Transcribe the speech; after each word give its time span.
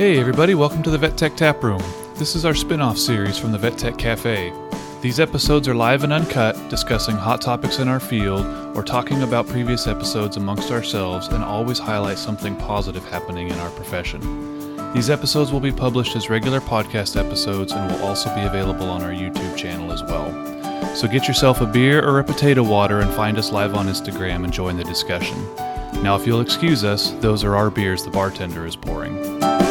Hey 0.00 0.18
everybody, 0.18 0.54
welcome 0.54 0.82
to 0.84 0.90
the 0.90 0.96
Vet 0.96 1.18
Tech 1.18 1.36
Tap 1.36 1.62
Room. 1.62 1.82
This 2.14 2.34
is 2.34 2.46
our 2.46 2.54
spin-off 2.54 2.96
series 2.96 3.36
from 3.36 3.52
the 3.52 3.58
Vet 3.58 3.76
Tech 3.76 3.98
Cafe. 3.98 4.50
These 5.02 5.20
episodes 5.20 5.68
are 5.68 5.74
live 5.74 6.04
and 6.04 6.12
uncut, 6.14 6.56
discussing 6.70 7.16
hot 7.16 7.42
topics 7.42 7.80
in 7.80 7.86
our 7.86 8.00
field 8.00 8.46
or 8.74 8.82
talking 8.82 9.22
about 9.22 9.46
previous 9.46 9.86
episodes 9.86 10.38
amongst 10.38 10.70
ourselves 10.70 11.28
and 11.28 11.44
always 11.44 11.78
highlight 11.78 12.16
something 12.16 12.56
positive 12.56 13.06
happening 13.10 13.48
in 13.48 13.58
our 13.58 13.68
profession. 13.72 14.22
These 14.94 15.10
episodes 15.10 15.52
will 15.52 15.60
be 15.60 15.70
published 15.70 16.16
as 16.16 16.30
regular 16.30 16.62
podcast 16.62 17.22
episodes 17.22 17.72
and 17.72 17.92
will 17.92 18.02
also 18.02 18.34
be 18.34 18.40
available 18.40 18.88
on 18.88 19.02
our 19.02 19.12
YouTube 19.12 19.54
channel 19.54 19.92
as 19.92 20.02
well. 20.02 20.32
So 20.96 21.08
get 21.08 21.28
yourself 21.28 21.60
a 21.60 21.66
beer 21.66 22.02
or 22.02 22.20
a 22.20 22.24
potato 22.24 22.62
water 22.62 23.00
and 23.00 23.12
find 23.12 23.36
us 23.36 23.52
live 23.52 23.74
on 23.74 23.86
Instagram 23.86 24.44
and 24.44 24.52
join 24.52 24.78
the 24.78 24.84
discussion. 24.84 25.36
Now, 26.02 26.16
if 26.16 26.26
you'll 26.26 26.40
excuse 26.40 26.84
us, 26.84 27.10
those 27.20 27.44
are 27.44 27.54
our 27.54 27.68
beers 27.68 28.02
the 28.02 28.10
bartender 28.10 28.64
is 28.64 28.76
pouring. 28.76 29.69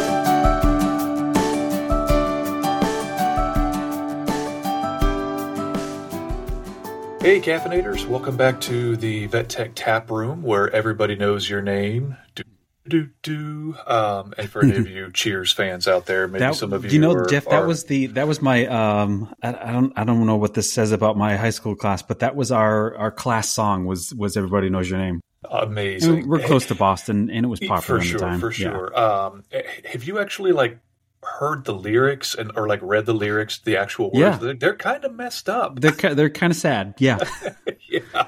Hey, 7.29 7.39
caffeinators! 7.39 8.07
Welcome 8.07 8.37
back 8.37 8.59
to 8.61 8.97
the 8.97 9.27
Vet 9.27 9.49
Tech 9.49 9.73
Tap 9.75 10.09
Room, 10.09 10.41
where 10.41 10.67
everybody 10.71 11.15
knows 11.15 11.47
your 11.47 11.61
name. 11.61 12.17
Do 12.33 12.41
do 12.87 13.09
do. 13.21 13.75
Um, 13.85 14.33
and 14.39 14.49
for 14.49 14.63
any 14.63 14.77
of 14.77 14.87
you 14.89 15.11
Cheers 15.11 15.51
fans 15.51 15.87
out 15.87 16.07
there, 16.07 16.27
maybe 16.27 16.39
That, 16.39 16.55
some 16.55 16.73
of 16.73 16.85
you, 16.85 16.89
you 16.89 16.99
know, 16.99 17.11
are- 17.11 17.27
Jeff, 17.27 17.45
that 17.45 17.61
are- 17.61 17.67
was 17.67 17.83
the 17.83 18.07
that 18.07 18.27
was 18.27 18.41
my 18.41 18.65
um. 18.65 19.31
I, 19.43 19.49
I 19.49 19.71
don't 19.71 19.93
I 19.95 20.05
don't 20.05 20.25
know 20.25 20.37
what 20.37 20.55
this 20.55 20.73
says 20.73 20.91
about 20.91 21.17
my 21.17 21.37
high 21.37 21.51
school 21.51 21.75
class, 21.75 22.01
but 22.01 22.17
that 22.17 22.35
was 22.35 22.51
our 22.51 22.95
our 22.97 23.11
class 23.11 23.47
song 23.49 23.85
was 23.85 24.11
was 24.15 24.35
everybody 24.35 24.71
knows 24.71 24.89
your 24.89 24.97
name. 24.97 25.21
I 25.51 25.65
amazing. 25.65 26.15
mean, 26.15 26.27
we're 26.27 26.39
close 26.39 26.65
to 26.65 26.73
Boston, 26.73 27.29
and 27.29 27.45
it 27.45 27.47
was 27.47 27.59
popular 27.59 27.99
for 27.99 28.05
sure, 28.07 28.19
time. 28.19 28.39
for 28.39 28.49
Yeah. 28.53 28.71
sure. 28.71 28.99
Um, 28.99 29.43
eh, 29.51 29.61
have 29.85 30.03
you 30.03 30.17
actually 30.17 30.51
like 30.51 30.79
heard 31.23 31.65
the 31.65 31.73
lyrics 31.73 32.33
and 32.35 32.51
or 32.55 32.67
like 32.67 32.79
read 32.81 33.05
the 33.05 33.13
lyrics, 33.13 33.59
the 33.59 33.77
actual 33.77 34.07
words? 34.11 34.19
Yeah. 34.19 34.37
They're, 34.37 34.53
they're 34.53 34.75
kind 34.75 35.03
of 35.05 35.13
messed 35.13 35.49
up. 35.49 35.79
They're 35.79 36.15
they're 36.15 36.29
kind 36.29 36.51
of 36.51 36.57
sad. 36.57 36.95
Yeah, 36.97 37.19
yeah. 37.89 38.27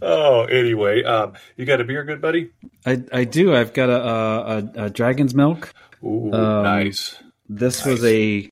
Oh, 0.00 0.44
anyway, 0.44 1.02
um, 1.02 1.34
you 1.56 1.64
got 1.66 1.80
a 1.80 1.84
beer, 1.84 2.04
good 2.04 2.20
buddy? 2.20 2.50
I 2.86 3.02
I 3.12 3.24
do. 3.24 3.54
I've 3.54 3.72
got 3.72 3.88
a 3.90 4.02
a, 4.02 4.84
a, 4.84 4.90
dragon's 4.90 5.34
milk. 5.34 5.72
Ooh, 6.02 6.32
Um, 6.32 6.62
nice. 6.64 7.16
This 7.48 7.84
was 7.84 8.04
a 8.04 8.50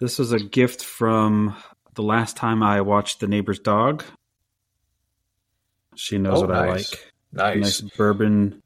this 0.00 0.18
was 0.18 0.32
a 0.32 0.38
gift 0.38 0.84
from 0.84 1.56
the 1.94 2.02
last 2.02 2.36
time 2.36 2.62
I 2.62 2.80
watched 2.80 3.20
the 3.20 3.26
neighbor's 3.26 3.58
dog. 3.58 4.04
She 5.94 6.18
knows 6.18 6.38
Oh, 6.42 6.46
what 6.46 6.52
I 6.56 6.68
like. 6.68 7.12
Nice. 7.32 7.56
Nice 7.56 7.80
bourbon 7.96 8.62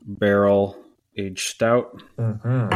barrel 0.00 0.76
aged 1.16 1.48
stout. 1.48 2.02
hmm 2.18 2.68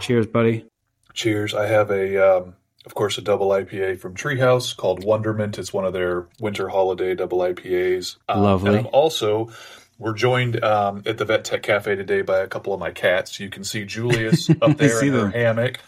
Cheers, 0.00 0.26
buddy. 0.26 0.66
Cheers. 1.14 1.54
I 1.54 1.66
have 1.66 1.90
a, 1.90 2.38
um, 2.38 2.54
of 2.86 2.94
course, 2.94 3.18
a 3.18 3.22
double 3.22 3.48
IPA 3.50 3.98
from 4.00 4.14
Treehouse 4.14 4.76
called 4.76 5.04
Wonderment. 5.04 5.58
It's 5.58 5.72
one 5.72 5.84
of 5.84 5.92
their 5.92 6.26
winter 6.40 6.68
holiday 6.68 7.14
double 7.14 7.38
IPAs. 7.38 8.16
Um, 8.28 8.42
Lovely. 8.42 8.68
And 8.70 8.78
I'm 8.78 8.86
also, 8.92 9.50
we're 9.98 10.14
joined 10.14 10.62
um, 10.64 11.02
at 11.06 11.18
the 11.18 11.24
Vet 11.24 11.44
Tech 11.44 11.62
Cafe 11.62 11.94
today 11.94 12.22
by 12.22 12.40
a 12.40 12.46
couple 12.48 12.72
of 12.72 12.80
my 12.80 12.90
cats. 12.90 13.38
You 13.38 13.50
can 13.50 13.64
see 13.64 13.84
Julius 13.84 14.50
up 14.62 14.76
there 14.78 15.04
in 15.04 15.12
her 15.12 15.20
them. 15.22 15.32
hammock. 15.32 15.78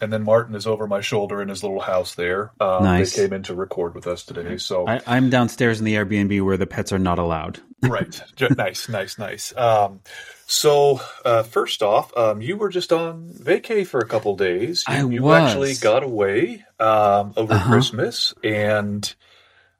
And 0.00 0.12
then 0.12 0.22
Martin 0.22 0.54
is 0.54 0.66
over 0.66 0.86
my 0.86 1.00
shoulder 1.00 1.40
in 1.40 1.48
his 1.48 1.62
little 1.62 1.80
house 1.80 2.14
there. 2.14 2.52
Um, 2.60 2.82
Nice. 2.84 3.14
They 3.16 3.22
came 3.22 3.32
in 3.32 3.42
to 3.44 3.54
record 3.54 3.94
with 3.94 4.06
us 4.06 4.24
today. 4.24 4.58
So 4.58 4.86
I, 4.86 5.00
I'm 5.06 5.30
downstairs 5.30 5.78
in 5.78 5.86
the 5.86 5.94
Airbnb 5.94 6.44
where 6.44 6.56
the 6.56 6.66
pets 6.66 6.92
are 6.92 6.98
not 6.98 7.18
allowed. 7.18 7.60
right, 7.82 8.22
nice, 8.56 8.88
nice, 8.88 9.18
nice. 9.18 9.56
Um, 9.56 10.00
so 10.46 11.00
uh, 11.24 11.42
first 11.42 11.82
off, 11.82 12.16
um, 12.16 12.40
you 12.42 12.56
were 12.56 12.68
just 12.68 12.92
on 12.92 13.30
vacay 13.30 13.86
for 13.86 14.00
a 14.00 14.06
couple 14.06 14.36
days. 14.36 14.84
You, 14.88 14.94
I 14.94 15.04
you 15.04 15.22
was. 15.22 15.42
actually 15.50 15.74
got 15.74 16.02
away 16.02 16.64
um, 16.78 17.32
over 17.36 17.54
Uh-huh. 17.54 17.72
Christmas, 17.72 18.34
and 18.42 19.14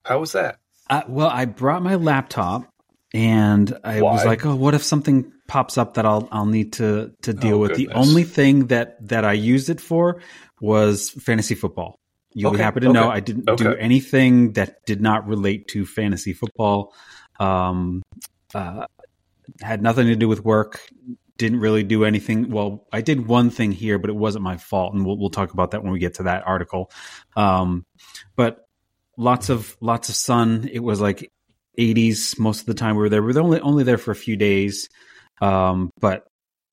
how 0.05 0.21
was 0.21 0.33
that? 0.33 0.59
Uh, 0.91 1.03
well, 1.09 1.29
I 1.29 1.45
brought 1.47 1.83
my 1.83 1.95
laptop, 1.97 2.69
and 3.13 3.77
I 3.85 4.03
was 4.03 4.25
like, 4.25 4.45
"Oh, 4.45 4.55
what 4.55 4.75
if 4.75 4.83
something 4.83 5.33
pops 5.49 5.79
up 5.79 5.95
that 5.95 6.05
I'll 6.07 6.29
I'll 6.31 6.47
need 6.47 6.75
to 6.75 7.13
to 7.23 7.33
deal 7.33 7.57
Oh, 7.57 7.61
with?" 7.61 7.75
The 7.75 7.89
only 7.89 8.25
thing 8.25 8.67
that 8.67 8.97
that 9.09 9.25
I 9.25 9.33
used 9.33 9.71
it 9.71 9.81
for 9.81 10.21
was 10.61 11.11
fantasy 11.11 11.55
football. 11.55 11.99
You'll 12.37 12.51
be 12.51 12.59
happy 12.59 12.81
to 12.81 12.93
know 12.93 13.09
I 13.09 13.21
didn't 13.21 13.57
do 13.57 13.75
anything 13.77 14.55
that 14.55 14.85
did 14.87 15.01
not 15.01 15.27
relate 15.29 15.69
to 15.69 15.87
fantasy 15.87 16.33
football. 16.33 16.93
Um, 17.39 18.03
uh, 18.53 18.87
had 19.61 19.83
nothing 19.83 20.07
to 20.07 20.17
do 20.17 20.29
with 20.29 20.45
work. 20.45 20.81
Didn't 21.37 21.61
really 21.61 21.83
do 21.83 22.05
anything. 22.05 22.51
Well, 22.51 22.87
I 22.93 23.01
did 23.01 23.27
one 23.27 23.51
thing 23.51 23.73
here, 23.73 23.99
but 23.99 24.09
it 24.11 24.17
wasn't 24.17 24.45
my 24.45 24.57
fault, 24.57 24.95
and 24.95 25.05
we'll 25.05 25.19
we'll 25.19 25.31
talk 25.31 25.53
about 25.53 25.73
that 25.73 25.83
when 25.83 25.93
we 25.93 25.99
get 25.99 26.15
to 26.15 26.25
that 26.25 26.47
article. 26.47 26.91
Um, 27.37 27.85
but 28.37 28.67
lots 29.17 29.49
of 29.49 29.77
lots 29.81 30.09
of 30.09 30.15
sun. 30.15 30.69
It 30.73 30.79
was 30.81 31.01
like 31.01 31.33
80s 31.79 32.39
most 32.39 32.61
of 32.61 32.67
the 32.67 32.75
time 32.75 32.95
we 32.95 33.01
were 33.03 33.09
there. 33.09 33.23
We 33.23 33.33
were 33.33 33.41
only 33.41 33.61
only 33.61 33.83
there 33.85 33.99
for 33.99 34.13
a 34.13 34.17
few 34.17 34.37
days, 34.37 34.89
um, 35.41 35.91
but 36.01 36.25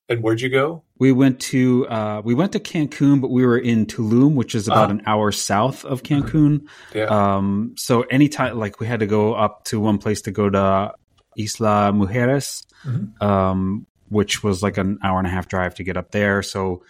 And 0.09 0.21
where'd 0.21 0.41
you 0.41 0.49
go? 0.49 0.83
we 0.99 1.11
went 1.11 1.39
to 1.39 1.87
uh, 1.87 2.21
we 2.23 2.35
went 2.35 2.51
to 2.51 2.59
Cancun, 2.59 3.19
but 3.19 3.31
we 3.31 3.43
were 3.43 3.57
in 3.57 3.87
Tulum, 3.87 4.35
which 4.35 4.53
is 4.53 4.67
about 4.67 4.89
Ah. 4.89 4.91
an 4.91 5.01
hour 5.07 5.31
south 5.31 5.85
of 5.85 6.03
Cancun. 6.03 6.67
Yeah, 6.93 7.05
Um, 7.05 7.73
so 7.77 8.01
anytime, 8.03 8.59
like 8.59 8.79
we 8.79 8.85
had 8.85 8.99
to 8.99 9.07
go 9.07 9.33
up 9.33 9.63
to 9.65 9.79
one 9.79 9.97
place 9.97 10.21
to 10.23 10.31
go 10.31 10.47
to 10.51 10.93
Isla 11.37 11.91
Mujeres, 11.93 12.65
Mhm. 12.85 13.21
um, 13.21 13.85
which 14.09 14.43
was 14.43 14.61
like 14.63 14.77
an 14.77 14.99
hour 15.03 15.17
and 15.17 15.27
a 15.27 15.29
half 15.29 15.47
drive 15.47 15.75
to 15.75 15.83
get 15.83 15.97
up 15.97 16.11
there. 16.11 16.41
So 16.41 16.83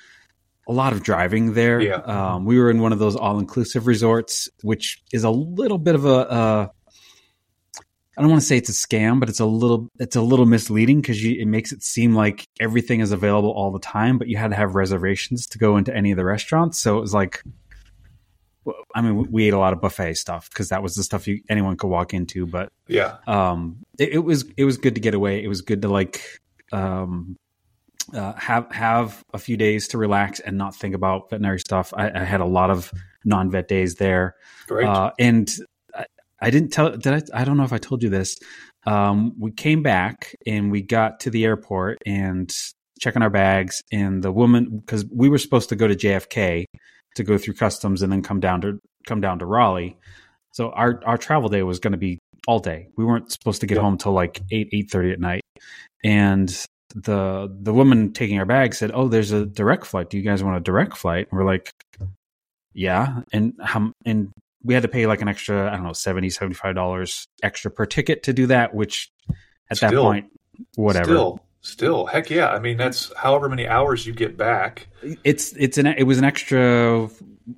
a 0.68 0.74
lot 0.74 0.94
of 0.94 1.04
driving 1.04 1.54
there. 1.54 1.82
Yeah. 1.82 1.96
Um, 1.96 2.46
we 2.46 2.58
were 2.60 2.70
in 2.70 2.80
one 2.82 2.94
of 2.94 3.00
those 3.00 3.16
all 3.16 3.40
inclusive 3.40 3.88
resorts, 3.88 4.50
which 4.64 5.02
is 5.12 5.24
a 5.24 5.30
little 5.30 5.78
bit 5.78 5.96
of 5.96 6.06
a. 6.06 6.10
Uh, 6.30 6.68
I 8.18 8.22
don't 8.22 8.30
want 8.30 8.42
to 8.42 8.48
say 8.48 8.58
it's 8.58 8.70
a 8.70 8.74
scam, 8.74 9.20
but 9.20 9.30
it's 9.30 9.40
a 9.40 9.46
little 9.46 9.90
it's 10.00 10.16
a 10.16 10.22
little 10.22 10.46
misleading 10.46 11.02
because 11.02 11.24
it 11.24 11.48
makes 11.48 11.72
it 11.72 11.82
seem 11.82 12.14
like 12.14 12.46
everything 12.60 13.00
is 13.00 13.12
available 13.12 13.50
all 13.52 13.72
the 13.72 13.80
time, 13.80 14.18
but 14.18 14.28
you 14.28 14.38
had 14.38 14.50
to 14.52 14.56
have 14.58 14.76
reservations 14.76 15.48
to 15.48 15.58
go 15.58 15.78
into 15.78 15.96
any 15.96 16.12
of 16.12 16.18
the 16.18 16.26
restaurants. 16.26 16.78
So 16.78 16.98
it 16.98 17.02
was 17.02 17.14
like 17.14 17.42
I 18.94 19.02
mean, 19.02 19.32
we 19.32 19.48
ate 19.48 19.54
a 19.54 19.58
lot 19.58 19.74
of 19.74 19.82
buffet 19.82 20.16
stuff 20.16 20.50
because 20.50 20.70
that 20.70 20.84
was 20.84 20.94
the 20.94 21.04
stuff 21.04 21.28
you, 21.28 21.42
anyone 21.50 21.78
could 21.78 21.88
walk 21.88 22.14
into. 22.14 22.46
But 22.46 22.72
yeah, 22.88 23.18
um, 23.28 23.78
it, 23.98 24.10
it 24.10 24.20
was 24.20 24.46
it 24.58 24.66
was 24.66 24.78
good 24.78 24.96
to 24.96 25.02
get 25.02 25.14
away. 25.14 25.44
It 25.44 25.48
was 25.48 25.62
good 25.62 25.82
to 25.82 25.88
like 25.88 26.22
um, 26.72 27.38
uh, 28.14 28.34
have 28.34 28.72
have 28.72 29.24
a 29.34 29.40
few 29.40 29.58
days 29.58 29.88
to 29.90 29.98
relax 29.98 30.40
and 30.40 30.58
not 30.58 30.76
think 30.76 30.94
about 30.96 31.30
veterinary 31.30 31.60
stuff. 31.60 31.94
I, 31.96 32.12
I 32.22 32.24
had 32.24 32.42
a 32.42 32.46
lot 32.46 32.70
of 32.70 32.92
non 33.26 33.50
vet 33.50 33.68
days 33.68 33.96
there, 33.96 34.36
great. 34.68 34.88
uh, 34.88 35.12
and 35.18 35.52
I, 35.96 36.06
I 36.40 36.50
didn't 36.50 36.70
tell. 36.70 36.96
Did 36.96 37.14
I? 37.34 37.42
I 37.42 37.44
don't 37.46 37.58
know 37.58 37.64
if 37.64 37.74
I 37.74 37.80
told 37.80 38.04
you 38.04 38.10
this. 38.10 38.38
Um, 38.86 39.34
we 39.40 39.52
came 39.52 39.84
back 39.84 40.36
and 40.46 40.72
we 40.72 40.82
got 40.82 41.20
to 41.22 41.30
the 41.30 41.46
airport 41.46 42.00
and 42.06 42.52
checking 43.00 43.22
our 43.24 43.30
bags, 43.30 43.82
and 43.92 44.24
the 44.24 44.32
woman 44.32 44.78
because 44.78 45.06
we 45.06 45.30
were 45.30 45.40
supposed 45.40 45.70
to 45.70 45.76
go 45.76 45.88
to 45.88 45.96
JFK 45.96 46.66
to 47.16 47.24
go 47.24 47.38
through 47.38 47.56
customs 47.56 48.02
and 48.02 48.12
then 48.12 48.22
come 48.24 48.40
down 48.40 48.62
to 48.62 48.80
come 49.06 49.22
down 49.22 49.40
to 49.40 49.46
Raleigh. 49.46 49.98
So 50.54 50.70
our 50.72 51.02
our 51.06 51.18
travel 51.18 51.50
day 51.50 51.64
was 51.64 51.80
going 51.80 51.92
to 51.94 51.98
be 51.98 52.20
all 52.48 52.60
day. 52.60 52.88
We 52.98 53.06
weren't 53.06 53.32
supposed 53.32 53.62
to 53.62 53.68
get 53.68 53.76
Yeah. 53.76 53.82
home 53.84 53.98
till 53.98 54.12
like 54.14 54.42
eight 54.52 54.70
eight 54.74 54.90
thirty 54.92 55.12
at 55.12 55.20
night, 55.20 55.42
and 56.04 56.50
the 56.94 57.50
the 57.62 57.74
woman 57.74 58.12
taking 58.14 58.38
our 58.40 58.46
bags 58.46 58.78
said, 58.78 58.92
"Oh, 58.94 59.08
there's 59.08 59.32
a 59.32 59.46
direct 59.46 59.86
flight. 59.86 60.10
Do 60.10 60.18
you 60.18 60.24
guys 60.24 60.44
want 60.44 60.58
a 60.58 60.62
direct 60.62 60.98
flight?" 60.98 61.28
And 61.32 61.38
we're 61.40 61.46
like, 61.46 61.72
"Yeah." 62.74 63.22
And 63.32 63.54
how 63.62 63.92
and 64.06 64.32
we 64.64 64.74
had 64.74 64.84
to 64.84 64.90
pay 64.90 65.08
like 65.08 65.22
an 65.22 65.28
extra 65.28 65.72
I 65.72 65.76
don't 65.76 65.84
know 65.84 65.94
70 65.94 66.30
75 66.30 66.76
dollars 66.76 67.26
extra 67.44 67.72
per 67.72 67.86
ticket 67.86 68.24
to 68.24 68.34
do 68.34 68.48
that, 68.48 68.74
which 68.74 69.10
at 69.70 69.80
that 69.80 69.94
point, 69.94 70.28
whatever. 70.76 71.06
Still, 71.06 71.40
still, 71.62 72.06
heck 72.06 72.30
yeah. 72.30 72.50
I 72.50 72.60
mean, 72.60 72.78
that's 72.78 73.12
however 73.18 73.48
many 73.50 73.68
hours 73.68 74.06
you 74.06 74.14
get 74.14 74.38
back. 74.38 74.88
It's 75.24 75.54
it's 75.54 75.78
an 75.78 75.88
it 75.88 76.04
was 76.04 76.18
an 76.18 76.24
extra. 76.26 77.10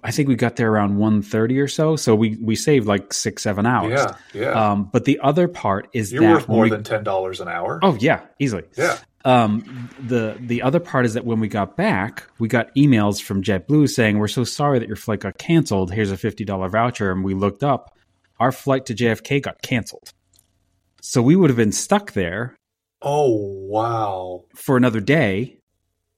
I 0.03 0.11
think 0.11 0.29
we 0.29 0.35
got 0.35 0.55
there 0.55 0.71
around 0.71 0.97
1.30 0.97 1.61
or 1.61 1.67
so, 1.67 1.95
so 1.97 2.15
we 2.15 2.37
we 2.41 2.55
saved 2.55 2.87
like 2.87 3.13
six 3.13 3.43
seven 3.43 3.65
hours. 3.65 3.91
Yeah, 3.99 4.15
yeah. 4.33 4.71
Um, 4.71 4.89
but 4.91 5.05
the 5.05 5.19
other 5.21 5.47
part 5.47 5.87
is 5.93 6.11
You're 6.13 6.23
worth 6.31 6.47
more 6.47 6.63
we- 6.63 6.69
than 6.69 6.83
ten 6.83 7.03
dollars 7.03 7.41
an 7.41 7.47
hour. 7.49 7.79
oh 7.83 7.95
yeah, 7.99 8.21
easily. 8.39 8.63
yeah. 8.77 8.97
Um, 9.25 9.89
the 9.99 10.35
the 10.39 10.61
other 10.63 10.79
part 10.81 11.05
is 11.05 11.13
that 11.13 11.25
when 11.25 11.39
we 11.39 11.47
got 11.47 11.77
back, 11.77 12.23
we 12.39 12.47
got 12.49 12.73
emails 12.75 13.21
from 13.21 13.41
JetBlue 13.41 13.89
saying 13.89 14.17
we're 14.19 14.27
so 14.27 14.43
sorry 14.43 14.79
that 14.79 14.87
your 14.87 14.97
flight 14.97 15.21
got 15.21 15.37
canceled. 15.37 15.91
Here's 15.93 16.11
a 16.11 16.17
fifty 16.17 16.43
dollar 16.45 16.67
voucher, 16.69 17.11
and 17.11 17.23
we 17.23 17.33
looked 17.33 17.63
up, 17.63 17.95
our 18.39 18.51
flight 18.51 18.85
to 18.87 18.93
JFK 18.95 19.41
got 19.41 19.61
canceled. 19.61 20.11
So 21.01 21.21
we 21.21 21.35
would 21.35 21.49
have 21.49 21.57
been 21.57 21.71
stuck 21.73 22.13
there 22.13 22.55
Oh 23.03 23.35
wow. 23.67 24.45
for 24.55 24.77
another 24.77 24.99
day 25.01 25.57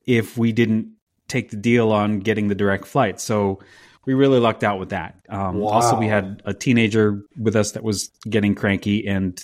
if 0.05 0.37
we 0.37 0.51
didn't 0.51 0.91
take 1.27 1.49
the 1.49 1.57
deal 1.57 1.91
on 1.91 2.19
getting 2.19 2.47
the 2.47 2.55
direct 2.55 2.85
flight. 2.85 3.19
So 3.19 3.59
we 4.05 4.13
really 4.13 4.39
lucked 4.39 4.63
out 4.63 4.77
with 4.79 4.89
that. 4.89 5.15
Um, 5.29 5.61
Also, 5.63 5.97
we 5.97 6.07
had 6.07 6.43
a 6.45 6.53
teenager 6.53 7.23
with 7.39 7.55
us 7.55 7.71
that 7.71 7.83
was 7.83 8.11
getting 8.29 8.53
cranky, 8.53 9.07
and 9.07 9.43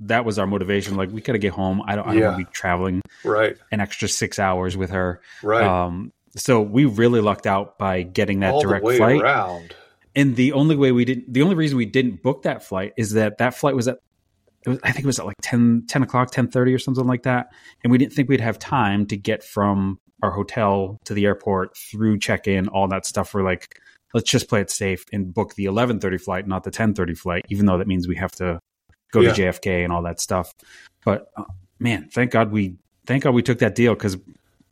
that 0.00 0.24
was 0.24 0.38
our 0.40 0.46
motivation. 0.48 0.96
Like 0.96 1.10
we 1.12 1.20
got 1.20 1.34
to 1.34 1.38
get 1.38 1.52
home. 1.52 1.80
I 1.86 1.94
don't, 1.94 2.08
I 2.08 2.12
don't 2.14 2.18
Yeah. 2.22 2.28
want 2.30 2.40
to 2.40 2.44
be 2.46 2.50
traveling 2.52 3.02
Right. 3.24 3.56
an 3.70 3.80
extra 3.80 4.08
six 4.08 4.40
hours 4.40 4.76
with 4.76 4.90
her. 4.90 5.20
Right. 5.44 5.62
Um, 5.62 6.12
so 6.36 6.60
we 6.60 6.84
really 6.86 7.20
lucked 7.20 7.46
out 7.46 7.78
by 7.78 8.02
getting 8.02 8.40
that 8.40 8.54
All 8.54 8.60
direct 8.62 8.82
the 8.82 8.86
way 8.88 8.96
flight. 8.98 9.20
around. 9.22 9.74
And 10.16 10.34
the 10.34 10.52
only 10.52 10.74
way 10.74 10.90
we 10.90 11.04
didn't, 11.04 11.32
the 11.32 11.42
only 11.42 11.54
reason 11.54 11.76
we 11.78 11.86
didn't 11.86 12.22
book 12.22 12.42
that 12.42 12.64
flight 12.64 12.92
is 12.96 13.12
that 13.12 13.38
that 13.38 13.54
flight 13.54 13.76
was 13.76 13.86
at, 13.86 13.98
it 14.68 14.70
was, 14.70 14.78
I 14.84 14.92
think 14.92 15.04
it 15.04 15.06
was 15.06 15.18
at 15.18 15.26
like 15.26 15.36
10, 15.42 15.84
10 15.88 16.02
o'clock, 16.02 16.28
1030 16.28 16.74
or 16.74 16.78
something 16.78 17.06
like 17.06 17.22
that. 17.24 17.48
And 17.82 17.90
we 17.90 17.98
didn't 17.98 18.12
think 18.12 18.28
we'd 18.28 18.40
have 18.40 18.58
time 18.58 19.06
to 19.06 19.16
get 19.16 19.42
from 19.42 19.98
our 20.22 20.30
hotel 20.30 20.98
to 21.04 21.14
the 21.14 21.24
airport 21.26 21.76
through 21.76 22.18
check-in, 22.18 22.68
all 22.68 22.88
that 22.88 23.06
stuff. 23.06 23.34
We're 23.34 23.42
like, 23.44 23.80
let's 24.14 24.28
just 24.30 24.48
play 24.48 24.60
it 24.60 24.70
safe 24.70 25.04
and 25.12 25.32
book 25.32 25.54
the 25.54 25.64
1130 25.68 26.18
flight, 26.18 26.46
not 26.46 26.64
the 26.64 26.68
1030 26.68 27.14
flight, 27.14 27.44
even 27.48 27.66
though 27.66 27.78
that 27.78 27.86
means 27.86 28.08
we 28.08 28.16
have 28.16 28.32
to 28.32 28.58
go 29.12 29.20
Yeah. 29.20 29.32
to 29.32 29.42
JFK 29.42 29.84
and 29.84 29.92
all 29.92 30.02
that 30.02 30.20
stuff. 30.20 30.52
But 31.04 31.30
uh, 31.36 31.44
man, 31.78 32.08
thank 32.12 32.30
God 32.32 32.50
we, 32.52 32.76
thank 33.06 33.22
God 33.24 33.34
we 33.34 33.42
took 33.42 33.58
that 33.60 33.74
deal 33.74 33.94
because 33.94 34.16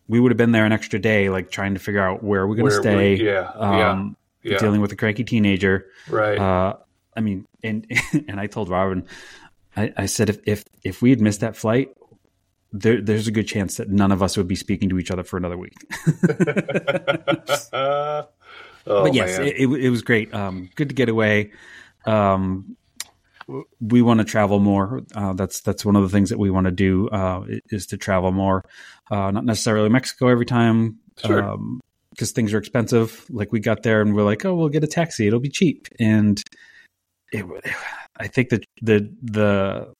we 0.08 0.20
would 0.20 0.30
have 0.32 0.36
been 0.36 0.52
there 0.52 0.64
an 0.64 0.72
extra 0.72 0.98
day, 0.98 1.30
like 1.30 1.50
trying 1.50 1.74
to 1.74 1.80
figure 1.80 2.02
out 2.02 2.22
where 2.22 2.46
we're 2.46 2.54
going 2.56 2.66
to 2.70 2.76
stay. 2.76 3.14
yeah, 3.16 3.50
Um, 3.54 4.16
Yeah. 4.42 4.58
dealing 4.58 4.80
with 4.80 4.92
a 4.92 4.96
cranky 4.96 5.24
teenager. 5.24 5.86
right. 6.08 6.38
Uh, 6.38 6.76
I 7.16 7.20
mean, 7.20 7.46
and 7.62 7.86
and 8.28 8.38
I 8.38 8.46
told 8.46 8.68
Robin, 8.68 9.06
I, 9.76 9.92
I 9.96 10.06
said 10.06 10.30
if 10.30 10.38
if 10.46 10.64
if 10.82 11.02
we 11.02 11.10
had 11.10 11.20
missed 11.20 11.40
that 11.40 11.56
flight, 11.56 11.90
there, 12.72 13.00
there's 13.00 13.28
a 13.28 13.32
good 13.32 13.46
chance 13.46 13.76
that 13.76 13.88
none 13.90 14.12
of 14.12 14.22
us 14.22 14.36
would 14.36 14.48
be 14.48 14.56
speaking 14.56 14.88
to 14.90 14.98
each 14.98 15.10
other 15.10 15.22
for 15.22 15.36
another 15.36 15.56
week. 15.56 15.74
oh, 17.72 18.26
but 18.86 19.14
yes, 19.14 19.38
it, 19.38 19.56
it, 19.56 19.66
it 19.66 19.90
was 19.90 20.02
great. 20.02 20.32
Um, 20.34 20.70
good 20.74 20.88
to 20.88 20.94
get 20.94 21.08
away. 21.08 21.52
Um, 22.06 22.76
we 23.80 24.02
want 24.02 24.18
to 24.18 24.24
travel 24.24 24.58
more. 24.58 25.02
Uh, 25.14 25.32
that's 25.34 25.60
that's 25.60 25.84
one 25.84 25.96
of 25.96 26.02
the 26.02 26.08
things 26.08 26.30
that 26.30 26.38
we 26.38 26.50
want 26.50 26.64
to 26.66 26.72
do 26.72 27.08
uh, 27.08 27.44
is 27.70 27.86
to 27.88 27.96
travel 27.96 28.32
more. 28.32 28.64
Uh, 29.10 29.30
not 29.30 29.44
necessarily 29.44 29.88
Mexico 29.88 30.28
every 30.28 30.46
time, 30.46 30.98
Sure. 31.24 31.56
because 32.10 32.32
things 32.32 32.52
are 32.52 32.58
expensive. 32.58 33.24
Like 33.30 33.52
we 33.52 33.60
got 33.60 33.82
there 33.82 34.02
and 34.02 34.14
we're 34.14 34.24
like, 34.24 34.44
oh, 34.44 34.54
we'll 34.54 34.68
get 34.68 34.82
a 34.84 34.88
taxi. 34.88 35.26
It'll 35.26 35.40
be 35.40 35.48
cheap. 35.48 35.88
And 36.00 36.42
it, 37.32 37.46
I 38.18 38.28
think 38.28 38.48
that 38.50 38.64
the 38.82 39.10
the 39.22 39.92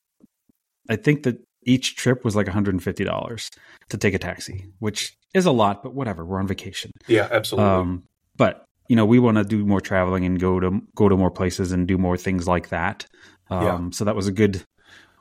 I 0.88 0.96
think 0.96 1.22
that 1.24 1.38
each 1.64 1.96
trip 1.96 2.24
was 2.24 2.36
like 2.36 2.46
one 2.46 2.54
hundred 2.54 2.74
and 2.74 2.82
fifty 2.82 3.04
dollars 3.04 3.50
to 3.90 3.96
take 3.98 4.14
a 4.14 4.18
taxi, 4.18 4.66
which 4.78 5.14
is 5.34 5.46
a 5.46 5.52
lot, 5.52 5.82
but 5.82 5.94
whatever. 5.94 6.24
We're 6.24 6.38
on 6.38 6.46
vacation. 6.46 6.90
yeah, 7.08 7.28
absolutely. 7.30 7.70
Um, 7.70 8.02
but 8.36 8.64
you 8.88 8.94
know, 8.96 9.04
we 9.04 9.18
want 9.18 9.36
to 9.36 9.44
do 9.44 9.66
more 9.66 9.80
traveling 9.80 10.24
and 10.24 10.38
go 10.38 10.60
to 10.60 10.80
go 10.94 11.08
to 11.08 11.16
more 11.16 11.30
places 11.30 11.72
and 11.72 11.88
do 11.88 11.98
more 11.98 12.16
things 12.16 12.46
like 12.46 12.68
that. 12.68 13.04
Um, 13.50 13.62
Yeah. 13.62 13.88
So 13.92 14.04
that 14.04 14.14
was 14.16 14.26
a 14.28 14.32
good. 14.32 14.62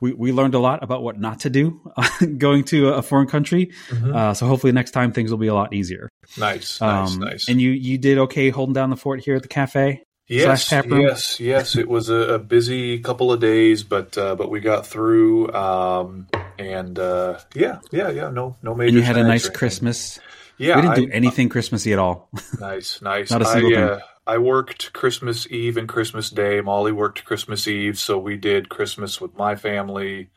We 0.00 0.12
we 0.12 0.30
learned 0.30 0.54
a 0.54 0.58
lot 0.58 0.82
about 0.84 1.02
what 1.02 1.18
not 1.18 1.40
to 1.40 1.50
do 1.50 1.80
going 2.38 2.64
to 2.64 2.90
a 2.90 3.02
foreign 3.02 3.26
country. 3.26 3.72
Mhm. 3.88 4.14
Uh, 4.14 4.34
so 4.34 4.46
hopefully 4.46 4.72
next 4.72 4.90
time 4.90 5.10
things 5.10 5.30
will 5.30 5.38
be 5.38 5.46
a 5.46 5.54
lot 5.54 5.72
easier. 5.74 6.08
nice, 6.38 6.80
nice, 6.80 7.12
Um, 7.14 7.18
nice. 7.20 7.48
And 7.48 7.60
you 7.60 7.70
you 7.70 7.96
did 7.98 8.18
okay 8.18 8.50
holding 8.50 8.74
down 8.74 8.90
the 8.90 8.96
fort 8.96 9.20
here 9.24 9.34
at 9.36 9.42
the 9.42 9.48
cafe. 9.48 10.02
Yes, 10.28 10.44
slash 10.44 10.68
tap 10.68 10.86
room? 10.86 11.02
yes, 11.02 11.38
yes. 11.38 11.76
It 11.76 11.88
was 11.88 12.08
a, 12.08 12.34
a 12.34 12.38
busy 12.38 12.98
couple 12.98 13.30
of 13.30 13.38
days, 13.40 13.84
but 13.84 14.18
uh, 14.18 14.34
but 14.34 14.50
we 14.50 14.60
got 14.60 14.86
through. 14.86 15.52
Um, 15.52 16.26
and 16.58 16.98
uh, 16.98 17.38
yeah, 17.54 17.80
yeah, 17.92 18.10
yeah. 18.10 18.30
No, 18.30 18.56
no 18.62 18.74
major. 18.74 18.88
And 18.88 18.96
you 18.96 19.02
had 19.02 19.16
a 19.16 19.22
nice. 19.22 19.48
Christmas. 19.48 20.18
Yeah, 20.58 20.76
we 20.76 20.82
didn't 20.82 20.92
I- 20.92 20.96
do 21.06 21.10
anything 21.12 21.48
Christmassy 21.48 21.92
at 21.92 21.98
all. 21.98 22.28
Nice, 22.60 23.00
nice. 23.02 23.30
Not 23.30 23.42
a 23.42 23.44
single 23.44 23.72
I, 23.72 23.74
thing. 23.74 23.82
uh, 23.84 23.98
I 24.26 24.38
worked 24.38 24.92
Christmas 24.94 25.46
Eve 25.50 25.76
and 25.76 25.86
Christmas 25.88 26.30
Day. 26.30 26.60
Molly 26.60 26.90
worked 26.92 27.24
Christmas 27.24 27.68
Eve, 27.68 27.96
so 27.98 28.18
we 28.18 28.36
did 28.36 28.68
Christmas 28.68 29.20
with 29.20 29.36
my 29.36 29.54
family 29.54 30.22
a 30.22 30.28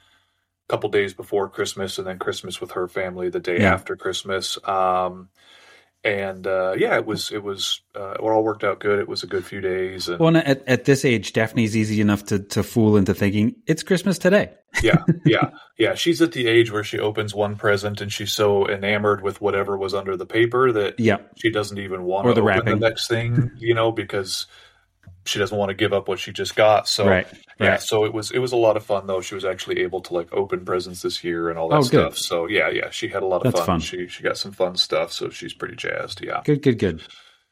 couple 0.72 0.90
days 0.90 1.14
before 1.16 1.50
Christmas, 1.50 1.98
and 1.98 2.06
then 2.06 2.20
Christmas 2.20 2.62
with 2.62 2.72
her 2.72 2.88
family 2.88 3.30
the 3.30 3.40
day 3.40 3.62
Yeah. 3.62 3.74
after 3.74 3.96
Christmas. 3.96 4.60
Um, 4.68 5.30
and 6.04 6.48
uh, 6.48 6.76
yeah, 6.78 6.96
it 6.96 7.06
was 7.06 7.32
it 7.32 7.44
was 7.44 7.82
uh, 7.96 8.12
it 8.12 8.20
all 8.22 8.44
worked 8.44 8.64
out 8.64 8.80
good. 8.80 9.00
It 9.00 9.08
was 9.08 9.24
a 9.24 9.28
good 9.28 9.46
few 9.46 9.60
days, 9.62 10.08
and 10.08 10.20
Well, 10.20 10.30
and 10.30 10.38
at, 10.38 10.68
at 10.68 10.86
this 10.86 11.04
age, 11.04 11.34
Daphne's 11.34 11.76
easy 11.76 12.00
enough 12.02 12.24
to, 12.26 12.40
to 12.40 12.64
fool 12.64 12.96
into 12.98 13.14
thinking 13.14 13.56
it's 13.68 13.84
Christmas 13.84 14.18
today. 14.18 14.52
yeah, 14.84 15.04
yeah, 15.26 15.50
yeah. 15.78 15.96
She's 15.96 16.22
at 16.22 16.32
the 16.32 16.48
age 16.48 16.72
where 16.72 16.84
she 16.84 17.00
opens 17.00 17.34
one 17.36 17.56
present 17.56 18.02
and 18.02 18.14
she's 18.14 18.32
so 18.32 18.68
enamored 18.70 19.22
with 19.24 19.42
whatever 19.42 19.78
was 19.78 19.94
under 19.94 20.16
the 20.16 20.28
paper 20.28 20.72
that 20.72 21.00
Yeah. 21.00 21.18
she 21.36 21.50
doesn't 21.50 21.80
even 21.80 22.04
want 22.04 22.28
Or 22.28 22.30
to 22.32 22.36
the 22.36 22.42
open 22.42 22.48
wrapping. 22.56 22.80
the 22.80 22.88
next 22.90 23.08
thing, 23.08 23.52
you 23.58 23.74
know, 23.74 23.92
because 23.92 24.46
she 25.26 25.38
doesn't 25.40 25.58
want 25.58 25.70
to 25.70 25.76
give 25.76 25.94
up 25.94 26.08
what 26.08 26.20
she 26.20 26.32
just 26.32 26.56
got. 26.56 26.88
So 26.88 27.08
right. 27.08 27.28
yeah, 27.60 27.68
Right. 27.72 27.82
so 27.82 28.06
it 28.06 28.14
was 28.14 28.32
it 28.32 28.40
was 28.40 28.52
a 28.52 28.58
lot 28.58 28.78
of 28.78 28.84
fun 28.86 29.06
though. 29.08 29.22
She 29.22 29.36
was 29.36 29.46
actually 29.46 29.82
able 29.82 30.02
to 30.02 30.14
like 30.14 30.32
open 30.34 30.66
presents 30.66 31.02
this 31.02 31.24
year 31.24 31.50
and 31.50 31.60
all 31.60 31.70
that 31.70 31.76
Oh, 31.78 31.82
good. 31.82 31.90
stuff. 32.14 32.18
So 32.18 32.46
yeah, 32.48 32.70
yeah, 32.70 32.90
she 32.90 33.08
had 33.10 33.22
a 33.24 33.26
lot 33.28 33.38
of 33.46 33.52
That's 33.54 33.58
fun. 33.60 33.66
fun. 33.66 33.80
She 33.82 34.08
she 34.08 34.24
got 34.24 34.38
some 34.38 34.52
fun 34.52 34.76
stuff, 34.76 35.12
so 35.12 35.30
she's 35.30 35.54
pretty 35.54 35.76
jazzed. 35.76 36.24
Yeah. 36.24 36.42
Good, 36.46 36.62
good, 36.64 36.80
good. 36.80 37.02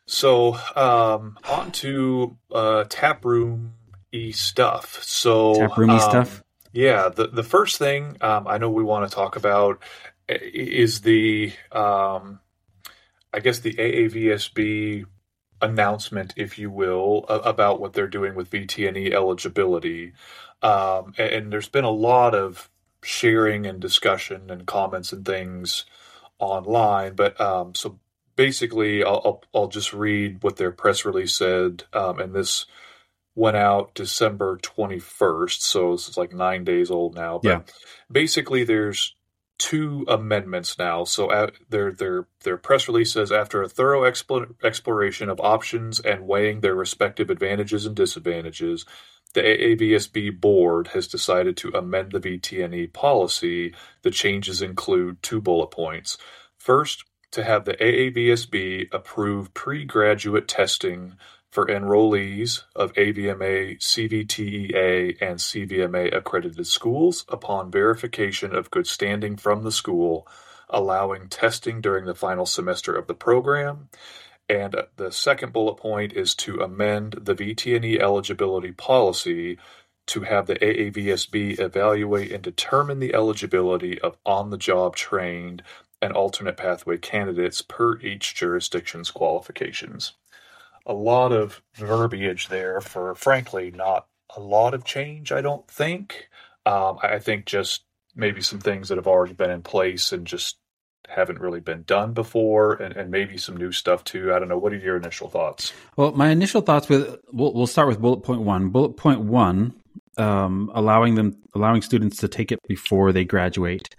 So 0.06 0.56
um 0.76 1.38
on 1.50 1.72
to 1.74 2.38
uh 2.52 2.86
tap 2.90 3.26
room 3.26 3.74
e 4.12 4.32
stuff. 4.32 5.04
So 5.04 5.54
Tap 5.56 5.78
roomy 5.78 5.94
um, 5.96 6.00
stuff. 6.00 6.44
yeah, 6.72 7.10
the 7.10 7.28
the 7.28 7.44
first 7.44 7.78
thing 7.78 8.16
um, 8.22 8.48
I 8.48 8.58
know 8.58 8.70
we 8.70 8.84
want 8.84 9.10
to 9.10 9.14
talk 9.14 9.36
about 9.36 9.84
is 10.30 11.02
the 11.02 11.52
um, 11.74 12.40
I 13.34 13.40
guess 13.42 13.60
the 13.60 13.74
AAVSB 13.74 15.06
announcement, 15.62 16.34
if 16.38 16.60
you 16.60 16.70
will, 16.72 17.26
about 17.30 17.80
what 17.82 17.94
they're 17.94 18.08
doing 18.08 18.36
with 18.36 18.52
VTNE 18.52 19.14
eligibility. 19.14 20.14
Um, 20.64 21.14
and, 21.18 21.32
and 21.34 21.54
there's 21.54 21.70
been 21.70 21.86
a 21.86 21.92
lot 21.92 22.36
of 22.36 22.70
sharing 23.04 23.66
and 23.66 23.80
discussion 23.80 24.50
and 24.52 24.68
comments 24.68 25.14
and 25.14 25.26
things 25.26 25.86
online. 26.40 27.16
But 27.16 27.40
um, 27.42 27.76
so 27.76 28.00
basically, 28.36 29.04
I'll, 29.04 29.22
I'll 29.26 29.44
I'll 29.56 29.68
just 29.70 29.94
read 29.94 30.44
what 30.44 30.58
their 30.58 30.72
press 30.72 31.06
release 31.06 31.38
said, 31.38 31.86
um, 31.94 32.20
and 32.20 32.34
this 32.34 32.66
went 33.36 33.58
out 33.58 33.96
December 33.96 34.58
21st, 34.60 35.62
so 35.62 35.94
it's 35.94 36.18
like 36.18 36.34
nine 36.34 36.66
days 36.66 36.92
old 36.92 37.16
now. 37.16 37.40
But 37.40 37.44
Yeah. 37.48 37.62
basically, 38.12 38.66
there's 38.66 39.16
two 39.58 40.06
amendments 40.08 40.78
now. 40.78 41.04
So 41.04 41.28
uh, 41.28 41.52
their 41.70 41.92
their 41.92 42.28
their 42.44 42.58
press 42.58 42.88
release 42.88 43.14
says 43.14 43.32
after 43.32 43.62
a 43.62 43.70
thorough 43.70 44.02
expl- 44.02 44.54
exploration 44.64 45.30
of 45.30 45.40
options 45.40 46.00
and 46.00 46.28
weighing 46.28 46.62
their 46.62 46.76
respective 46.76 47.30
advantages 47.30 47.86
and 47.86 47.96
disadvantages, 47.96 48.86
the 49.34 49.42
AAVSB 49.42 50.40
board 50.40 50.90
has 50.90 51.08
decided 51.08 51.58
to 51.58 51.70
amend 51.70 52.12
the 52.12 52.20
VTNE 52.20 52.94
policy. 52.94 53.74
The 54.04 54.12
changes 54.12 54.62
include 54.62 55.22
two 55.24 55.42
bullet 55.42 55.72
points. 55.72 56.18
First, 56.58 57.04
to 57.32 57.44
have 57.44 57.66
the 57.66 57.74
AAVSB 57.74 58.94
approve 58.94 59.54
pre-graduate 59.54 60.48
testing 60.48 61.18
for 61.52 61.66
enrollees 61.66 62.64
of 62.76 62.94
AVMA, 62.94 63.80
CVTEA, 63.80 65.18
and 65.22 65.40
CVMA 65.40 66.16
accredited 66.16 66.68
schools 66.68 67.26
upon 67.30 67.72
verification 67.72 68.54
of 68.56 68.72
good 68.72 68.88
standing 68.88 69.38
from 69.38 69.64
the 69.64 69.72
school, 69.72 70.28
allowing 70.70 71.30
testing 71.30 71.82
during 71.82 72.06
the 72.06 72.16
final 72.16 72.46
semester 72.46 72.96
of 72.96 73.08
the 73.08 73.14
program. 73.14 73.90
And 74.50 74.76
the 74.96 75.12
second 75.12 75.54
bullet 75.54 75.76
point 75.76 76.14
is 76.14 76.36
to 76.36 76.62
amend 76.62 77.14
the 77.22 77.36
VTNE 77.36 78.00
eligibility 78.00 78.72
policy 78.72 79.58
to 80.08 80.22
have 80.22 80.48
the 80.48 80.56
AAVSB 80.56 81.60
evaluate 81.60 82.32
and 82.32 82.42
determine 82.42 83.00
the 83.00 83.14
eligibility 83.14 84.00
of 84.00 84.18
on 84.26 84.50
the 84.50 84.58
job 84.58 84.96
trained 84.96 85.64
and 86.02 86.14
alternate 86.14 86.56
pathway 86.56 86.98
candidates 86.98 87.62
per 87.62 88.00
each 88.00 88.36
jurisdiction's 88.36 89.12
qualifications 89.12 90.14
a 90.88 90.94
lot 90.94 91.32
of 91.32 91.62
verbiage 91.76 92.48
there 92.48 92.82
for, 92.82 93.14
frankly, 93.14 93.70
not 93.70 94.08
a 94.36 94.40
lot 94.40 94.74
of 94.74 94.86
change, 94.86 95.32
I 95.32 95.42
don't 95.42 95.68
think. 95.70 96.30
Um, 96.66 96.98
I 97.04 97.20
think 97.20 97.46
just 97.46 97.84
maybe 98.16 98.42
some 98.42 98.60
things 98.60 98.90
that 98.90 98.98
have 98.98 99.06
already 99.06 99.34
been 99.34 99.52
in 99.52 99.62
place 99.62 100.12
and 100.12 100.26
just 100.26 100.58
haven't 101.08 101.40
really 101.40 101.60
been 101.60 101.84
done 101.84 102.14
before, 102.14 102.74
and, 102.74 102.96
and 102.96 103.12
maybe 103.12 103.38
some 103.38 103.56
new 103.56 103.72
stuff 103.72 104.04
too. 104.04 104.34
I 104.34 104.40
don't 104.40 104.50
know. 104.50 104.58
What 104.58 104.74
are 104.74 104.78
your 104.78 104.98
initial 104.98 105.30
thoughts? 105.30 105.72
Well, 105.96 106.12
my 106.14 106.30
initial 106.30 106.62
thoughts 106.62 106.90
with 106.90 107.16
we'll, 107.32 107.54
we'll 107.54 107.68
start 107.68 107.88
with 107.88 108.02
bullet 108.02 108.24
point 108.24 108.42
one. 108.42 108.70
Bullet 108.70 108.98
point 108.98 109.22
one, 109.22 109.74
um, 110.18 110.72
allowing 110.74 111.16
them 111.16 111.38
allowing 111.56 111.82
students 111.82 112.18
to 112.18 112.28
take 112.28 112.52
it 112.52 112.60
before 112.68 113.14
they 113.14 113.24
graduate. 113.24 113.96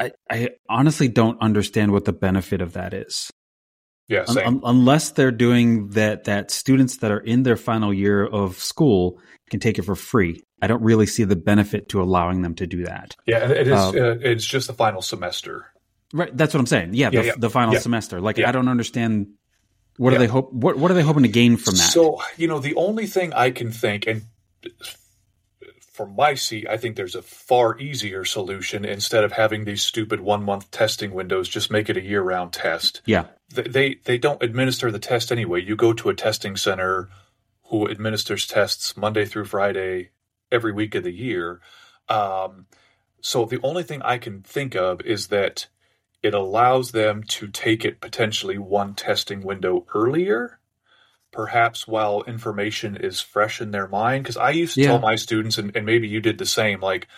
I, 0.00 0.12
I 0.30 0.50
honestly 0.68 1.08
don't 1.08 1.40
understand 1.40 1.92
what 1.92 2.04
the 2.04 2.12
benefit 2.12 2.60
of 2.60 2.72
that 2.72 2.94
is. 2.94 3.30
Yeah, 4.08 4.24
Un- 4.28 4.60
unless 4.64 5.12
they're 5.12 5.30
doing 5.30 5.88
that, 5.90 6.24
that 6.24 6.50
students 6.50 6.98
that 6.98 7.10
are 7.10 7.20
in 7.20 7.42
their 7.42 7.56
final 7.56 7.92
year 7.92 8.24
of 8.24 8.58
school 8.58 9.18
can 9.50 9.60
take 9.60 9.78
it 9.78 9.82
for 9.82 9.94
free. 9.94 10.42
I 10.60 10.66
don't 10.66 10.82
really 10.82 11.06
see 11.06 11.24
the 11.24 11.36
benefit 11.36 11.88
to 11.90 12.02
allowing 12.02 12.42
them 12.42 12.54
to 12.56 12.66
do 12.66 12.84
that. 12.84 13.16
yeah, 13.26 13.48
it 13.50 13.66
is. 13.68 13.72
um, 13.72 13.94
uh, 13.96 14.16
it's 14.20 14.44
just 14.44 14.66
the 14.66 14.74
final 14.74 15.00
semester. 15.02 15.66
Right, 16.12 16.34
that's 16.36 16.52
what 16.54 16.60
I'm 16.60 16.66
saying. 16.66 16.94
Yeah, 16.94 17.10
Yeah, 17.12 17.20
the, 17.22 17.26
yeah. 17.28 17.32
the 17.38 17.50
final 17.50 17.74
Yeah. 17.74 17.80
semester. 17.80 18.20
Like. 18.20 18.38
I 18.38 18.52
don't 18.52 18.68
understand. 18.68 19.28
What 19.96 20.12
are 20.12 20.18
they 20.18 20.26
hope? 20.26 20.52
What 20.52 20.76
What 20.76 20.90
are 20.90 20.94
they 20.94 21.02
hoping 21.02 21.22
to 21.22 21.28
gain 21.28 21.56
from 21.56 21.74
that? 21.76 21.90
So, 21.92 22.20
you 22.36 22.46
know, 22.48 22.58
the 22.58 22.74
only 22.74 23.06
thing 23.06 23.32
I 23.32 23.50
can 23.50 23.70
think, 23.72 24.06
and 24.06 24.22
from 25.94 26.16
my 26.16 26.34
seat, 26.34 26.66
I 26.68 26.76
think 26.76 26.96
there's 26.96 27.14
a 27.14 27.22
far 27.22 27.78
easier 27.78 28.24
solution 28.24 28.84
instead 28.84 29.22
of 29.22 29.30
having 29.30 29.64
these 29.64 29.80
stupid 29.80 30.20
one 30.20 30.42
month 30.42 30.68
testing 30.72 31.14
windows. 31.14 31.48
Just 31.48 31.70
make 31.70 31.88
it 31.88 31.96
a 31.96 32.02
year 32.02 32.20
round 32.20 32.52
test. 32.52 33.00
Yeah, 33.06 33.26
they, 33.54 33.62
they 33.62 33.94
they 34.04 34.18
don't 34.18 34.42
administer 34.42 34.90
the 34.90 34.98
test 34.98 35.30
anyway. 35.30 35.62
You 35.62 35.76
go 35.76 35.92
to 35.92 36.08
a 36.08 36.14
testing 36.14 36.56
center 36.56 37.10
who 37.68 37.88
administers 37.88 38.44
tests 38.44 38.96
Monday 38.96 39.24
through 39.24 39.44
Friday 39.44 40.10
every 40.50 40.72
week 40.72 40.96
of 40.96 41.04
the 41.04 41.12
year. 41.12 41.60
Um, 42.08 42.66
so 43.20 43.44
the 43.44 43.60
only 43.62 43.84
thing 43.84 44.02
I 44.02 44.18
can 44.18 44.42
think 44.42 44.74
of 44.74 45.00
is 45.02 45.28
that 45.28 45.68
it 46.24 46.34
allows 46.34 46.90
them 46.90 47.22
to 47.22 47.46
take 47.46 47.84
it 47.84 48.00
potentially 48.00 48.58
one 48.58 48.94
testing 48.94 49.42
window 49.42 49.86
earlier 49.94 50.58
perhaps 51.34 51.86
while 51.88 52.22
information 52.22 52.96
is 52.96 53.20
fresh 53.20 53.60
in 53.60 53.72
their 53.72 53.88
mind 53.88 54.24
because 54.24 54.38
i 54.38 54.50
used 54.50 54.74
to 54.76 54.80
Yeah. 54.82 54.88
tell 54.88 55.00
my 55.00 55.16
students 55.16 55.58
and, 55.58 55.76
and 55.76 55.84
maybe 55.84 56.08
you 56.08 56.20
did 56.20 56.38
the 56.38 56.46
same 56.46 56.80
like 56.80 57.08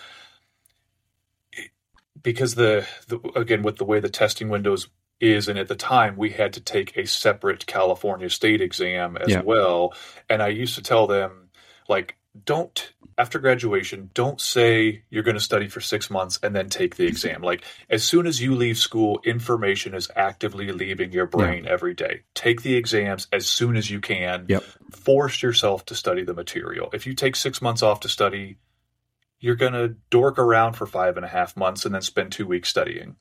because 2.23 2.54
the, 2.54 2.87
the 3.08 3.18
again 3.37 3.62
with 3.62 3.76
the 3.76 3.85
way 3.85 4.00
the 4.00 4.08
testing 4.08 4.49
windows 4.49 4.88
is 5.20 5.49
and 5.49 5.58
at 5.58 5.68
the 5.68 5.76
time 5.76 6.16
we 6.16 6.30
had 6.30 6.54
to 6.54 6.61
take 6.61 6.96
a 6.96 7.06
separate 7.06 7.66
california 7.66 8.30
state 8.30 8.61
exam 8.62 9.16
as 9.18 9.32
Yeah. 9.32 9.42
well 9.42 9.94
and 10.30 10.42
i 10.42 10.49
used 10.49 10.76
to 10.76 10.82
tell 10.82 11.06
them 11.06 11.50
like 11.88 12.16
don't 12.45 12.93
after 13.19 13.38
graduation 13.38 14.11
don't 14.12 14.40
say 14.40 15.02
you're 15.09 15.23
going 15.23 15.37
to 15.37 15.40
study 15.40 15.69
for 15.69 15.81
six 15.81 16.11
months 16.11 16.38
and 16.43 16.55
then 16.55 16.69
take 16.69 16.97
the 16.97 17.07
exam. 17.07 17.43
Like 17.43 17.64
as 17.88 18.05
soon 18.05 18.26
as 18.26 18.40
you 18.40 18.55
leave 18.55 18.76
school 18.76 19.21
information 19.25 19.95
is 19.95 20.11
actively 20.14 20.71
leaving 20.73 21.12
your 21.12 21.26
brain 21.26 21.66
every 21.66 21.95
day. 21.95 22.23
Take 22.35 22.62
the 22.62 22.76
exams 22.76 23.26
as 23.33 23.47
soon 23.47 23.76
as 23.76 23.90
you 23.90 24.00
can. 24.00 24.47
Yep. 24.49 24.64
force 24.93 25.43
yourself 25.43 25.85
to 25.87 25.95
study 25.95 26.25
the 26.25 26.35
material. 26.35 26.90
If 26.93 27.07
you 27.07 27.14
take 27.14 27.37
six 27.37 27.62
months 27.62 27.83
off 27.83 28.00
to 28.00 28.09
study 28.09 28.59
you're 29.38 29.57
going 29.57 29.75
to 29.75 29.95
dork 30.11 30.38
around 30.38 30.73
for 30.73 30.87
five 30.87 31.16
and 31.16 31.25
a 31.25 31.28
half 31.28 31.57
months 31.57 31.85
and 31.85 31.95
then 31.95 32.00
spend 32.00 32.33
two 32.33 32.47
weeks 32.47 32.71
studying. 32.71 33.16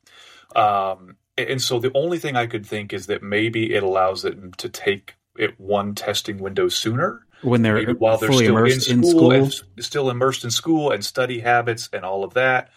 Um, 0.55 1.17
and 1.37 1.61
so 1.61 1.79
the 1.79 1.91
only 1.93 2.19
thing 2.19 2.35
i 2.35 2.47
could 2.47 2.65
think 2.65 2.93
is 2.93 3.07
that 3.07 3.23
maybe 3.23 3.73
it 3.73 3.83
allows 3.83 4.21
them 4.21 4.53
to 4.57 4.69
take 4.69 5.15
it 5.37 5.59
one 5.59 5.95
testing 5.95 6.37
window 6.37 6.69
sooner 6.69 7.25
when 7.45 7.61
they're 7.61 7.75
maybe 7.75 7.93
while 7.93 8.17
they're 8.17 8.31
still 8.31 8.39
in 8.39 8.45
immersed 8.47 8.81
school, 8.81 9.31
in 9.31 9.51
school. 9.51 9.67
and 9.75 9.85
still 9.85 10.09
immersed 10.09 10.43
in 10.43 10.51
school 10.51 10.91
and 10.91 11.05
study 11.05 11.39
habits 11.39 11.89
and 11.93 12.03
all 12.03 12.23
of 12.23 12.33
that. 12.33 12.69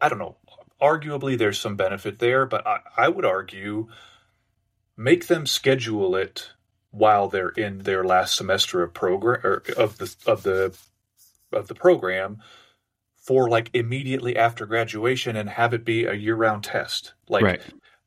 I 0.00 0.08
don't 0.08 0.18
know. 0.18 0.36
Arguably, 0.80 1.36
there's 1.36 1.60
some 1.60 1.76
benefit 1.76 2.18
there, 2.18 2.46
but 2.46 2.66
I, 2.66 2.80
I 2.96 3.08
would 3.08 3.24
argue 3.24 3.88
make 4.96 5.26
them 5.26 5.46
schedule 5.46 6.16
it 6.16 6.50
while 6.90 7.28
they're 7.28 7.50
in 7.50 7.78
their 7.78 8.04
last 8.04 8.36
semester 8.36 8.82
of 8.82 8.92
program 8.92 9.40
or 9.44 9.62
of 9.76 9.98
the 9.98 10.14
of 10.26 10.42
the 10.42 10.76
of 11.52 11.68
the 11.68 11.74
program 11.74 12.38
for 13.16 13.48
like 13.48 13.70
immediately 13.74 14.36
after 14.36 14.66
graduation 14.66 15.36
and 15.36 15.48
have 15.48 15.74
it 15.74 15.84
be 15.84 16.04
a 16.04 16.14
year-round 16.14 16.64
test 16.64 17.14
like 17.28 17.44
right. 17.44 17.60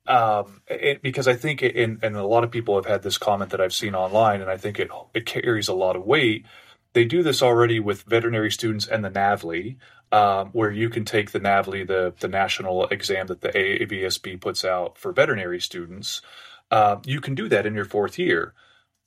Um, 0.08 0.62
it, 0.68 1.02
because 1.02 1.28
I 1.28 1.36
think, 1.36 1.64
it, 1.64 1.76
and, 1.76 2.04
and 2.04 2.16
a 2.16 2.26
lot 2.26 2.44
of 2.44 2.52
people 2.52 2.76
have 2.76 2.86
had 2.86 3.04
this 3.04 3.18
comment 3.18 3.52
that 3.52 3.62
I've 3.62 3.74
seen 3.74 3.96
online, 3.96 4.42
and 4.42 4.50
I 4.50 4.58
think 4.58 4.80
it 4.80 4.90
it 5.14 5.26
carries 5.26 5.68
a 5.68 5.74
lot 5.74 5.96
of 5.96 6.06
weight. 6.06 6.46
They 6.94 7.06
do 7.06 7.24
this 7.24 7.42
already 7.42 7.80
with 7.80 8.04
veterinary 8.04 8.52
students 8.52 8.88
and 8.88 9.04
the 9.04 9.10
NAVLE, 9.10 9.78
um, 10.12 10.50
where 10.52 10.72
you 10.72 10.90
can 10.90 11.06
take 11.06 11.32
the 11.32 11.40
NAVLE, 11.40 11.88
the 11.88 12.14
the 12.20 12.28
national 12.28 12.88
exam 12.88 13.28
that 13.28 13.42
the 13.42 13.50
AAVSB 13.50 14.42
puts 14.42 14.66
out 14.66 14.98
for 14.98 15.14
veterinary 15.14 15.62
students. 15.62 16.22
Um, 16.72 17.02
you 17.06 17.22
can 17.22 17.36
do 17.36 17.50
that 17.50 17.66
in 17.66 17.76
your 17.76 17.86
fourth 17.86 18.20
year, 18.20 18.54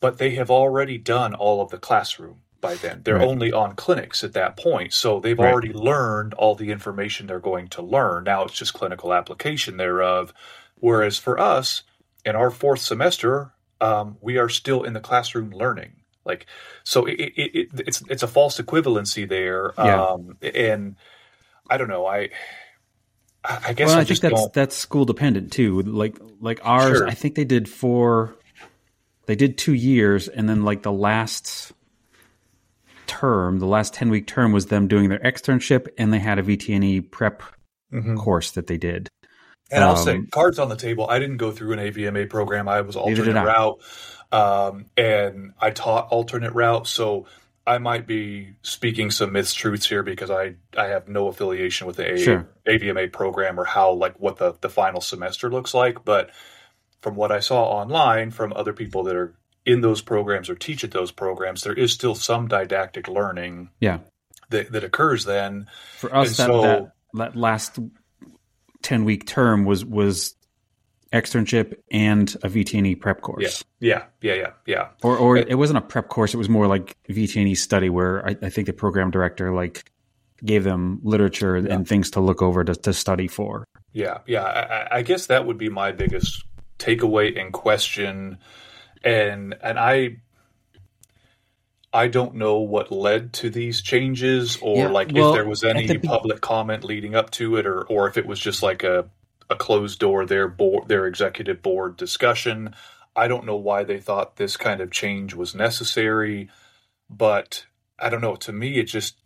but 0.00 0.18
they 0.18 0.32
have 0.36 0.50
already 0.50 0.98
done 0.98 1.34
all 1.34 1.62
of 1.62 1.70
the 1.70 1.78
classroom 1.78 2.42
by 2.60 2.76
then. 2.76 3.02
They're 3.04 3.20
Right. 3.20 3.22
only 3.22 3.52
on 3.52 3.76
clinics 3.76 4.24
at 4.24 4.34
that 4.34 4.56
point, 4.56 4.94
so 4.94 5.20
they've 5.20 5.38
Right. 5.38 5.40
already 5.40 5.72
learned 5.74 6.34
all 6.34 6.54
the 6.56 6.72
information 6.72 7.26
they're 7.28 7.40
going 7.40 7.68
to 7.70 7.82
learn. 7.82 8.24
Now 8.24 8.44
it's 8.44 8.54
just 8.54 8.74
clinical 8.74 9.14
application 9.14 9.78
thereof. 9.78 10.34
Whereas 10.78 11.18
for 11.18 11.38
us, 11.40 11.82
in 12.24 12.36
our 12.36 12.50
fourth 12.50 12.80
semester, 12.80 13.52
um, 13.80 14.16
we 14.20 14.38
are 14.38 14.48
still 14.48 14.82
in 14.82 14.92
the 14.92 15.00
classroom 15.00 15.50
learning. 15.50 15.92
Like, 16.24 16.46
so 16.84 17.06
it, 17.06 17.14
it, 17.20 17.50
it, 17.54 17.68
it's 17.86 18.02
it's 18.08 18.22
a 18.22 18.28
false 18.28 18.60
equivalency 18.60 19.28
there. 19.28 19.72
Yeah. 19.78 20.02
Um, 20.04 20.36
and 20.42 20.96
I 21.70 21.76
don't 21.76 21.88
know. 21.88 22.04
I 22.06 22.30
I 23.44 23.72
guess 23.74 23.88
well, 23.90 23.98
I, 23.98 24.00
I 24.00 24.04
think 24.04 24.20
that's 24.20 24.34
don't. 24.40 24.52
that's 24.52 24.76
school 24.76 25.04
dependent 25.04 25.52
too. 25.52 25.82
Like 25.82 26.18
like 26.40 26.60
ours, 26.64 26.98
Sure. 26.98 27.06
I 27.08 27.12
think 27.14 27.36
they 27.36 27.44
did 27.44 27.68
four. 27.68 28.34
They 29.26 29.36
did 29.36 29.56
two 29.56 29.74
years, 29.74 30.26
and 30.28 30.48
then 30.48 30.64
like 30.64 30.82
the 30.82 30.92
last 30.92 31.72
term, 33.06 33.58
the 33.60 33.66
last 33.66 33.94
ten 33.94 34.10
week 34.10 34.26
term 34.26 34.52
was 34.52 34.66
them 34.66 34.88
doing 34.88 35.08
their 35.08 35.20
externship, 35.20 35.86
and 35.96 36.12
they 36.12 36.18
had 36.18 36.38
a 36.38 36.42
VTNE 36.42 37.10
prep 37.10 37.42
Mhm. 37.92 38.16
course 38.18 38.50
that 38.50 38.66
they 38.66 38.76
did. 38.78 39.08
And 39.70 39.82
I'll 39.82 39.96
say, 39.96 40.16
Um, 40.16 40.28
cards 40.30 40.58
on 40.58 40.68
the 40.68 40.76
table. 40.76 41.08
I 41.10 41.18
didn't 41.18 41.38
go 41.38 41.50
through 41.50 41.72
an 41.72 41.78
AVMA 41.80 42.30
program. 42.30 42.68
I 42.68 42.80
was 42.82 42.94
alternate 42.96 43.44
route, 43.44 43.80
um, 44.32 44.86
and 44.96 45.52
I 45.60 45.70
taught 45.70 46.08
alternate 46.10 46.52
route. 46.54 46.86
So 46.86 47.26
I 47.66 47.78
might 47.78 48.06
be 48.06 48.54
speaking 48.62 49.10
some 49.10 49.32
myths, 49.32 49.52
truths 49.52 49.88
here 49.88 50.02
because 50.04 50.30
I 50.30 50.54
I 50.76 50.86
have 50.86 51.08
no 51.08 51.26
affiliation 51.28 51.86
with 51.88 51.96
the 51.96 52.12
A- 52.14 52.18
Sure. 52.18 52.48
AVMA 52.68 53.08
program 53.12 53.58
or 53.58 53.64
how 53.64 53.92
like 53.92 54.14
what 54.20 54.36
the 54.36 54.54
the 54.60 54.68
final 54.68 55.00
semester 55.00 55.50
looks 55.50 55.74
like. 55.74 56.04
But 56.04 56.30
from 57.02 57.16
what 57.16 57.32
I 57.32 57.40
saw 57.40 57.64
online 57.64 58.30
from 58.30 58.52
other 58.54 58.72
people 58.72 59.02
that 59.04 59.16
are 59.16 59.34
in 59.64 59.80
those 59.80 60.00
programs 60.00 60.48
or 60.48 60.54
teach 60.54 60.84
at 60.84 60.92
those 60.92 61.10
programs, 61.10 61.62
there 61.64 61.72
is 61.74 61.92
still 61.92 62.14
some 62.14 62.46
didactic 62.46 63.08
learning 63.08 63.70
Yeah, 63.80 63.98
that, 64.50 64.70
that 64.70 64.84
occurs 64.84 65.24
then. 65.24 65.66
for 65.98 66.14
us, 66.14 66.28
And 66.28 66.36
that, 66.36 66.46
so- 66.54 66.62
that 66.62 66.92
that 67.14 67.36
last 67.36 67.78
ten 68.86 69.04
week 69.04 69.26
term 69.26 69.64
was 69.64 69.84
was 69.84 70.34
externship 71.12 71.76
and 71.90 72.34
a 72.42 72.48
VTNE 72.48 73.00
prep 73.00 73.20
course. 73.20 73.64
Yeah, 73.80 74.04
yeah, 74.20 74.34
yeah, 74.34 74.50
yeah. 74.66 74.88
Or, 75.02 75.16
or 75.16 75.36
it 75.36 75.56
wasn't 75.56 75.78
a 75.78 75.82
prep 75.82 76.08
course. 76.08 76.34
It 76.34 76.36
was 76.36 76.48
more 76.48 76.66
like 76.66 76.96
VTNE 77.08 77.56
study, 77.56 77.88
where 77.90 78.26
I, 78.26 78.36
I 78.42 78.48
think 78.50 78.66
the 78.66 78.72
program 78.72 79.10
director 79.10 79.52
like 79.52 79.90
gave 80.44 80.64
them 80.64 81.00
literature 81.02 81.56
and 81.56 81.86
things 81.88 82.10
to 82.12 82.20
look 82.20 82.42
over 82.42 82.62
to, 82.64 82.74
to 82.74 82.92
study 82.92 83.28
for. 83.28 83.64
Yeah, 83.92 84.18
yeah. 84.26 84.42
I, 84.42 84.60
I- 84.60 84.88
I 84.98 85.02
guess 85.02 85.26
that 85.26 85.46
would 85.46 85.58
be 85.58 85.68
my 85.68 85.92
biggest 85.92 86.44
takeaway 86.78 87.40
and 87.40 87.52
question, 87.52 88.38
and 89.02 89.54
and 89.62 89.78
I 89.78 90.16
I 91.96 92.08
don't 92.08 92.34
know 92.34 92.58
what 92.58 92.92
led 92.92 93.32
to 93.34 93.48
these 93.48 93.80
changes, 93.80 94.58
or 94.60 94.76
Yeah, 94.76 94.88
like 94.88 95.10
well, 95.14 95.30
if 95.30 95.34
there 95.34 95.48
was 95.48 95.64
any 95.64 95.86
the 95.86 95.96
be- 95.96 96.06
public 96.06 96.42
comment 96.42 96.84
leading 96.84 97.14
up 97.14 97.30
to 97.32 97.56
it, 97.56 97.66
or 97.66 97.84
or 97.84 98.06
if 98.06 98.18
it 98.18 98.26
was 98.26 98.38
just 98.38 98.62
like 98.62 98.84
a 98.84 99.08
a 99.48 99.56
closed 99.56 99.98
door 99.98 100.26
their 100.26 100.46
board 100.46 100.88
their 100.88 101.06
executive 101.06 101.62
board 101.62 101.96
discussion. 101.96 102.74
I 103.14 103.28
don't 103.28 103.46
know 103.46 103.56
why 103.56 103.82
they 103.84 103.98
thought 103.98 104.36
this 104.36 104.58
kind 104.58 104.82
of 104.82 104.90
change 104.90 105.32
was 105.34 105.54
necessary, 105.54 106.50
but 107.08 107.64
I 107.98 108.10
don't 108.10 108.20
know. 108.20 108.36
To 108.36 108.52
me, 108.52 108.78
it 108.78 108.84
just 108.84 109.16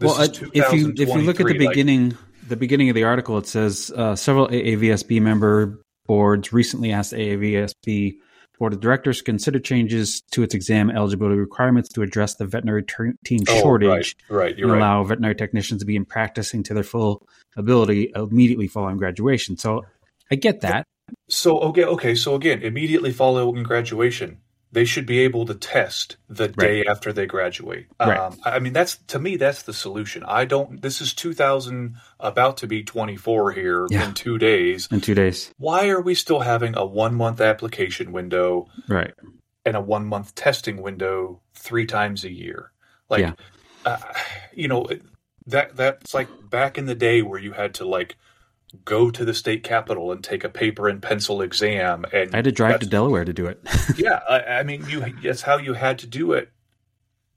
this 0.00 0.18
well, 0.18 0.20
if 0.20 0.40
you 0.72 0.92
if 0.96 1.08
you 1.08 1.18
look 1.18 1.38
at 1.38 1.46
the 1.46 1.54
2023, 1.54 1.58
like- 1.58 1.68
beginning, 1.68 2.18
the 2.48 2.56
beginning 2.56 2.88
of 2.88 2.96
the 2.96 3.04
article, 3.04 3.38
it 3.38 3.46
says 3.46 3.92
uh, 3.94 4.16
several 4.16 4.48
AAVSB 4.48 5.22
member 5.22 5.78
boards 6.06 6.52
recently 6.52 6.90
asked 6.90 7.12
AAVSB 7.12 8.16
board 8.62 8.72
of 8.72 8.78
directors 8.78 9.20
consider 9.20 9.58
changes 9.58 10.20
to 10.30 10.44
its 10.44 10.54
exam 10.54 10.88
eligibility 10.88 11.36
requirements 11.36 11.88
to 11.88 12.00
address 12.00 12.36
the 12.36 12.46
veterinary 12.46 12.84
ter- 12.84 13.12
team 13.24 13.40
Oh, 13.48 13.60
shortage 13.60 14.16
Right, 14.28 14.38
right, 14.38 14.56
and 14.56 14.70
right. 14.70 14.78
allow 14.78 15.02
veterinary 15.02 15.34
technicians 15.34 15.80
to 15.80 15.84
be 15.84 15.96
in 15.96 16.04
practicing 16.04 16.62
to 16.62 16.74
their 16.74 16.84
full 16.84 17.26
ability 17.56 18.12
immediately 18.14 18.68
following 18.68 18.98
graduation. 18.98 19.56
So 19.56 19.84
I 20.30 20.36
get 20.36 20.60
that. 20.60 20.86
So 21.28 21.58
okay, 21.58 21.82
okay. 21.82 22.14
So 22.14 22.36
again, 22.36 22.62
immediately 22.62 23.10
following 23.10 23.64
graduation, 23.64 24.38
they 24.72 24.84
should 24.86 25.04
be 25.06 25.20
able 25.20 25.44
to 25.46 25.54
test 25.54 26.16
the 26.28 26.48
day 26.48 26.84
after 26.86 27.12
they 27.12 27.26
graduate. 27.26 27.86
Right. 28.00 28.18
Um, 28.18 28.38
I 28.44 28.52
I 28.52 28.58
mean, 28.58 28.72
that's 28.72 28.96
to 29.08 29.18
me, 29.18 29.36
that's 29.36 29.62
the 29.62 29.72
solution. 29.74 30.24
I 30.26 30.46
don't. 30.46 30.80
This 30.80 31.00
is 31.02 31.12
2000, 31.14 31.96
about 32.18 32.56
to 32.58 32.66
be 32.66 32.82
24 32.82 33.52
here 33.52 33.86
Yeah. 33.90 34.04
in 34.08 34.14
two 34.14 34.38
days. 34.38 34.88
In 34.90 35.00
two 35.02 35.14
days, 35.14 35.52
Why 35.58 35.88
are 35.90 36.00
we 36.00 36.14
still 36.14 36.40
having 36.40 36.76
a 36.76 36.84
one 36.86 37.14
month 37.14 37.40
application 37.40 38.12
window 38.12 38.66
right? 38.88 39.12
and 39.64 39.76
a 39.76 39.80
one 39.80 40.06
month 40.06 40.34
testing 40.34 40.80
window 40.82 41.40
three 41.54 41.86
times 41.86 42.24
a 42.24 42.32
year? 42.32 42.72
Like, 43.10 43.20
Yeah. 43.20 43.32
uh, 43.84 43.98
you 44.54 44.68
know, 44.68 44.86
that 45.46 45.76
that's 45.76 46.14
like 46.14 46.28
back 46.48 46.78
in 46.78 46.86
the 46.86 46.94
day 46.94 47.20
where 47.20 47.38
you 47.40 47.52
had 47.52 47.74
to 47.74 47.84
like 47.84 48.16
go 48.84 49.10
to 49.10 49.24
the 49.24 49.34
state 49.34 49.62
capitol 49.62 50.12
and 50.12 50.24
take 50.24 50.44
a 50.44 50.48
paper 50.48 50.88
and 50.88 51.02
pencil 51.02 51.42
exam 51.42 52.04
and 52.12 52.32
I 52.34 52.38
had 52.38 52.44
to 52.44 52.52
drive 52.52 52.80
to 52.80 52.86
Delaware 52.86 53.24
to 53.24 53.32
do 53.32 53.46
it. 53.46 53.60
yeah 53.96 54.20
I, 54.28 54.40
I 54.40 54.62
mean 54.62 54.84
you 54.88 55.04
that's 55.22 55.42
how 55.42 55.58
you 55.58 55.74
had 55.74 55.98
to 56.00 56.06
do 56.06 56.32
it 56.32 56.50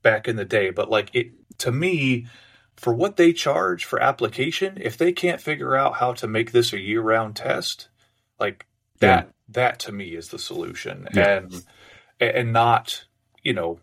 back 0.02 0.28
in 0.28 0.36
the 0.36 0.44
day 0.44 0.70
but 0.70 0.88
like 0.90 1.10
it 1.12 1.32
to 1.58 1.70
me 1.70 2.26
for 2.76 2.92
what 2.94 3.16
they 3.16 3.32
charge 3.32 3.84
for 3.84 4.00
application 4.00 4.78
if 4.80 4.96
they 4.96 5.12
can't 5.12 5.40
figure 5.40 5.76
out 5.76 5.94
how 5.96 6.12
to 6.14 6.26
make 6.26 6.52
this 6.52 6.72
a 6.72 6.78
year-round 6.80 7.36
test 7.36 7.88
like 8.40 8.66
that 9.00 9.30
that 9.48 9.78
to 9.80 9.92
me 9.92 10.14
is 10.14 10.28
the 10.28 10.38
solution 10.38 11.06
Yeah. 11.12 11.38
and 11.38 11.64
and 12.18 12.52
not 12.52 13.04
you 13.42 13.52
know 13.52 13.78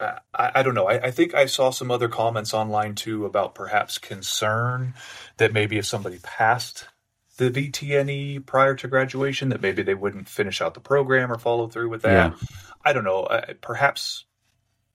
I, 0.00 0.18
I 0.34 0.62
don't 0.62 0.74
know. 0.74 0.86
I, 0.86 1.06
I, 1.06 1.10
think 1.10 1.34
I 1.34 1.46
saw 1.46 1.70
some 1.70 1.90
other 1.90 2.08
comments 2.08 2.52
online 2.52 2.94
too 2.94 3.26
about 3.26 3.54
perhaps 3.54 3.98
concern 3.98 4.94
that 5.36 5.52
maybe 5.52 5.78
if 5.78 5.86
somebody 5.86 6.18
passed 6.22 6.88
the 7.36 7.50
VTNE 7.50 8.44
prior 8.46 8.74
to 8.76 8.88
graduation, 8.88 9.48
that 9.50 9.60
maybe 9.60 9.82
they 9.82 9.94
wouldn't 9.94 10.28
finish 10.28 10.60
out 10.60 10.74
the 10.74 10.80
program 10.80 11.32
or 11.32 11.38
follow 11.38 11.68
through 11.68 11.88
with 11.88 12.02
that. 12.02 12.32
Yeah. 12.32 12.46
I 12.84 12.92
don't 12.92 13.04
know. 13.04 13.22
Uh, 13.22 13.54
perhaps 13.60 14.24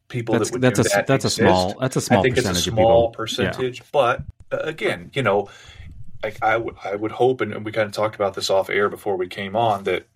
people 0.08 0.38
that's, 0.38 0.50
that 0.50 0.54
would 0.54 0.62
that's 0.62 0.80
a 0.80 0.84
that 0.84 1.08
that's 1.08 1.26
exist. 1.26 1.40
a 1.40 1.44
small 1.44 1.80
that's 1.80 1.96
a 1.96 2.02
small 2.02 2.20
I 2.20 2.24
think 2.24 2.36
percentage 2.36 2.58
it's 2.58 2.68
a 2.68 2.72
small 2.72 3.12
percentage, 3.12 3.80
yeah. 3.80 3.86
but 3.92 4.24
uh, 4.52 4.58
again, 4.58 5.12
you 5.14 5.24
know, 5.24 5.50
like 6.24 6.42
I 6.42 6.58
would 6.58 6.76
I 6.84 6.96
would 6.96 7.12
hope, 7.12 7.42
and, 7.42 7.54
and 7.54 7.66
we 7.66 7.72
kind 7.72 7.88
of 7.88 7.94
talked 7.94 8.16
about 8.16 8.34
this 8.34 8.50
off 8.50 8.70
air 8.70 8.90
before 8.90 9.18
we 9.18 9.28
came 9.28 9.56
on 9.56 9.84
that 9.86 10.08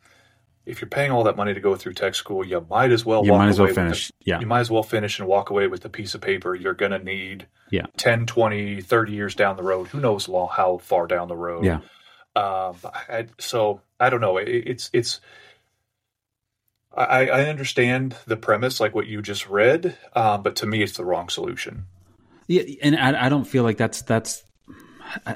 if 0.65 0.81
you're 0.81 0.89
paying 0.89 1.11
all 1.11 1.23
that 1.23 1.35
money 1.35 1.53
to 1.53 1.59
go 1.59 1.75
through 1.75 1.93
tech 1.93 2.15
school, 2.15 2.45
you 2.45 2.65
might 2.69 2.91
as 2.91 3.05
well 3.05 3.25
you 3.25 3.31
walk 3.31 3.39
might 3.39 3.49
as 3.49 3.59
well 3.59 3.67
away 3.67 3.75
finish. 3.75 4.07
The, 4.07 4.13
yeah. 4.25 4.39
You 4.39 4.47
might 4.47 4.61
as 4.61 4.71
well 4.71 4.83
finish 4.83 5.19
and 5.19 5.27
walk 5.27 5.49
away 5.49 5.67
with 5.67 5.81
the 5.81 5.89
piece 5.89 6.15
of 6.15 6.21
paper 6.21 6.55
you're 6.55 6.73
going 6.73 6.91
to 6.91 6.99
need 6.99 7.47
yeah. 7.69 7.85
10, 7.97 8.25
20, 8.25 8.81
30 8.81 9.11
years 9.11 9.35
down 9.35 9.57
the 9.57 9.63
road. 9.63 9.87
Who 9.87 9.99
knows 9.99 10.29
long, 10.29 10.49
how 10.51 10.77
far 10.77 11.07
down 11.07 11.27
the 11.27 11.35
road. 11.35 11.65
Yeah. 11.65 11.79
Um, 12.35 12.75
I, 12.83 13.27
so 13.39 13.81
I 13.99 14.09
don't 14.09 14.21
know. 14.21 14.37
It, 14.37 14.47
it's, 14.47 14.89
it's, 14.93 15.19
I, 16.95 17.27
I 17.27 17.45
understand 17.45 18.15
the 18.25 18.37
premise, 18.37 18.79
like 18.79 18.95
what 18.95 19.07
you 19.07 19.21
just 19.21 19.49
read, 19.49 19.97
um, 20.15 20.43
but 20.43 20.55
to 20.57 20.65
me, 20.65 20.81
it's 20.81 20.95
the 20.95 21.05
wrong 21.05 21.27
solution. 21.27 21.85
Yeah. 22.47 22.63
And 22.81 22.95
I, 22.95 23.25
I 23.25 23.29
don't 23.29 23.45
feel 23.45 23.63
like 23.63 23.77
that's, 23.77 24.01
that's, 24.03 24.43
I, 25.25 25.35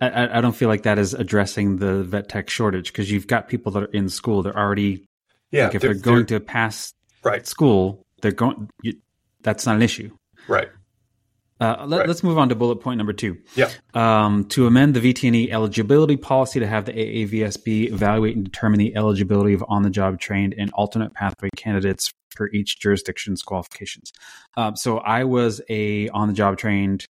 I, 0.00 0.38
I, 0.38 0.40
don't 0.40 0.54
feel 0.54 0.68
like 0.68 0.82
that 0.82 0.98
is 0.98 1.14
addressing 1.14 1.76
the 1.76 2.02
vet 2.02 2.28
tech 2.28 2.50
shortage 2.50 2.92
because 2.92 3.10
you've 3.10 3.26
got 3.26 3.48
people 3.48 3.72
that 3.72 3.82
are 3.84 3.92
in 3.92 4.08
school. 4.08 4.42
They're 4.42 4.56
already, 4.56 5.06
yeah. 5.50 5.66
Like 5.66 5.76
if 5.76 5.82
they're, 5.82 5.94
they're 5.94 6.02
going 6.02 6.26
they're, 6.26 6.38
to 6.38 6.44
pass 6.44 6.92
right 7.22 7.46
school, 7.46 8.04
they're 8.20 8.32
going. 8.32 8.68
You, 8.82 8.94
that's 9.40 9.64
not 9.64 9.76
an 9.76 9.82
issue. 9.82 10.10
Right. 10.48 10.68
Uh, 11.58 11.86
let, 11.86 12.10
us 12.10 12.22
move 12.22 12.36
on 12.36 12.50
to 12.50 12.54
bullet 12.54 12.76
point 12.76 12.98
number 12.98 13.14
two. 13.14 13.38
Yeah. 13.54 13.70
Um, 13.94 14.44
to 14.48 14.66
amend 14.66 14.94
the 14.94 15.00
VTNE 15.00 15.50
eligibility 15.50 16.18
policy 16.18 16.60
to 16.60 16.66
have 16.66 16.84
the 16.84 16.92
AAVSB 16.92 17.92
evaluate 17.92 18.36
and 18.36 18.44
determine 18.44 18.78
the 18.78 18.94
eligibility 18.94 19.54
of 19.54 19.64
on-the-job 19.66 20.20
trained 20.20 20.54
and 20.58 20.70
alternate 20.74 21.14
pathway 21.14 21.48
candidates 21.56 22.12
for 22.28 22.50
each 22.50 22.78
jurisdiction's 22.78 23.42
qualifications. 23.42 24.12
Um, 24.58 24.76
so 24.76 24.98
I 24.98 25.24
was 25.24 25.62
a 25.70 26.10
on-the-job 26.10 26.58
trained 26.58 27.06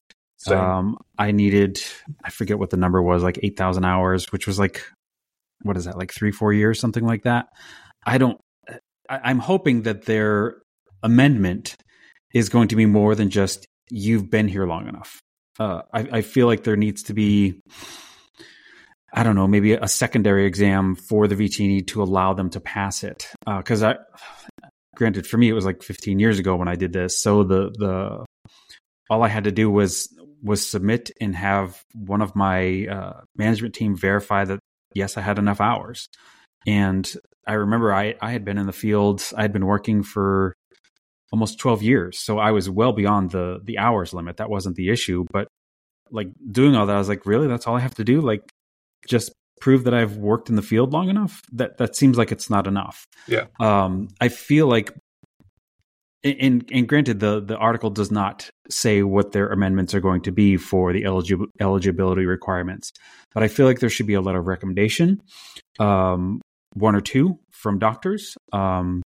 Um, 0.57 0.99
I 1.19 1.33
needed, 1.33 1.83
I 2.23 2.31
forget 2.31 2.59
what 2.59 2.71
the 2.71 2.77
number 2.77 3.03
was, 3.03 3.23
like 3.23 3.39
8,000 3.43 3.85
hours, 3.85 4.31
which 4.33 4.47
was 4.47 4.59
like, 4.59 4.83
what 5.63 5.77
is 5.77 5.85
that, 5.85 5.97
like 5.97 6.13
three, 6.13 6.33
four 6.33 6.53
years, 6.53 6.79
something 6.79 7.05
like 7.05 7.23
that. 7.23 7.47
I 8.05 8.19
don't, 8.19 8.39
I, 9.09 9.21
I'm 9.25 9.39
hoping 9.39 9.83
that 9.83 10.05
their 10.05 10.57
amendment 11.03 11.77
is 12.35 12.49
going 12.49 12.69
to 12.69 12.77
be 12.77 12.87
more 12.87 13.15
than 13.15 13.31
just 13.31 13.67
you've 13.91 14.31
been 14.31 14.49
here 14.49 14.67
long 14.67 14.89
enough. 14.89 15.21
Uh, 15.59 15.83
I, 15.93 16.01
I 16.13 16.23
feel 16.23 16.47
like 16.47 16.65
there 16.65 16.77
needs 16.77 17.05
to 17.05 17.15
be, 17.15 17.61
I 19.13 19.23
don't 19.23 19.37
know, 19.37 19.47
maybe 19.47 19.75
a 19.75 19.87
secondary 19.87 20.47
exam 20.47 20.97
for 20.97 21.29
the 21.29 21.37
VTNE 21.37 21.87
to 21.89 22.03
allow 22.03 22.35
them 22.35 22.51
to 22.51 22.61
pass 22.61 23.05
it. 23.05 23.29
Because 23.47 23.83
uh, 23.83 23.95
I, 23.95 24.67
granted, 24.97 25.27
for 25.27 25.39
me, 25.39 25.49
it 25.49 25.53
was 25.53 25.65
like 25.65 25.83
15 25.83 26.19
years 26.19 26.41
ago 26.41 26.57
when 26.57 26.67
I 26.67 26.75
did 26.75 26.93
this. 26.93 27.21
So 27.21 27.45
the 27.45 27.71
the 27.79 28.27
all 29.11 29.23
I 29.23 29.29
had 29.29 29.45
to 29.45 29.53
do 29.53 29.71
was 29.71 30.09
was 30.45 30.65
submit 30.65 31.11
and 31.21 31.35
have 31.35 31.83
one 31.95 32.21
of 32.21 32.37
my 32.37 32.87
uh, 32.87 33.21
management 33.35 33.75
team 33.75 33.97
verify 33.97 34.45
that 34.45 34.61
yes, 34.95 35.17
I 35.17 35.23
had 35.23 35.39
enough 35.39 35.61
hours. 35.61 36.09
And 36.67 37.11
I 37.47 37.55
remember 37.55 37.93
I, 37.93 38.15
I 38.21 38.31
had 38.31 38.45
been 38.45 38.59
in 38.59 38.67
the 38.67 38.73
field, 38.73 39.23
I 39.37 39.43
had 39.43 39.53
been 39.53 39.67
working 39.67 40.03
for 40.03 40.55
almost 41.33 41.59
12 41.59 41.83
years. 41.83 42.21
So 42.21 42.39
I 42.39 42.53
was 42.53 42.71
well 42.71 42.93
beyond 42.93 43.31
the 43.33 43.59
the 43.65 43.79
hours 43.79 44.15
limit. 44.15 44.37
That 44.37 44.51
wasn't 44.51 44.77
the 44.77 44.91
issue. 44.91 45.25
But 45.33 45.49
like 46.11 46.29
doing 46.51 46.77
all 46.77 46.87
that, 46.87 46.95
I 46.95 46.99
was 46.99 47.09
like, 47.09 47.27
really? 47.27 47.49
That's 47.49 47.67
all 47.67 47.77
I 47.77 47.81
have 47.81 47.97
to 47.97 48.05
do? 48.05 48.21
Like 48.21 48.43
just 49.09 49.33
prove 49.61 49.85
that 49.85 49.95
I've 49.95 50.17
worked 50.17 50.51
in 50.51 50.57
the 50.57 50.63
field 50.63 50.93
long 50.93 51.09
enough? 51.09 51.41
That 51.53 51.79
that 51.79 51.97
seems 51.97 52.19
like 52.19 52.33
it's 52.33 52.51
not 52.51 52.67
enough. 52.67 53.07
Yeah. 53.27 53.47
Um, 53.59 54.09
I 54.21 54.29
feel 54.29 54.67
like 54.67 54.93
and, 56.25 56.69
and 56.73 56.89
granted, 56.89 57.21
the, 57.21 57.41
the 57.41 57.57
article 57.57 57.91
does 57.91 58.11
not 58.11 58.49
say 58.71 59.03
what 59.03 59.33
their 59.33 59.49
amendments 59.49 59.95
are 59.95 60.01
going 60.01 60.23
to 60.23 60.33
be 60.33 60.57
for 60.57 60.93
the 60.93 61.03
eligi- 61.03 61.47
eligibility 61.61 62.25
requirements, 62.25 62.93
but 63.35 63.43
I 63.43 63.49
feel 63.49 63.67
like 63.67 63.81
there 63.81 63.91
should 63.91 64.07
be 64.07 64.15
a 64.15 64.21
letter 64.21 64.41
of 64.41 64.47
recommendation, 64.47 65.23
um, 65.79 66.41
one 66.73 66.95
or 66.95 67.01
two 67.01 67.39
from 67.51 67.79
doctors. 67.79 68.37
Um, 68.53 69.03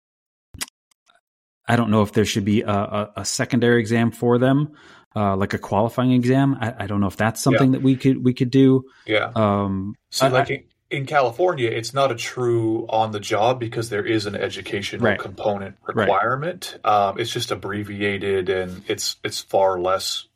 I 1.66 1.76
don't 1.76 1.90
know 1.90 2.02
if 2.02 2.12
there 2.12 2.24
should 2.24 2.44
be 2.44 2.62
a, 2.62 2.68
a, 2.68 3.12
a 3.18 3.24
secondary 3.24 3.80
exam 3.80 4.10
for 4.10 4.38
them, 4.38 4.72
uh, 5.16 5.36
like 5.36 5.54
a 5.54 5.58
qualifying 5.58 6.12
exam. 6.12 6.56
I, 6.60 6.74
I, 6.80 6.86
don't 6.86 7.00
know 7.00 7.06
if 7.06 7.16
that's 7.16 7.40
something 7.40 7.72
yeah. 7.72 7.78
that 7.78 7.82
we 7.82 7.96
could 7.96 8.22
we 8.22 8.34
could 8.34 8.50
do. 8.50 8.84
Yeah. 9.06 9.30
Um, 9.34 9.94
so, 10.10 10.28
like, 10.28 10.50
I, 10.50 10.64
in 10.94 11.06
California, 11.06 11.68
it's 11.68 11.92
not 11.92 12.12
a 12.12 12.14
true 12.14 12.86
on 12.88 13.12
the 13.12 13.20
job 13.20 13.58
because 13.58 13.90
there 13.90 14.04
is 14.04 14.26
an 14.26 14.34
educational 14.34 15.04
right. 15.04 15.18
component 15.18 15.76
requirement. 15.86 16.78
Right. 16.84 16.92
Um, 16.92 17.18
it's 17.18 17.30
just 17.30 17.50
abbreviated 17.50 18.48
and 18.48 18.82
it's 18.88 19.16
it's 19.24 19.40
far 19.40 19.78
less 19.80 20.26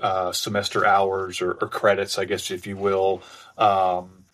uh, 0.00 0.32
semester 0.32 0.86
hours 0.86 1.40
or, 1.40 1.52
or, 1.52 1.68
credits, 1.68 2.18
I 2.18 2.24
guess, 2.24 2.50
if 2.50 2.66
you 2.66 2.76
will. 2.76 3.22
Um, 3.58 4.24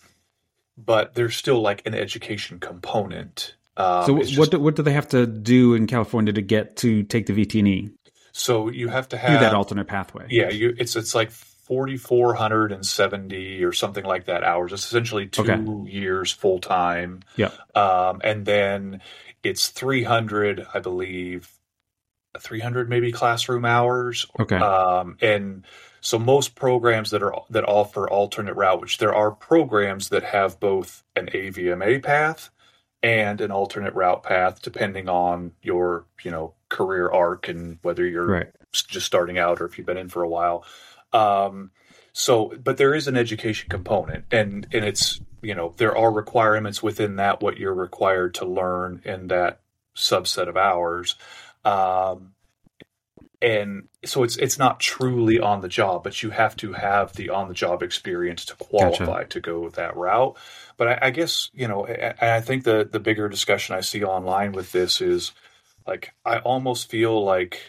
but 0.76 1.14
there's 1.14 1.36
still 1.36 1.60
like 1.60 1.86
an 1.86 1.94
education 1.94 2.60
component. 2.60 3.54
Um, 3.76 4.06
so, 4.06 4.18
just, 4.18 4.38
what 4.38 4.50
do, 4.50 4.60
what 4.60 4.76
do 4.76 4.82
they 4.82 4.92
have 4.92 5.08
to 5.08 5.26
do 5.26 5.74
in 5.74 5.86
California 5.86 6.32
to 6.32 6.42
get 6.42 6.76
to 6.78 7.02
take 7.04 7.26
the 7.26 7.32
VTNE? 7.32 7.92
So 8.32 8.68
you 8.68 8.88
have 8.88 9.08
to 9.08 9.16
have 9.16 9.32
do 9.32 9.38
that 9.38 9.54
alternate 9.54 9.88
pathway. 9.88 10.26
Yeah, 10.28 10.50
you, 10.50 10.74
it's 10.78 10.94
it's 10.94 11.14
like 11.14 11.30
4,470 11.66 13.64
or 13.64 13.72
something 13.72 14.04
like 14.04 14.26
that 14.26 14.44
hours. 14.44 14.72
It's 14.72 14.86
essentially 14.86 15.26
two 15.26 15.42
okay. 15.42 15.90
years 15.90 16.30
full 16.30 16.60
time. 16.60 17.22
Yeah. 17.34 17.50
Um, 17.74 18.20
and 18.22 18.46
then 18.46 19.00
it's 19.42 19.68
300, 19.68 20.64
I 20.72 20.78
believe, 20.78 21.50
300 22.38 22.88
maybe 22.88 23.10
classroom 23.10 23.64
hours. 23.64 24.26
Okay. 24.38 24.56
Um, 24.56 25.16
and 25.20 25.64
so 26.00 26.18
most 26.20 26.54
programs 26.54 27.10
that 27.10 27.22
are 27.22 27.42
that 27.50 27.64
offer 27.64 28.08
alternate 28.08 28.54
route, 28.54 28.80
which 28.80 28.98
there 28.98 29.14
are 29.14 29.32
programs 29.32 30.10
that 30.10 30.22
have 30.22 30.60
both 30.60 31.02
an 31.16 31.26
AVMA 31.26 32.00
path 32.02 32.50
and 33.02 33.40
an 33.40 33.50
alternate 33.50 33.94
route 33.94 34.22
path, 34.22 34.62
depending 34.62 35.08
on 35.08 35.52
your 35.62 36.06
you 36.22 36.30
know 36.30 36.54
career 36.68 37.10
arc 37.10 37.48
and 37.48 37.78
whether 37.82 38.06
you're 38.06 38.26
right. 38.26 38.52
just 38.72 39.06
starting 39.06 39.38
out 39.38 39.60
or 39.60 39.66
if 39.66 39.78
you've 39.78 39.86
been 39.86 39.96
in 39.96 40.08
for 40.08 40.22
a 40.22 40.28
while. 40.28 40.64
Um, 41.12 41.70
so, 42.12 42.52
but 42.62 42.78
there 42.78 42.94
is 42.94 43.08
an 43.08 43.16
education 43.16 43.68
component, 43.68 44.24
and 44.30 44.66
and 44.72 44.84
it's 44.84 45.20
you 45.42 45.54
know 45.54 45.74
there 45.76 45.96
are 45.96 46.10
requirements 46.10 46.82
within 46.82 47.16
that 47.16 47.42
what 47.42 47.58
you're 47.58 47.74
required 47.74 48.34
to 48.34 48.46
learn 48.46 49.02
in 49.04 49.28
that 49.28 49.60
subset 49.94 50.48
of 50.48 50.56
hours, 50.56 51.16
um, 51.64 52.32
and 53.42 53.88
so 54.04 54.22
it's 54.22 54.36
it's 54.36 54.58
not 54.58 54.80
truly 54.80 55.38
on 55.38 55.60
the 55.60 55.68
job, 55.68 56.04
but 56.04 56.22
you 56.22 56.30
have 56.30 56.56
to 56.56 56.72
have 56.72 57.12
the 57.12 57.30
on 57.30 57.48
the 57.48 57.54
job 57.54 57.82
experience 57.82 58.46
to 58.46 58.56
qualify 58.56 59.22
Gotcha. 59.22 59.28
to 59.28 59.40
go 59.40 59.68
that 59.70 59.96
route. 59.96 60.36
But 60.78 60.88
I, 60.88 60.98
I 61.02 61.10
guess 61.10 61.50
you 61.52 61.68
know, 61.68 61.84
and 61.84 62.14
I 62.18 62.40
think 62.40 62.64
the 62.64 62.88
the 62.90 63.00
bigger 63.00 63.28
discussion 63.28 63.74
I 63.74 63.80
see 63.82 64.04
online 64.04 64.52
with 64.52 64.72
this 64.72 65.00
is 65.02 65.32
like 65.86 66.14
I 66.24 66.38
almost 66.38 66.90
feel 66.90 67.22
like 67.22 67.60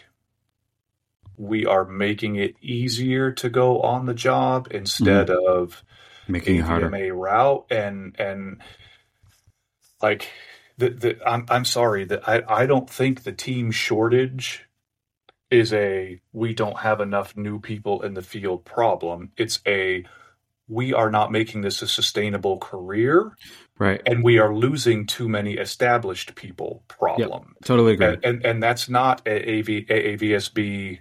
we 1.38 1.64
are 1.64 1.84
making 1.84 2.36
it 2.36 2.56
easier 2.60 3.30
to 3.32 3.48
go 3.48 3.80
on 3.80 4.06
the 4.06 4.14
job 4.14 4.68
instead 4.70 5.28
mm-hmm. 5.28 5.50
of 5.50 5.82
Making 6.26 6.56
it 6.56 6.64
harder. 6.64 6.90
AVMA 6.90 7.16
route 7.16 7.66
and 7.70 8.18
and 8.18 8.60
like 10.02 10.28
the 10.76 10.90
the 10.90 11.18
I'm 11.26 11.46
I'm 11.48 11.64
sorry 11.64 12.04
that 12.04 12.28
I 12.28 12.42
I 12.46 12.66
don't 12.66 12.90
think 12.90 13.22
the 13.22 13.32
team 13.32 13.70
shortage 13.70 14.64
is 15.50 15.72
a 15.72 16.20
we 16.32 16.52
don't 16.52 16.78
have 16.78 17.00
enough 17.00 17.36
new 17.36 17.60
people 17.60 18.02
in 18.02 18.14
the 18.14 18.22
field 18.22 18.64
problem. 18.64 19.32
It's 19.38 19.60
a 19.66 20.04
we 20.68 20.92
are 20.92 21.10
not 21.10 21.32
making 21.32 21.62
this 21.62 21.80
a 21.80 21.88
sustainable 21.88 22.58
career 22.58 23.32
Right. 23.78 24.02
and 24.04 24.22
we 24.24 24.38
are 24.38 24.54
losing 24.54 25.06
too 25.06 25.28
many 25.28 25.54
established 25.54 26.34
people 26.34 26.82
problem. 26.88 27.54
Totally 27.64 27.92
agree. 27.94 28.06
And, 28.08 28.24
and 28.24 28.44
and 28.44 28.62
that's 28.62 28.88
not 28.88 29.22
a 29.24 29.60
AV, 29.60 29.66
AAVSB 29.86 30.98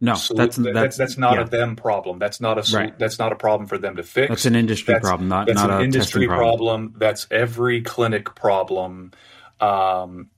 no, 0.00 0.14
that's 0.34 0.56
that- 0.56 0.74
that's 0.74 0.96
that's 0.96 1.16
not 1.18 1.34
yeah. 1.36 1.42
a 1.42 1.44
them 1.48 1.76
problem. 1.76 2.18
That's 2.18 2.40
not 2.40 2.58
a 2.58 2.76
Right. 2.76 2.98
that's 2.98 3.18
not 3.18 3.32
a 3.32 3.36
problem 3.36 3.66
for 3.68 3.78
them 3.78 3.96
to 3.96 4.02
fix. 4.02 4.28
That's 4.28 4.46
an 4.46 4.56
industry 4.56 4.94
That's- 4.94 5.08
problem, 5.08 5.28
not 5.28 5.46
that's 5.46 5.56
not 5.60 5.70
an 5.70 5.80
a 5.80 5.84
industry 5.84 6.26
testing 6.26 6.36
problem. 6.38 6.94
That's 6.98 7.26
every 7.30 7.80
clinic 7.82 8.34
problem. 8.34 9.12
Um, 9.60 10.30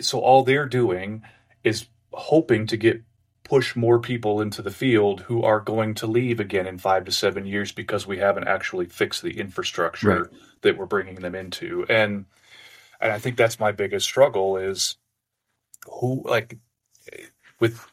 so 0.00 0.20
all 0.20 0.42
they're 0.42 0.66
doing 0.66 1.22
is 1.64 1.86
hoping 2.12 2.66
to 2.68 2.76
get 2.76 3.02
push 3.44 3.74
more 3.76 3.98
people 3.98 4.40
into 4.42 4.60
the 4.60 4.70
field 4.70 5.20
who 5.22 5.42
are 5.42 5.60
going 5.60 5.94
to 5.94 6.06
leave 6.06 6.38
again 6.40 6.66
in 6.66 6.76
five 6.78 7.04
to 7.06 7.12
seven 7.12 7.46
years 7.46 7.72
because 7.72 8.06
we 8.06 8.18
haven't 8.18 8.46
actually 8.46 8.84
fixed 8.86 9.22
the 9.22 9.38
infrastructure 9.40 10.22
Right. 10.24 10.30
that 10.62 10.76
we're 10.76 10.84
bringing 10.86 11.14
them 11.16 11.34
into. 11.34 11.84
And 11.88 12.26
and 13.00 13.12
I 13.12 13.18
think 13.18 13.36
that's 13.36 13.60
my 13.60 13.70
biggest 13.72 14.06
struggle 14.06 14.56
is 14.56 14.96
who 16.00 16.22
like 16.26 16.58
with 17.60 17.86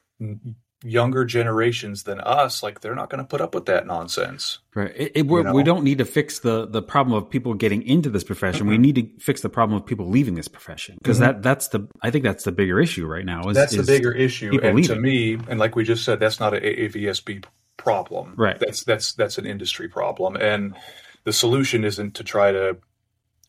younger 0.86 1.26
generations 1.26 2.04
than 2.04 2.22
us, 2.22 2.62
like 2.62 2.82
they're 2.82 2.96
not 2.96 3.10
going 3.10 3.24
to 3.24 3.28
put 3.28 3.42
up 3.42 3.56
with 3.56 3.66
that 3.66 3.88
nonsense. 3.88 4.60
Right. 4.76 4.94
It, 4.96 5.12
it, 5.16 5.26
you 5.26 5.44
know? 5.44 5.54
We 5.54 5.64
don't 5.64 5.84
need 5.84 5.98
to 5.98 6.06
fix 6.06 6.40
the 6.40 6.68
the 6.68 6.82
problem 6.82 7.18
of 7.18 7.30
people 7.30 7.54
getting 7.56 7.82
into 7.82 8.10
this 8.10 8.24
profession. 8.24 8.62
Mm-hmm. 8.62 8.70
We 8.70 8.78
need 8.78 8.96
to 8.96 9.20
fix 9.20 9.42
the 9.42 9.50
problem 9.50 9.78
of 9.78 9.86
people 9.86 10.08
leaving 10.08 10.36
this 10.36 10.48
profession 10.48 10.98
because 11.02 11.18
mm-hmm. 11.18 11.34
that 11.34 11.44
that's 11.44 11.70
the 11.70 11.88
I 12.02 12.12
think 12.12 12.24
that's 12.24 12.44
the 12.44 12.52
bigger 12.52 12.80
issue 12.80 13.08
right 13.08 13.26
now. 13.26 13.50
Is, 13.50 13.56
that's 13.56 13.74
is 13.74 13.86
the 13.86 13.92
bigger 13.92 14.12
issue. 14.12 14.60
And 14.62 14.76
leaving. 14.76 14.96
to 14.96 15.02
me, 15.02 15.38
and 15.50 15.60
like 15.60 15.76
we 15.76 15.84
just 15.84 16.06
said, 16.06 16.20
that's 16.20 16.40
not 16.40 16.54
a 16.54 16.62
AAVSB 16.62 17.46
problem. 17.78 18.36
Right. 18.38 18.60
That's 18.60 18.84
that's 18.84 19.14
that's 19.14 19.38
an 19.38 19.46
industry 19.46 19.88
problem, 19.88 20.36
and 20.36 20.76
the 21.24 21.34
solution 21.34 21.84
isn't 21.84 22.16
to 22.16 22.24
try 22.24 22.52
to, 22.52 22.78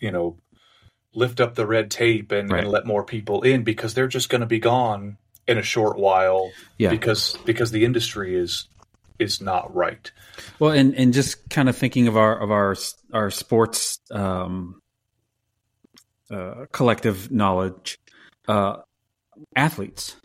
you 0.01 0.11
know, 0.11 0.39
lift 1.15 1.41
up 1.41 1.55
the 1.55 1.67
red 1.67 1.91
tape 1.91 2.33
and, 2.33 2.51
right. 2.51 2.63
and 2.63 2.73
let 2.73 2.87
more 2.87 3.05
people 3.05 3.43
in 3.43 3.63
because 3.63 3.93
they're 3.93 4.09
just 4.09 4.31
going 4.31 4.41
to 4.41 4.47
be 4.47 4.59
gone 4.59 5.19
in 5.49 5.59
a 5.59 5.63
short 5.63 5.99
while 5.99 6.51
yeah. 6.79 6.91
because 6.91 7.37
because 7.45 7.71
the 7.71 7.85
industry 7.85 8.37
is 8.37 8.69
is 9.19 9.41
not 9.41 9.75
right. 9.75 10.11
Well, 10.59 10.73
and 10.73 10.95
and 10.95 11.13
just 11.13 11.49
kind 11.49 11.69
of 11.69 11.77
thinking 11.77 12.09
of 12.09 12.17
our 12.17 12.39
of 12.39 12.51
our 12.51 12.77
our 13.13 13.31
sports 13.31 13.99
um, 14.11 14.81
uh, 16.31 16.67
collective 16.73 17.31
knowledge, 17.31 17.99
uh, 18.49 18.77
athletes. 19.55 20.17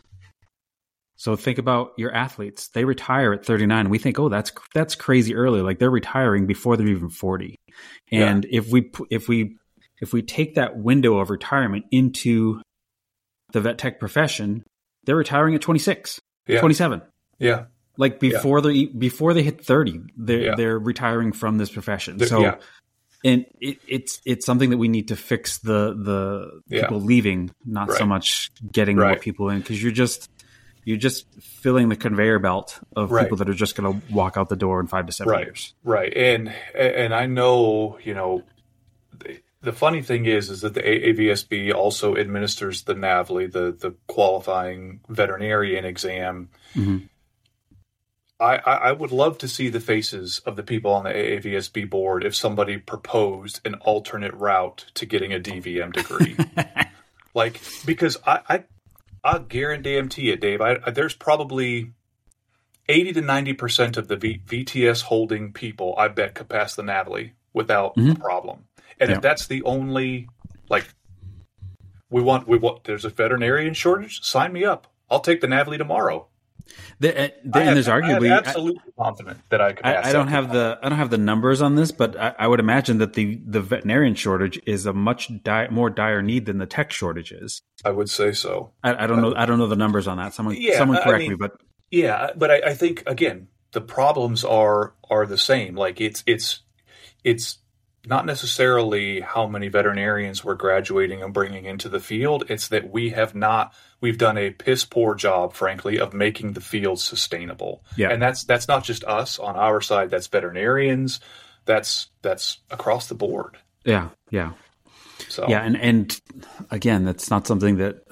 So 1.16 1.36
think 1.36 1.58
about 1.58 1.92
your 1.96 2.12
athletes. 2.12 2.68
They 2.70 2.84
retire 2.84 3.32
at 3.32 3.46
39. 3.46 3.90
We 3.90 3.98
think, 3.98 4.18
oh, 4.18 4.28
that's 4.28 4.50
that's 4.74 4.96
crazy 4.96 5.36
early. 5.36 5.62
Like 5.62 5.78
they're 5.78 5.90
retiring 5.90 6.46
before 6.46 6.76
they're 6.76 6.88
even 6.88 7.10
40. 7.10 7.54
And 8.10 8.44
yeah. 8.44 8.58
if 8.58 8.72
we 8.72 8.90
if 9.08 9.28
we 9.28 9.56
if 10.00 10.12
we 10.12 10.22
take 10.22 10.56
that 10.56 10.76
window 10.76 11.18
of 11.18 11.30
retirement 11.30 11.84
into 11.92 12.60
the 13.52 13.60
vet 13.60 13.78
tech 13.78 14.00
profession, 14.00 14.64
they're 15.04 15.16
retiring 15.16 15.54
at 15.54 15.60
26, 15.60 16.20
yeah. 16.46 16.60
27. 16.60 17.02
Yeah. 17.38 17.64
Like 17.96 18.20
before 18.20 18.58
yeah. 18.58 18.62
they 18.62 18.84
before 18.86 19.34
they 19.34 19.42
hit 19.42 19.64
30, 19.64 20.00
they're 20.16 20.40
yeah. 20.40 20.54
they're 20.56 20.78
retiring 20.78 21.32
from 21.32 21.58
this 21.58 21.70
profession. 21.70 22.16
They're, 22.16 22.28
so 22.28 22.58
and 23.24 23.46
it, 23.60 23.78
it's 23.86 24.20
it's 24.24 24.46
something 24.46 24.70
that 24.70 24.78
we 24.78 24.88
need 24.88 25.08
to 25.08 25.16
fix 25.16 25.58
the 25.58 25.94
the 25.94 26.62
people 26.70 27.00
leaving, 27.00 27.50
not 27.64 27.88
right. 27.88 27.98
so 27.98 28.06
much 28.06 28.50
getting 28.70 28.96
right. 28.96 29.08
more 29.08 29.16
people 29.18 29.50
in 29.50 29.58
because 29.58 29.82
you're 29.82 29.92
just 29.92 30.30
you're 30.84 30.96
just 30.96 31.26
filling 31.40 31.88
the 31.88 31.96
conveyor 31.96 32.38
belt 32.40 32.80
of 32.96 33.12
right. 33.12 33.22
people 33.22 33.36
that 33.38 33.48
are 33.48 33.54
just 33.54 33.76
going 33.76 33.92
to 34.00 34.12
walk 34.12 34.36
out 34.36 34.48
the 34.48 34.56
door 34.56 34.80
in 34.80 34.86
five 34.86 35.06
to 35.06 35.12
seven 35.12 35.30
right. 35.30 35.46
years. 35.46 35.74
Right. 35.84 36.12
And 36.16 36.52
and 36.74 37.14
I 37.14 37.26
know 37.26 37.98
you 38.02 38.14
know 38.14 38.42
the 39.62 39.72
funny 39.72 40.02
thing 40.02 40.26
is, 40.26 40.50
is 40.50 40.60
that 40.62 40.74
the 40.74 40.82
AAVSB 40.82 41.72
also 41.72 42.16
administers 42.16 42.82
the 42.82 42.94
NAVLE, 42.94 43.50
the 43.52 43.72
the 43.72 43.94
qualifying 44.06 45.00
veterinarian 45.08 45.84
exam. 45.84 46.50
Mm-hmm. 46.74 47.06
I, 48.40 48.56
I 48.56 48.92
would 48.92 49.12
love 49.12 49.38
to 49.38 49.48
see 49.48 49.68
the 49.68 49.78
faces 49.78 50.40
of 50.40 50.56
the 50.56 50.64
people 50.64 50.92
on 50.92 51.04
the 51.04 51.10
AAVSB 51.10 51.88
board 51.88 52.24
if 52.24 52.34
somebody 52.34 52.76
proposed 52.76 53.60
an 53.64 53.76
alternate 53.76 54.34
route 54.34 54.86
to 54.94 55.06
getting 55.06 55.32
a 55.32 55.38
DVM 55.38 55.92
degree. 55.92 56.36
like, 57.34 57.60
because 57.86 58.16
I, 58.26 58.40
I, 58.48 58.64
I 59.22 59.38
guarantee 59.38 60.30
it, 60.30 60.40
Dave. 60.40 60.60
I, 60.60 60.90
there's 60.90 61.14
probably 61.14 61.92
80 62.88 63.12
to 63.12 63.22
90% 63.22 63.96
of 63.96 64.08
the 64.08 64.16
v, 64.16 64.40
VTS 64.44 65.02
holding 65.02 65.52
people, 65.52 65.94
I 65.96 66.08
bet, 66.08 66.34
could 66.34 66.48
pass 66.48 66.74
the 66.74 66.82
NAVLE 66.82 67.30
without 67.52 67.94
mm-hmm. 67.94 68.10
a 68.10 68.14
problem. 68.16 68.64
And 69.02 69.10
yeah. 69.10 69.16
if 69.16 69.22
that's 69.22 69.48
the 69.48 69.62
only 69.64 70.28
like 70.68 70.86
we 72.08 72.22
want 72.22 72.46
we 72.46 72.56
want 72.56 72.84
there's 72.84 73.04
a 73.04 73.10
veterinarian 73.10 73.74
shortage, 73.74 74.22
sign 74.22 74.52
me 74.52 74.64
up. 74.64 74.86
I'll 75.10 75.20
take 75.20 75.40
the 75.40 75.48
NAVLE 75.48 75.76
tomorrow. 75.76 76.28
The, 77.00 77.10
uh, 77.10 77.28
the, 77.44 77.58
and 77.58 77.76
there's 77.76 77.88
arguably 77.88 78.32
absolutely 78.32 78.80
I, 78.96 79.02
confident 79.02 79.40
that 79.48 79.60
I 79.60 79.72
could. 79.72 79.84
I, 79.84 80.10
I 80.10 80.12
don't 80.12 80.28
have 80.28 80.52
the 80.52 80.78
I 80.80 80.88
don't 80.88 80.98
have 80.98 81.10
the 81.10 81.18
numbers 81.18 81.60
on 81.60 81.74
this, 81.74 81.90
but 81.90 82.16
I, 82.16 82.34
I 82.38 82.46
would 82.46 82.60
imagine 82.60 82.98
that 82.98 83.14
the 83.14 83.40
the 83.44 83.60
veterinarian 83.60 84.14
shortage 84.14 84.60
is 84.64 84.86
a 84.86 84.92
much 84.92 85.30
di- 85.42 85.66
more 85.68 85.90
dire 85.90 86.22
need 86.22 86.46
than 86.46 86.58
the 86.58 86.66
tech 86.66 86.92
shortage 86.92 87.32
is. 87.32 87.60
I 87.84 87.90
would 87.90 88.08
say 88.08 88.32
so. 88.32 88.70
I, 88.84 89.08
don't 89.08 89.20
know. 89.20 89.34
I 89.34 89.44
don't 89.46 89.58
know 89.58 89.66
the 89.66 89.74
numbers 89.74 90.06
on 90.06 90.18
that. 90.18 90.34
Someone 90.34 90.54
yeah, 90.56 90.78
someone 90.78 91.02
correct 91.02 91.22
mean, 91.22 91.30
me, 91.30 91.36
but 91.36 91.52
yeah, 91.90 92.30
but 92.36 92.50
I, 92.50 92.74
think 92.74 93.02
again 93.06 93.48
the 93.72 93.80
problems 93.80 94.44
are 94.44 94.94
are 95.10 95.26
the 95.26 95.38
same. 95.38 95.74
Like 95.74 96.00
it's 96.00 96.22
it's 96.26 96.60
it's 97.24 97.58
not 98.04 98.26
necessarily 98.26 99.20
how 99.20 99.46
many 99.46 99.68
veterinarians 99.68 100.44
we're 100.44 100.56
graduating 100.56 101.22
and 101.22 101.32
bringing 101.32 101.66
into 101.66 101.88
the 101.88 102.00
field. 102.00 102.44
It's 102.48 102.68
that 102.68 102.90
we 102.90 103.10
have 103.10 103.34
not, 103.34 103.74
we've 104.00 104.18
done 104.18 104.36
a 104.36 104.50
piss 104.50 104.84
poor 104.84 105.14
job, 105.14 105.54
frankly, 105.54 106.00
of 106.00 106.12
making 106.12 106.54
the 106.54 106.60
field 106.60 106.98
sustainable. 106.98 107.84
Yeah. 107.96 108.10
And 108.10 108.20
that's, 108.20 108.42
that's 108.42 108.66
not 108.66 108.82
just 108.82 109.04
us 109.04 109.38
on 109.38 109.54
our 109.54 109.80
side. 109.80 110.10
That's 110.10 110.26
veterinarians. 110.26 111.20
That's, 111.64 112.08
that's 112.22 112.58
across 112.70 113.06
the 113.06 113.14
board. 113.14 113.56
Yeah. 113.84 114.08
Yeah. 114.30 114.52
So, 115.28 115.46
yeah. 115.48 115.62
And, 115.62 115.76
and 115.76 116.20
again, 116.72 117.04
that's 117.04 117.30
not 117.30 117.46
something 117.46 117.76
that 117.76 118.02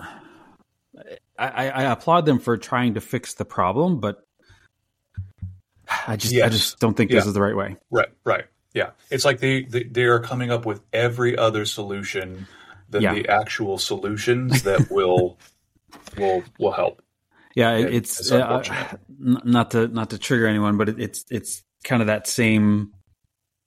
I, 1.37 1.69
I 1.69 1.83
applaud 1.91 2.27
them 2.27 2.39
for 2.39 2.57
trying 2.57 2.95
to 2.95 3.01
fix 3.01 3.35
the 3.35 3.45
problem, 3.45 3.99
but 3.99 4.19
I 6.07 6.15
just, 6.15 6.33
yes. 6.33 6.47
I 6.47 6.49
just 6.51 6.79
don't 6.79 6.97
think 6.97 7.11
yeah. 7.11 7.17
this 7.17 7.27
is 7.27 7.35
the 7.35 7.43
right 7.43 7.57
way. 7.57 7.77
Right. 7.91 8.09
Right. 8.25 8.45
Yeah, 8.73 8.91
it's 9.11 9.25
like 9.25 9.41
they, 9.41 9.65
they, 9.65 9.85
they 9.85 10.05
are 10.05 10.21
coming 10.21 10.51
up 10.51 10.65
with 10.65 10.81
every 10.93 11.37
other 11.37 11.65
solution 11.65 12.47
than 12.89 13.03
yeah. 13.03 13.15
the 13.15 13.29
actual 13.29 13.79
solutions 13.79 14.63
that 14.63 14.89
will 14.91 15.39
will 16.17 16.43
will 16.59 16.73
help. 16.73 17.03
Yeah, 17.55 17.77
it, 17.77 17.95
it's, 17.95 18.21
it's 18.21 18.33
uh, 18.33 18.97
not 19.19 19.73
to 19.73 19.89
not 19.89 20.11
to 20.11 20.19
trigger 20.19 20.47
anyone, 20.47 20.77
but 20.77 20.89
it, 20.89 21.01
it's 21.01 21.25
it's 21.31 21.63
kind 21.85 22.03
of 22.03 22.07
that 22.07 22.27
same 22.27 22.93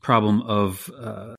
problem 0.02 0.42
of 0.42 0.90
uh, 0.98 1.36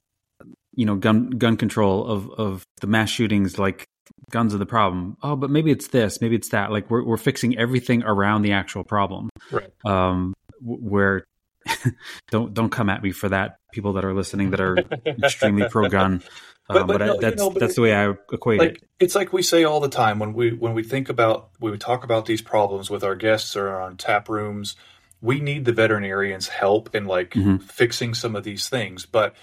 you 0.74 0.84
know 0.84 0.96
gun 0.96 1.30
gun 1.30 1.56
control 1.56 2.06
of 2.06 2.30
of 2.30 2.66
the 2.80 2.86
mass 2.86 3.08
shootings. 3.08 3.58
Like 3.58 3.86
guns 4.30 4.54
are 4.54 4.58
the 4.58 4.66
problem. 4.66 5.16
Oh, 5.22 5.36
but 5.36 5.50
maybe 5.50 5.70
it's 5.70 5.88
this, 5.88 6.20
maybe 6.20 6.36
it's 6.36 6.50
that. 6.50 6.70
Like 6.70 6.90
we're 6.90 7.04
we're 7.04 7.16
fixing 7.16 7.56
everything 7.56 8.02
around 8.02 8.42
the 8.42 8.52
actual 8.52 8.84
problem. 8.84 9.30
Right. 9.50 9.70
Um, 9.84 10.34
where 10.60 11.24
don't 12.30 12.54
don't 12.54 12.70
come 12.70 12.88
at 12.88 13.02
me 13.02 13.12
for 13.12 13.28
that. 13.28 13.58
People 13.72 13.94
that 13.94 14.04
are 14.04 14.14
listening 14.14 14.50
that 14.50 14.60
are 14.60 14.76
extremely 15.06 15.68
pro 15.68 15.88
gun. 15.88 16.14
Um, 16.14 16.20
but, 16.68 16.86
but, 16.86 16.98
but 16.98 17.06
no, 17.06 17.20
that's 17.20 17.42
you 17.42 17.48
know, 17.48 17.50
but 17.50 17.60
that's 17.60 17.74
the 17.74 17.82
way 17.82 17.94
I 17.94 18.14
equate 18.32 18.58
like, 18.58 18.70
it. 18.76 18.88
It's 18.98 19.14
like 19.14 19.32
we 19.32 19.42
say 19.42 19.64
all 19.64 19.80
the 19.80 19.88
time 19.88 20.18
when 20.18 20.32
we 20.32 20.52
when 20.52 20.74
we 20.74 20.82
think 20.82 21.08
about 21.08 21.50
when 21.58 21.72
we 21.72 21.78
talk 21.78 22.04
about 22.04 22.26
these 22.26 22.42
problems 22.42 22.88
with 22.88 23.04
our 23.04 23.14
guests 23.14 23.56
or 23.56 23.70
on 23.78 23.96
tap 23.96 24.28
rooms. 24.28 24.76
We 25.20 25.40
need 25.40 25.64
the 25.64 25.72
veterinarians' 25.72 26.48
help 26.48 26.94
in 26.94 27.06
like 27.06 27.30
mm-hmm. 27.30 27.56
fixing 27.56 28.12
some 28.12 28.36
of 28.36 28.44
these 28.44 28.68
things, 28.68 29.06
but 29.06 29.34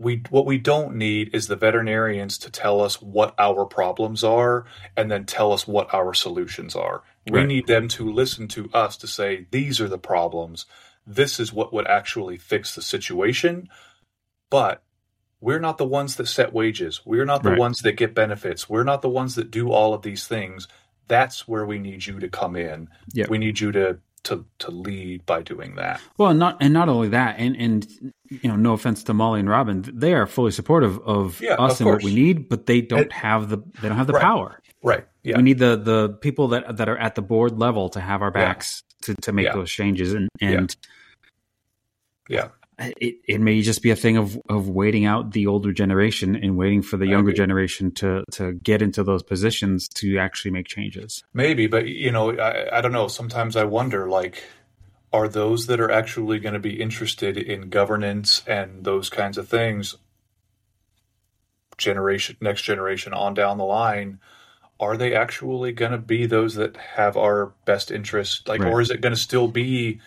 we 0.00 0.22
what 0.30 0.46
we 0.46 0.56
don't 0.56 0.96
need 0.96 1.34
is 1.34 1.46
the 1.46 1.56
veterinarians 1.56 2.38
to 2.38 2.50
tell 2.50 2.80
us 2.80 3.02
what 3.02 3.34
our 3.38 3.66
problems 3.66 4.24
are 4.24 4.64
and 4.96 5.10
then 5.10 5.26
tell 5.26 5.52
us 5.52 5.68
what 5.68 5.92
our 5.92 6.14
solutions 6.14 6.74
are. 6.74 7.02
We 7.30 7.40
right. 7.40 7.46
need 7.46 7.66
them 7.66 7.86
to 7.88 8.10
listen 8.10 8.48
to 8.48 8.70
us 8.72 8.96
to 8.98 9.06
say 9.06 9.46
these 9.50 9.78
are 9.78 9.88
the 9.88 9.98
problems 9.98 10.64
this 11.14 11.40
is 11.40 11.52
what 11.52 11.72
would 11.72 11.86
actually 11.86 12.36
fix 12.36 12.74
the 12.74 12.82
situation. 12.82 13.68
But 14.50 14.82
we're 15.40 15.58
not 15.58 15.78
the 15.78 15.86
ones 15.86 16.16
that 16.16 16.26
set 16.26 16.52
wages. 16.52 17.00
We're 17.04 17.24
not 17.24 17.42
the 17.42 17.50
right. 17.50 17.58
ones 17.58 17.80
that 17.80 17.92
get 17.92 18.14
benefits. 18.14 18.68
We're 18.68 18.84
not 18.84 19.02
the 19.02 19.08
ones 19.08 19.34
that 19.36 19.50
do 19.50 19.70
all 19.70 19.94
of 19.94 20.02
these 20.02 20.26
things. 20.26 20.68
That's 21.08 21.48
where 21.48 21.64
we 21.64 21.78
need 21.78 22.06
you 22.06 22.18
to 22.20 22.28
come 22.28 22.56
in. 22.56 22.88
Yeah. 23.12 23.26
We 23.28 23.38
need 23.38 23.58
you 23.58 23.72
to 23.72 23.98
to 24.24 24.44
to 24.58 24.70
lead 24.70 25.24
by 25.24 25.42
doing 25.42 25.76
that. 25.76 26.00
Well, 26.18 26.30
and 26.30 26.38
not 26.38 26.58
and 26.60 26.74
not 26.74 26.88
only 26.88 27.08
that, 27.08 27.36
and 27.38 27.56
and 27.56 28.12
you 28.28 28.48
know, 28.48 28.56
no 28.56 28.74
offense 28.74 29.02
to 29.04 29.14
Molly 29.14 29.40
and 29.40 29.48
Robin, 29.48 29.84
they 29.92 30.12
are 30.12 30.26
fully 30.26 30.50
supportive 30.50 30.98
of 31.00 31.40
yeah, 31.40 31.54
us 31.54 31.80
of 31.80 31.86
and 31.86 31.94
what 31.94 32.04
we 32.04 32.14
need, 32.14 32.48
but 32.48 32.66
they 32.66 32.80
don't 32.80 33.12
have 33.12 33.48
the 33.48 33.58
they 33.80 33.88
don't 33.88 33.96
have 33.96 34.06
the 34.06 34.12
right. 34.12 34.22
power. 34.22 34.60
Right. 34.82 35.06
Yeah. 35.22 35.36
We 35.36 35.42
need 35.42 35.58
the 35.58 35.76
the 35.76 36.18
people 36.20 36.48
that 36.48 36.76
that 36.76 36.88
are 36.88 36.98
at 36.98 37.14
the 37.14 37.22
board 37.22 37.58
level 37.58 37.88
to 37.90 38.00
have 38.00 38.22
our 38.22 38.30
backs 38.30 38.82
yeah. 39.02 39.14
to 39.14 39.22
to 39.22 39.32
make 39.32 39.46
yeah. 39.46 39.54
those 39.54 39.70
changes 39.70 40.12
and 40.12 40.28
and 40.40 40.74
yeah. 40.74 40.90
It, 42.78 43.16
it 43.28 43.40
may 43.42 43.60
just 43.60 43.82
be 43.82 43.90
a 43.90 43.96
thing 43.96 44.16
of, 44.16 44.40
of 44.48 44.70
waiting 44.70 45.04
out 45.04 45.32
the 45.32 45.46
older 45.46 45.70
generation 45.70 46.34
and 46.34 46.56
waiting 46.56 46.80
for 46.80 46.96
the 46.96 47.06
younger 47.06 47.30
generation 47.30 47.92
to, 47.96 48.24
to 48.32 48.54
get 48.54 48.80
into 48.80 49.04
those 49.04 49.22
positions 49.22 49.86
to 49.96 50.16
actually 50.16 50.52
make 50.52 50.66
changes. 50.66 51.22
Maybe, 51.34 51.66
but 51.66 51.88
you 51.88 52.10
know, 52.10 52.38
I, 52.38 52.78
I 52.78 52.80
don't 52.80 52.92
know. 52.92 53.08
Sometimes 53.08 53.54
I 53.54 53.64
wonder, 53.64 54.08
like, 54.08 54.44
are 55.12 55.28
those 55.28 55.66
that 55.66 55.78
are 55.78 55.90
actually 55.90 56.38
going 56.38 56.54
to 56.54 56.60
be 56.60 56.80
interested 56.80 57.36
in 57.36 57.68
governance 57.68 58.42
and 58.46 58.82
those 58.82 59.10
kinds 59.10 59.36
of 59.36 59.46
things, 59.46 59.96
generation, 61.76 62.36
next 62.40 62.62
generation 62.62 63.12
on 63.12 63.34
down 63.34 63.58
the 63.58 63.64
line, 63.64 64.20
are 64.78 64.96
they 64.96 65.14
actually 65.14 65.72
going 65.72 65.92
to 65.92 65.98
be 65.98 66.24
those 66.24 66.54
that 66.54 66.76
have 66.78 67.16
our 67.16 67.52
best 67.66 67.90
interest? 67.90 68.48
Like, 68.48 68.62
right. 68.62 68.72
or 68.72 68.80
is 68.80 68.90
it 68.90 69.02
going 69.02 69.14
to 69.14 69.20
still 69.20 69.48
be 69.48 70.00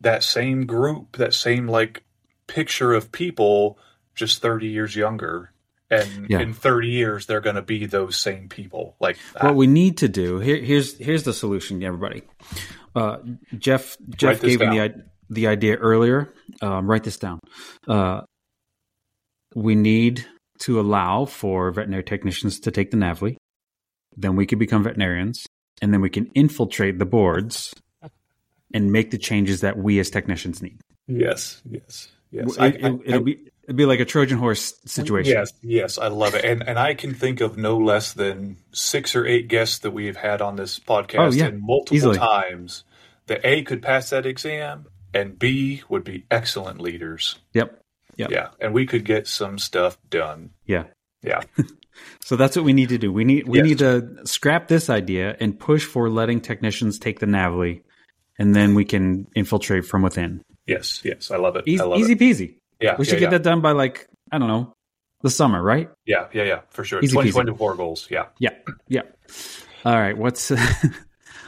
that 0.00 0.22
same 0.22 0.66
group, 0.66 1.16
that 1.16 1.34
same 1.34 1.66
like 1.68 2.02
picture 2.46 2.92
of 2.92 3.12
people 3.12 3.78
just 4.14 4.42
30 4.42 4.66
years 4.68 4.96
younger. 4.96 5.52
and 5.92 6.26
Yeah. 6.30 6.40
in 6.40 6.52
30 6.54 6.88
years 6.88 7.26
they're 7.26 7.40
going 7.40 7.56
to 7.56 7.62
be 7.62 7.84
those 7.86 8.16
same 8.16 8.48
people. 8.48 8.94
Like 9.00 9.16
What 9.40 9.56
we 9.56 9.66
need 9.66 9.96
to 9.98 10.08
do 10.08 10.38
here, 10.38 10.56
here's 10.58 10.96
here's 10.98 11.24
the 11.24 11.32
solution, 11.32 11.82
everybody. 11.82 12.22
Uh, 12.94 13.16
Jeff 13.58 13.96
Jeff 14.16 14.40
gave 14.40 14.60
me 14.60 14.78
the 14.78 15.04
the 15.28 15.46
idea 15.48 15.76
earlier. 15.76 16.32
Um, 16.62 16.88
write 16.90 17.04
this 17.04 17.16
down. 17.18 17.38
Uh, 17.88 18.20
we 19.54 19.74
need 19.74 20.26
to 20.60 20.78
allow 20.80 21.24
for 21.24 21.70
veterinary 21.72 22.04
technicians 22.04 22.60
to 22.60 22.70
take 22.70 22.90
the 22.90 22.96
NAVLE. 22.96 23.36
Then 24.16 24.36
we 24.36 24.46
can 24.46 24.58
become 24.58 24.82
veterinarians, 24.84 25.46
and 25.82 25.92
then 25.92 26.00
we 26.00 26.10
can 26.10 26.26
infiltrate 26.34 26.98
the 26.98 27.06
boards 27.06 27.72
and 28.72 28.92
make 28.92 29.10
the 29.10 29.18
changes 29.18 29.60
that 29.62 29.76
we 29.78 29.98
as 29.98 30.10
technicians 30.10 30.62
need. 30.62 30.78
yes, 31.06 31.60
yes, 31.68 32.08
yes. 32.30 32.56
It, 32.56 32.60
I- 32.60 32.66
it, 33.04 33.12
will 33.12 33.20
be 33.20 33.38
it'll 33.64 33.76
be 33.76 33.84
like 33.86 34.00
a 34.00 34.04
Trojan 34.04 34.38
horse 34.38 34.74
situation. 34.86 35.32
Yes, 35.32 35.52
yes, 35.62 35.98
I 35.98 36.08
love 36.08 36.34
it, 36.34 36.44
and 36.44 36.62
and 36.66 36.78
I 36.78 36.94
can 36.94 37.14
think 37.14 37.40
of 37.40 37.56
no 37.58 37.76
less 37.78 38.12
than 38.12 38.56
six 38.72 39.14
or 39.16 39.26
eight 39.26 39.48
guests 39.48 39.78
that 39.80 39.90
we 39.92 40.06
have 40.06 40.16
had 40.16 40.40
on 40.42 40.56
this 40.56 40.78
podcast, 40.78 41.18
Oh, 41.18 41.30
yeah, 41.32 41.46
and 41.46 41.60
multiple 41.62 41.96
easily. 41.96 42.18
times 42.18 42.84
that 43.26 43.40
A 43.44 43.62
could 43.62 43.82
pass 43.82 44.10
that 44.10 44.26
exam, 44.26 44.86
and 45.14 45.38
B 45.38 45.82
would 45.88 46.04
be 46.04 46.24
excellent 46.30 46.80
leaders. 46.80 47.38
Yep. 47.54 47.76
Yep. 48.16 48.30
Yeah, 48.30 48.48
and 48.60 48.74
we 48.74 48.86
could 48.86 49.04
get 49.04 49.26
some 49.28 49.58
stuff 49.58 49.96
done. 50.10 50.50
Yeah. 50.66 50.84
Yeah, 51.22 51.42
So 52.20 52.34
that's 52.36 52.56
what 52.56 52.64
we 52.64 52.72
need 52.72 52.88
to 52.88 52.98
do. 52.98 53.12
We 53.12 53.24
need 53.24 53.46
we 53.46 53.58
Yes. 53.58 53.66
need 53.66 53.78
to 53.80 54.26
scrap 54.26 54.68
this 54.68 54.88
idea 54.88 55.36
and 55.38 55.58
push 55.58 55.84
for 55.84 56.08
letting 56.08 56.40
technicians 56.40 56.98
take 56.98 57.20
the 57.20 57.26
NAVLE, 57.26 57.82
and 58.40 58.56
then 58.56 58.74
we 58.74 58.84
can 58.84 59.26
infiltrate 59.36 59.84
from 59.84 60.02
within. 60.02 60.42
yes, 60.66 61.00
yes, 61.04 61.30
I 61.30 61.36
love 61.36 61.54
it. 61.56 61.64
Easy, 61.68 61.80
I 61.80 61.84
love 61.84 62.00
easy 62.00 62.12
it. 62.14 62.18
peasy. 62.18 62.56
Yeah, 62.80 62.96
We 62.98 63.04
should 63.04 63.14
yeah, 63.14 63.20
get 63.20 63.32
yeah. 63.32 63.38
that 63.38 63.42
done 63.44 63.60
by 63.60 63.72
like 63.72 64.08
I 64.32 64.38
don't 64.38 64.48
know, 64.48 64.72
the 65.22 65.30
summer, 65.30 65.62
right? 65.62 65.88
Yeah, 66.06 66.26
yeah, 66.32 66.44
yeah, 66.44 66.60
for 66.70 66.82
sure. 66.84 67.00
Easy 67.02 67.12
Twenty 67.14 67.30
peasy. 67.30 67.76
goals. 67.76 68.08
Yeah. 68.10 68.26
Yeah, 68.40 68.54
yeah. 68.88 69.02
All 69.84 69.94
right, 69.94 70.16
what's 70.18 70.50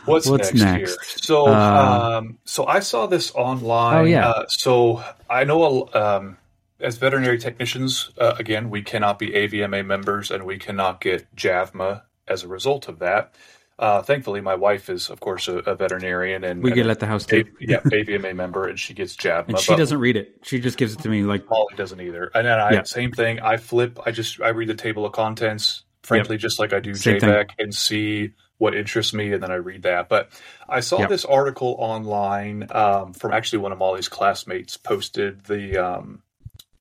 What's, 0.04 0.26
What's 0.26 0.52
next, 0.52 0.64
next? 0.64 0.90
here? 0.90 0.98
So, 1.22 1.46
Uh, 1.46 2.18
um, 2.20 2.38
so 2.44 2.66
I 2.66 2.80
saw 2.80 3.06
this 3.06 3.32
online. 3.36 3.96
Oh, 3.98 4.04
yeah. 4.04 4.28
Uh, 4.28 4.46
so 4.48 5.04
I 5.30 5.44
know, 5.44 5.88
um, 5.94 6.38
as 6.80 6.96
veterinary 6.98 7.38
technicians, 7.38 8.10
uh, 8.18 8.34
again, 8.36 8.68
we 8.68 8.82
cannot 8.82 9.20
be 9.20 9.28
AVMA 9.30 9.86
members, 9.86 10.32
and 10.32 10.44
we 10.44 10.58
cannot 10.58 11.00
get 11.00 11.32
JAVMA 11.36 12.02
as 12.26 12.42
a 12.42 12.48
result 12.48 12.88
of 12.88 12.98
that. 12.98 13.34
Uh, 13.78 14.02
thankfully, 14.02 14.40
my 14.40 14.54
wife 14.54 14.88
is, 14.90 15.10
of 15.10 15.20
course, 15.20 15.48
a, 15.48 15.58
a 15.58 15.74
veterinarian, 15.74 16.44
and 16.44 16.62
we 16.62 16.70
and 16.70 16.76
get 16.76 16.86
it 16.86 16.90
at 16.90 17.00
the 17.00 17.06
house 17.06 17.26
too? 17.26 17.44
a, 17.60 17.64
yeah, 17.64 17.80
AVMA 17.80 18.34
member, 18.34 18.68
and 18.68 18.78
she 18.78 18.94
gets 18.94 19.16
JAVMA. 19.16 19.48
and 19.48 19.58
she 19.58 19.74
doesn't 19.74 19.98
read 19.98 20.16
it. 20.16 20.36
She 20.42 20.60
just 20.60 20.78
gives 20.78 20.92
it 20.92 21.00
to 21.00 21.08
me 21.08 21.22
like 21.22 21.48
Molly 21.48 21.74
doesn't 21.76 22.00
either. 22.00 22.30
And 22.34 22.46
then 22.46 22.60
I 22.60 22.72
Yeah. 22.74 22.82
same 22.84 23.12
thing. 23.12 23.40
I 23.40 23.56
flip. 23.56 23.98
I 24.06 24.10
just 24.10 24.40
I 24.40 24.50
read 24.50 24.68
the 24.68 24.74
table 24.74 25.04
of 25.06 25.12
contents, 25.12 25.84
frankly, 26.02 26.36
just 26.36 26.58
like 26.58 26.72
I 26.72 26.80
do 26.80 26.94
Same 26.94 27.18
thing. 27.20 27.44
And 27.58 27.74
see 27.74 28.32
what 28.58 28.76
interests 28.76 29.12
me, 29.12 29.32
and 29.32 29.42
then 29.42 29.50
I 29.50 29.56
read 29.56 29.82
that. 29.82 30.08
But 30.08 30.30
I 30.68 30.80
saw 30.80 31.00
Yep. 31.00 31.08
this 31.08 31.24
article 31.24 31.74
online 31.78 32.68
um, 32.70 33.12
from 33.12 33.32
actually 33.32 33.58
one 33.58 33.72
of 33.72 33.78
Molly's 33.78 34.08
classmates 34.08 34.76
posted 34.76 35.44
the 35.46 35.78
um, 35.78 36.22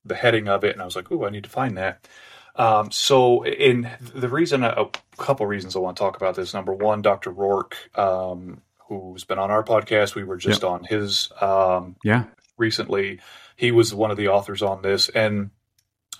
the 0.06 0.15
heading 0.15 0.47
of 0.47 0.63
it, 0.63 0.73
and 0.73 0.82
I 0.82 0.86
was 0.86 0.95
like, 0.95 1.12
"Oh, 1.12 1.25
I 1.25 1.30
need 1.32 1.45
to 1.45 1.49
find 1.49 1.77
that." 1.77 2.08
Um, 2.55 2.91
so, 2.91 3.43
in 3.45 3.89
the 4.13 4.27
reason, 4.27 4.63
a 4.63 4.89
couple 5.17 5.45
reasons 5.45 5.75
I 5.75 5.79
want 5.79 5.97
to 5.97 6.03
talk 6.03 6.17
about 6.17 6.35
this. 6.35 6.53
Number 6.53 6.73
one, 6.73 7.01
Dr. 7.01 7.31
Roark, 7.31 7.73
um, 7.97 8.61
who's 8.87 9.23
been 9.23 9.39
on 9.39 9.51
our 9.51 9.63
podcast, 9.63 10.15
we 10.15 10.23
were 10.23 10.37
just 10.37 10.63
on 10.63 10.83
his 10.83 11.31
um, 11.39 11.95
yeah, 12.03 12.25
recently. 12.57 13.19
He 13.55 13.71
was 13.71 13.93
one 13.93 14.11
of 14.11 14.17
the 14.17 14.29
authors 14.29 14.61
on 14.61 14.81
this, 14.81 15.07
and 15.09 15.51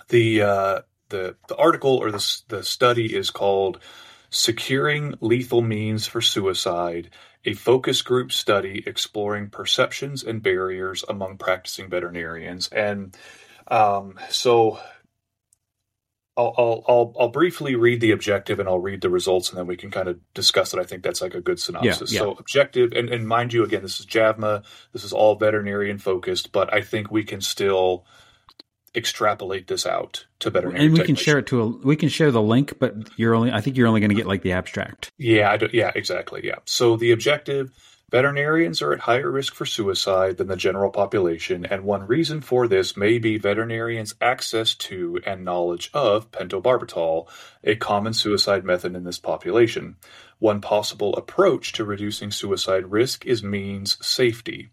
the 0.08 0.42
uh, 0.42 0.80
the 1.10 1.36
the 1.48 1.56
article 1.56 1.96
or 1.96 2.10
the 2.10 2.42
the 2.48 2.62
study 2.62 3.14
is 3.14 3.30
called 3.30 3.78
"Securing 4.30 5.14
Lethal 5.20 5.60
Means 5.60 6.06
for 6.06 6.22
Suicide: 6.22 7.10
A 7.44 7.52
Focus 7.52 8.00
Group 8.00 8.32
Study 8.32 8.82
Exploring 8.86 9.50
Perceptions 9.50 10.22
and 10.22 10.42
Barriers 10.42 11.04
Among 11.08 11.36
Practicing 11.36 11.90
Veterinarians." 11.90 12.68
And 12.68 13.16
um, 13.68 14.18
so. 14.30 14.80
I'll, 16.36 16.54
I'll 16.56 16.84
I'll 16.88 17.14
I'll 17.20 17.28
briefly 17.28 17.74
read 17.74 18.00
the 18.00 18.12
objective 18.12 18.58
and 18.58 18.68
I'll 18.68 18.78
read 18.78 19.02
the 19.02 19.10
results 19.10 19.50
and 19.50 19.58
then 19.58 19.66
we 19.66 19.76
can 19.76 19.90
kind 19.90 20.08
of 20.08 20.18
discuss 20.32 20.72
it. 20.72 20.80
I 20.80 20.84
think 20.84 21.02
that's 21.02 21.20
like 21.20 21.34
a 21.34 21.40
good 21.40 21.60
synopsis. 21.60 22.12
yeah. 22.12 22.20
So 22.20 22.32
objective 22.32 22.92
and, 22.92 23.10
and 23.10 23.28
mind 23.28 23.52
you 23.52 23.64
again, 23.64 23.82
this 23.82 24.00
is 24.00 24.06
JAVMA, 24.06 24.64
this 24.92 25.04
is 25.04 25.12
all 25.12 25.34
veterinarian 25.36 25.98
focused, 25.98 26.52
but 26.52 26.72
I 26.72 26.80
think 26.80 27.10
we 27.10 27.24
can 27.24 27.42
still 27.42 28.06
extrapolate 28.94 29.68
this 29.68 29.86
out 29.86 30.26
to 30.38 30.50
veterinary. 30.50 30.86
and 30.86 30.94
we 30.94 31.04
can 31.04 31.16
share 31.16 31.38
it 31.38 31.46
to 31.46 31.62
a 31.62 31.66
we 31.66 31.96
can 31.96 32.08
share 32.08 32.30
the 32.30 32.42
link, 32.42 32.78
but 32.78 32.94
you're 33.16 33.34
only 33.34 33.52
I 33.52 33.60
think 33.60 33.76
you're 33.76 33.88
only 33.88 34.00
going 34.00 34.10
to 34.10 34.16
get 34.16 34.26
like 34.26 34.42
the 34.42 34.52
abstract. 34.52 35.10
Yeah, 35.18 35.50
I 35.50 35.58
do, 35.58 35.68
yeah, 35.72 35.92
exactly. 35.94 36.40
Yeah. 36.44 36.56
So 36.64 36.96
the 36.96 37.12
objective 37.12 37.70
veterinarians 38.12 38.82
are 38.82 38.92
at 38.92 39.00
higher 39.00 39.30
risk 39.30 39.54
for 39.54 39.64
suicide 39.64 40.36
than 40.36 40.46
the 40.46 40.54
general 40.54 40.90
population, 40.90 41.64
and 41.64 41.82
one 41.82 42.06
reason 42.06 42.42
for 42.42 42.68
this 42.68 42.94
may 42.94 43.18
be 43.18 43.38
veterinarians' 43.38 44.14
access 44.20 44.74
to 44.74 45.18
and 45.24 45.44
knowledge 45.44 45.90
of 45.94 46.30
pentobarbital, 46.30 47.26
a 47.64 47.74
common 47.74 48.12
suicide 48.12 48.64
method 48.64 48.94
in 48.94 49.04
this 49.04 49.18
population. 49.18 49.96
One 50.38 50.60
possible 50.60 51.16
approach 51.16 51.72
to 51.72 51.84
reducing 51.84 52.30
suicide 52.30 52.92
risk 52.92 53.24
is 53.24 53.42
means 53.42 53.96
safety. 54.06 54.68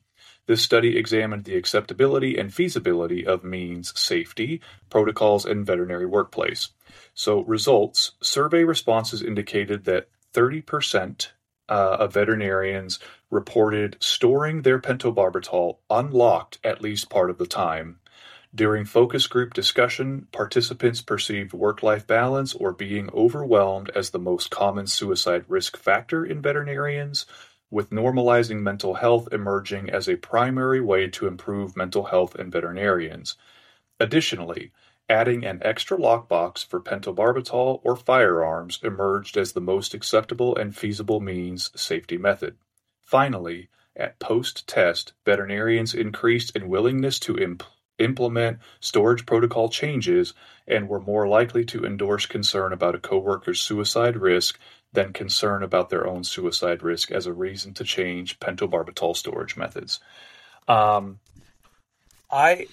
This 0.46 0.62
study 0.62 0.98
examined 0.98 1.46
the 1.46 1.56
acceptability 1.56 2.38
and 2.38 2.54
feasibility 2.54 3.26
of 3.26 3.46
means 3.46 3.98
safety 3.98 4.62
protocols 4.90 5.46
in 5.46 5.64
veterinary 5.64 6.08
workplace. 6.08 6.70
So, 7.14 7.42
results 7.44 8.14
survey 8.22 8.66
responses 8.66 9.22
indicated 9.22 9.86
that 9.86 10.10
30% 10.34 11.28
uh, 11.70 11.98
of 12.00 12.14
veterinarians 12.14 13.00
reported 13.30 13.96
storing 14.00 14.62
their 14.62 14.80
pentobarbital 14.80 15.78
unlocked 15.90 16.58
at 16.64 16.82
least 16.82 17.10
part 17.10 17.30
of 17.30 17.38
the 17.38 17.48
time. 17.48 18.00
During 18.54 18.86
focus 18.86 19.28
group 19.28 19.54
discussion, 19.54 20.28
participants 20.32 21.02
perceived 21.02 21.54
work 21.54 21.84
life 21.84 22.08
balance 22.08 22.56
or 22.56 22.74
being 22.74 23.10
overwhelmed 23.14 23.92
as 23.94 24.10
the 24.10 24.18
most 24.18 24.50
common 24.50 24.88
suicide 24.88 25.46
risk 25.48 25.78
factor 25.78 26.26
in 26.26 26.42
veterinarians, 26.42 27.28
with 27.70 27.92
normalizing 27.92 28.62
mental 28.62 28.96
health 28.96 29.28
emerging 29.32 29.92
as 29.92 30.10
a 30.10 30.16
primary 30.16 30.82
way 30.82 31.08
to 31.08 31.28
improve 31.28 31.78
mental 31.78 32.06
health 32.06 32.36
in 32.36 32.50
veterinarians. 32.50 33.36
Additionally, 34.00 34.72
adding 35.08 35.46
an 35.46 35.60
extra 35.62 35.98
lockbox 35.98 36.66
for 36.66 36.80
pentobarbital 36.80 37.82
or 37.84 37.96
firearms 37.96 38.80
emerged 38.84 39.38
as 39.38 39.54
the 39.54 39.62
most 39.62 39.94
acceptable 39.94 40.56
and 40.56 40.76
feasible 40.76 41.20
means 41.20 41.70
safety 41.80 42.18
method. 42.18 42.56
Finally, 43.10 43.70
at 43.96 44.20
post 44.20 44.68
test, 44.68 45.14
veterinarians 45.26 45.96
increased 45.96 46.56
in 46.56 46.70
willingness 46.70 47.20
to 47.20 47.36
imp- 47.36 47.64
implement 47.98 48.60
storage 48.82 49.26
protocol 49.26 49.68
changes 49.68 50.36
and 50.68 50.88
were 50.88 51.00
more 51.00 51.28
likely 51.28 51.66
to 51.66 51.84
endorse 51.84 52.28
concern 52.28 52.72
about 52.72 52.94
a 52.94 53.00
coworker's 53.00 53.64
suicide 53.64 54.16
risk 54.16 54.60
than 54.94 55.12
concern 55.12 55.64
about 55.64 55.90
their 55.90 56.06
own 56.06 56.24
suicide 56.24 56.84
risk 56.84 57.10
as 57.10 57.26
a 57.26 57.34
reason 57.34 57.74
to 57.74 57.84
change 57.84 58.40
pentobarbital 58.40 59.18
storage 59.18 59.58
methods. 59.58 60.00
Um, 60.68 61.20
I 62.30 62.68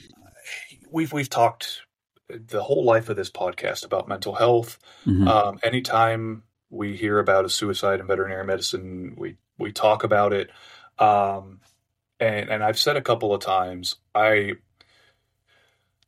we've 0.90 1.14
we've 1.14 1.30
talked 1.30 1.80
the 2.28 2.62
whole 2.62 2.84
life 2.84 3.08
of 3.08 3.16
this 3.16 3.30
podcast 3.30 3.86
about 3.86 4.06
mental 4.06 4.34
health. 4.34 4.78
Mhm. 5.06 5.28
Um, 5.28 5.58
anytime 5.62 6.42
we 6.68 6.94
hear 6.94 7.18
about 7.20 7.46
a 7.46 7.48
suicide 7.48 8.00
in 8.00 8.06
veterinary 8.06 8.44
medicine, 8.44 9.14
we 9.16 9.38
we 9.58 9.72
talk 9.72 10.04
about 10.04 10.32
it. 10.32 10.50
Um, 10.98 11.60
and 12.20 12.48
and 12.50 12.64
I've 12.64 12.78
said 12.78 12.96
a 12.96 13.02
couple 13.02 13.34
of 13.34 13.40
times, 13.42 13.96
I 14.14 14.54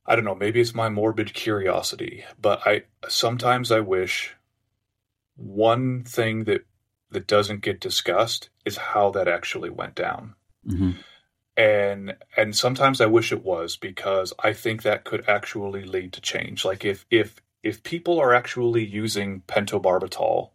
I 0.06 0.16
don't 0.16 0.24
know, 0.24 0.34
maybe 0.34 0.60
it's 0.60 0.74
my 0.74 0.88
morbid 0.88 1.34
curiosity, 1.34 2.24
but 2.40 2.66
I 2.66 2.84
sometimes 3.08 3.70
I 3.70 3.80
wish 3.80 4.34
one 5.36 6.04
thing 6.04 6.44
that 6.44 6.64
that 7.10 7.26
doesn't 7.26 7.62
get 7.62 7.80
discussed 7.80 8.50
is 8.64 8.76
how 8.76 9.10
that 9.10 9.28
actually 9.28 9.70
went 9.70 9.94
down 9.94 10.34
Mhm. 10.66 10.96
and 11.56 12.16
and 12.36 12.54
sometimes 12.54 13.00
I 13.00 13.06
wish 13.06 13.32
it 13.32 13.42
was 13.42 13.76
because 13.76 14.32
I 14.38 14.52
think 14.52 14.82
that 14.82 15.04
could 15.04 15.28
actually 15.28 15.84
lead 15.84 16.12
to 16.14 16.20
change. 16.20 16.64
Like 16.64 16.84
if 16.84 17.06
if 17.10 17.40
if 17.62 17.82
people 17.82 18.20
are 18.20 18.34
actually 18.34 18.84
using 18.84 19.42
pentobarbital 19.42 20.50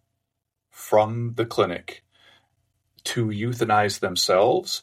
from 0.70 1.34
the 1.36 1.46
clinic 1.46 2.03
to 3.06 3.28
euthanize 3.28 4.00
themselves, 4.00 4.82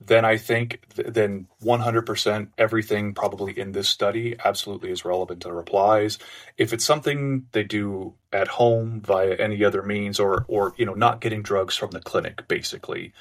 then 0.00 0.24
I 0.24 0.38
think 0.38 0.80
th- 0.94 1.08
then 1.08 1.46
100% 1.62 2.48
everything 2.56 3.14
probably 3.14 3.58
in 3.58 3.72
this 3.72 3.88
study 3.88 4.36
absolutely 4.44 4.90
is 4.90 5.04
relevant 5.04 5.42
to 5.42 5.48
the 5.48 5.54
replies. 5.54 6.18
If 6.56 6.72
it's 6.72 6.84
something 6.84 7.46
they 7.52 7.64
do 7.64 8.14
at 8.32 8.48
home 8.48 9.02
via 9.02 9.34
any 9.34 9.64
other 9.64 9.82
means 9.82 10.18
or 10.18 10.44
or 10.48 10.72
you 10.76 10.86
know 10.86 10.94
not 10.94 11.20
getting 11.20 11.42
drugs 11.42 11.76
from 11.76 11.90
the 11.90 12.00
clinic 12.00 12.48
basically. 12.48 13.12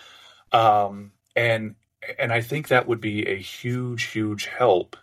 Um 0.51 1.11
and 1.35 1.75
and 2.17 2.31
I 2.31 2.41
think 2.41 2.67
that 2.67 2.87
would 2.87 3.01
be 3.01 3.27
a 3.27 3.37
huge, 3.37 4.03
huge 4.03 4.45
help 4.45 4.95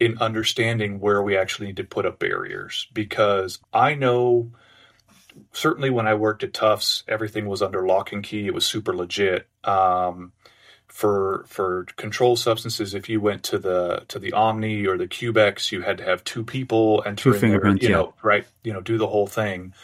in 0.00 0.18
understanding 0.18 0.98
where 0.98 1.22
we 1.22 1.36
actually 1.36 1.68
need 1.68 1.76
to 1.76 1.84
put 1.84 2.06
up 2.06 2.18
barriers 2.18 2.88
because 2.92 3.58
I 3.72 3.94
know 3.94 4.52
certainly 5.52 5.90
when 5.90 6.06
I 6.06 6.14
worked 6.14 6.44
at 6.44 6.54
Tufts, 6.54 7.04
everything 7.08 7.46
was 7.46 7.62
under 7.62 7.86
lock 7.86 8.12
and 8.12 8.22
key. 8.22 8.46
It 8.46 8.54
was 8.54 8.66
super 8.66 8.94
legit. 8.94 9.46
Um, 9.62 10.32
for 10.86 11.44
for 11.48 11.86
controlled 11.96 12.38
substances, 12.38 12.94
if 12.94 13.08
you 13.08 13.20
went 13.20 13.42
to 13.44 13.58
the 13.58 14.04
to 14.08 14.18
the 14.18 14.32
Omni 14.32 14.86
or 14.86 14.96
the 14.96 15.08
Cubex, 15.08 15.72
you 15.72 15.80
had 15.80 15.98
to 15.98 16.04
have 16.04 16.22
two 16.22 16.44
people 16.44 17.02
enter 17.04 17.32
two 17.32 17.38
fingerprints, 17.38 17.82
you 17.82 17.88
yeah. 17.88 17.96
know, 17.96 18.14
right, 18.22 18.46
you 18.62 18.72
know, 18.72 18.80
do 18.80 18.96
the 18.96 19.08
whole 19.08 19.26
thing. 19.26 19.74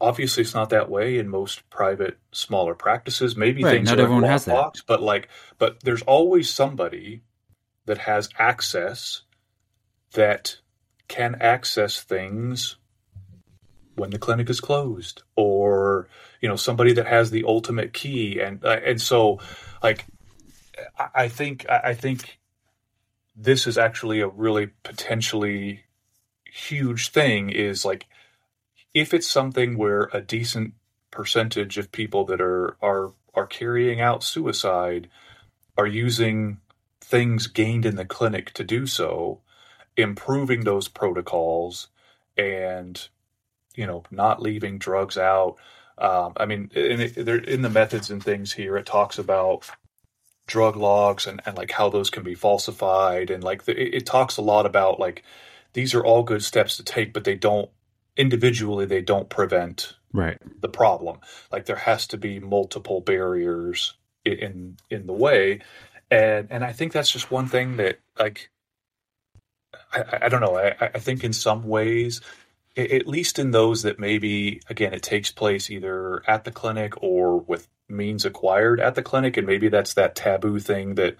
Obviously, 0.00 0.42
it's 0.42 0.54
not 0.54 0.70
that 0.70 0.90
way 0.90 1.18
in 1.18 1.28
most 1.28 1.68
private, 1.70 2.18
smaller 2.32 2.74
practices. 2.74 3.36
Maybe 3.36 3.62
right, 3.62 3.72
things 3.72 3.90
not 3.90 3.98
are 3.98 4.02
everyone 4.02 4.24
has 4.24 4.46
box, 4.46 4.80
that. 4.80 4.86
but 4.86 5.02
like, 5.02 5.28
but 5.58 5.82
there's 5.84 6.02
always 6.02 6.50
somebody 6.50 7.22
that 7.86 7.98
has 7.98 8.28
access 8.38 9.22
that 10.14 10.58
can 11.06 11.36
access 11.40 12.00
things 12.00 12.76
when 13.98 14.10
the 14.10 14.18
clinic 14.18 14.48
is 14.48 14.60
closed 14.60 15.22
or 15.36 16.08
you 16.40 16.48
know 16.48 16.56
somebody 16.56 16.92
that 16.92 17.06
has 17.06 17.30
the 17.30 17.44
ultimate 17.44 17.92
key. 17.92 18.40
And 18.40 18.64
uh, 18.64 18.80
and 18.84 19.00
so 19.00 19.40
like 19.82 20.06
I, 21.14 21.28
think 21.28 21.68
I 21.68 21.94
think 21.94 22.38
this 23.36 23.66
is 23.66 23.78
actually 23.78 24.20
a 24.20 24.28
really 24.28 24.68
potentially 24.82 25.84
huge 26.44 27.10
thing 27.10 27.50
is 27.50 27.84
like 27.84 28.06
if 28.94 29.12
it's 29.12 29.28
something 29.28 29.76
where 29.76 30.08
a 30.12 30.20
decent 30.20 30.74
percentage 31.10 31.78
of 31.78 31.92
people 31.92 32.24
that 32.26 32.40
are 32.40 32.76
are 32.80 33.12
are 33.34 33.46
carrying 33.46 34.00
out 34.00 34.24
suicide 34.24 35.08
are 35.76 35.86
using 35.86 36.58
things 37.00 37.46
gained 37.46 37.86
in 37.86 37.96
the 37.96 38.04
clinic 38.04 38.52
to 38.52 38.64
do 38.64 38.86
so 38.86 39.40
improving 39.96 40.64
those 40.64 40.88
protocols 40.88 41.88
and 42.36 43.08
you 43.78 43.86
know 43.86 44.02
not 44.10 44.42
leaving 44.42 44.78
drugs 44.78 45.16
out. 45.16 45.56
Um, 45.96 46.34
i 46.36 46.46
mean 46.46 46.70
in, 46.76 47.00
in 47.00 47.62
the 47.62 47.70
methods 47.70 48.08
and 48.08 48.22
things 48.22 48.52
here 48.52 48.76
it 48.76 48.86
talks 48.86 49.18
about 49.18 49.68
drug 50.46 50.76
logs 50.76 51.26
and, 51.26 51.40
and 51.44 51.56
like 51.56 51.72
how 51.72 51.88
those 51.88 52.08
can 52.08 52.22
be 52.22 52.36
falsified 52.36 53.30
and 53.30 53.42
like 53.42 53.64
the, 53.64 53.72
it, 53.72 53.94
it 53.94 54.06
talks 54.06 54.36
a 54.36 54.42
lot 54.42 54.64
about 54.64 55.00
like 55.00 55.24
these 55.72 55.94
are 55.94 56.04
all 56.04 56.22
good 56.22 56.44
steps 56.44 56.76
to 56.76 56.84
take 56.84 57.12
but 57.12 57.24
they 57.24 57.34
don't 57.34 57.68
individually 58.16 58.86
they 58.86 59.00
don't 59.00 59.28
prevent 59.28 59.94
right. 60.12 60.38
the 60.60 60.68
problem. 60.68 61.20
Like 61.50 61.66
there 61.66 61.76
has 61.76 62.06
to 62.08 62.16
be 62.16 62.40
multiple 62.40 63.00
barriers 63.00 63.94
in 64.24 64.76
in 64.90 65.06
the 65.06 65.12
way. 65.12 65.60
And 66.10 66.48
and 66.50 66.64
i 66.64 66.72
think 66.72 66.92
that's 66.92 67.10
just 67.10 67.30
one 67.30 67.46
thing 67.46 67.76
that 67.76 68.00
like 68.18 68.50
i, 69.92 70.04
I 70.22 70.28
don't 70.28 70.40
know. 70.40 70.56
I, 70.56 70.90
I 70.94 70.98
think 70.98 71.24
in 71.24 71.32
some 71.32 71.64
ways 71.64 72.20
at 72.78 73.06
least 73.06 73.38
in 73.38 73.50
those 73.50 73.82
that 73.82 73.98
maybe 73.98 74.60
again 74.68 74.94
it 74.94 75.02
takes 75.02 75.30
place 75.30 75.70
either 75.70 76.22
at 76.28 76.44
the 76.44 76.52
clinic 76.52 77.02
or 77.02 77.38
with 77.38 77.68
means 77.88 78.24
acquired 78.24 78.80
at 78.80 78.94
the 78.94 79.02
clinic 79.02 79.36
and 79.36 79.46
maybe 79.46 79.68
that's 79.68 79.94
that 79.94 80.14
taboo 80.14 80.58
thing 80.58 80.94
that 80.94 81.16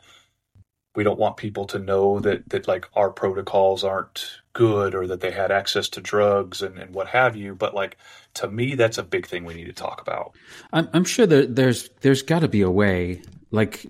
we 0.99 1.05
don't 1.05 1.19
want 1.19 1.37
people 1.37 1.65
to 1.65 1.79
know 1.79 2.19
that 2.19 2.49
that 2.49 2.67
like 2.67 2.89
our 2.95 3.11
protocols 3.11 3.85
aren't 3.85 4.41
good 4.53 4.95
or 4.95 5.07
that 5.07 5.21
they 5.21 5.31
had 5.31 5.53
access 5.53 5.89
to 5.89 6.01
drugs 6.01 6.61
and, 6.61 6.77
and 6.77 6.93
what 6.93 7.07
have 7.07 7.37
you. 7.37 7.55
But 7.55 7.73
like 7.73 7.97
to 8.35 8.49
me 8.49 8.75
that's 8.75 8.99
a 8.99 9.05
big 9.05 9.27
thing 9.27 9.45
we 9.45 9.55
need 9.55 9.67
to 9.67 9.73
talk 9.73 10.01
about. 10.01 10.33
I'm, 10.73 10.89
I'm 10.93 11.05
sure 11.05 11.27
that 11.27 11.55
there's 11.55 11.89
there's 12.01 12.23
got 12.23 12.41
to 12.41 12.49
be 12.49 12.63
a 12.63 12.71
way 12.71 13.23
like 13.51 13.87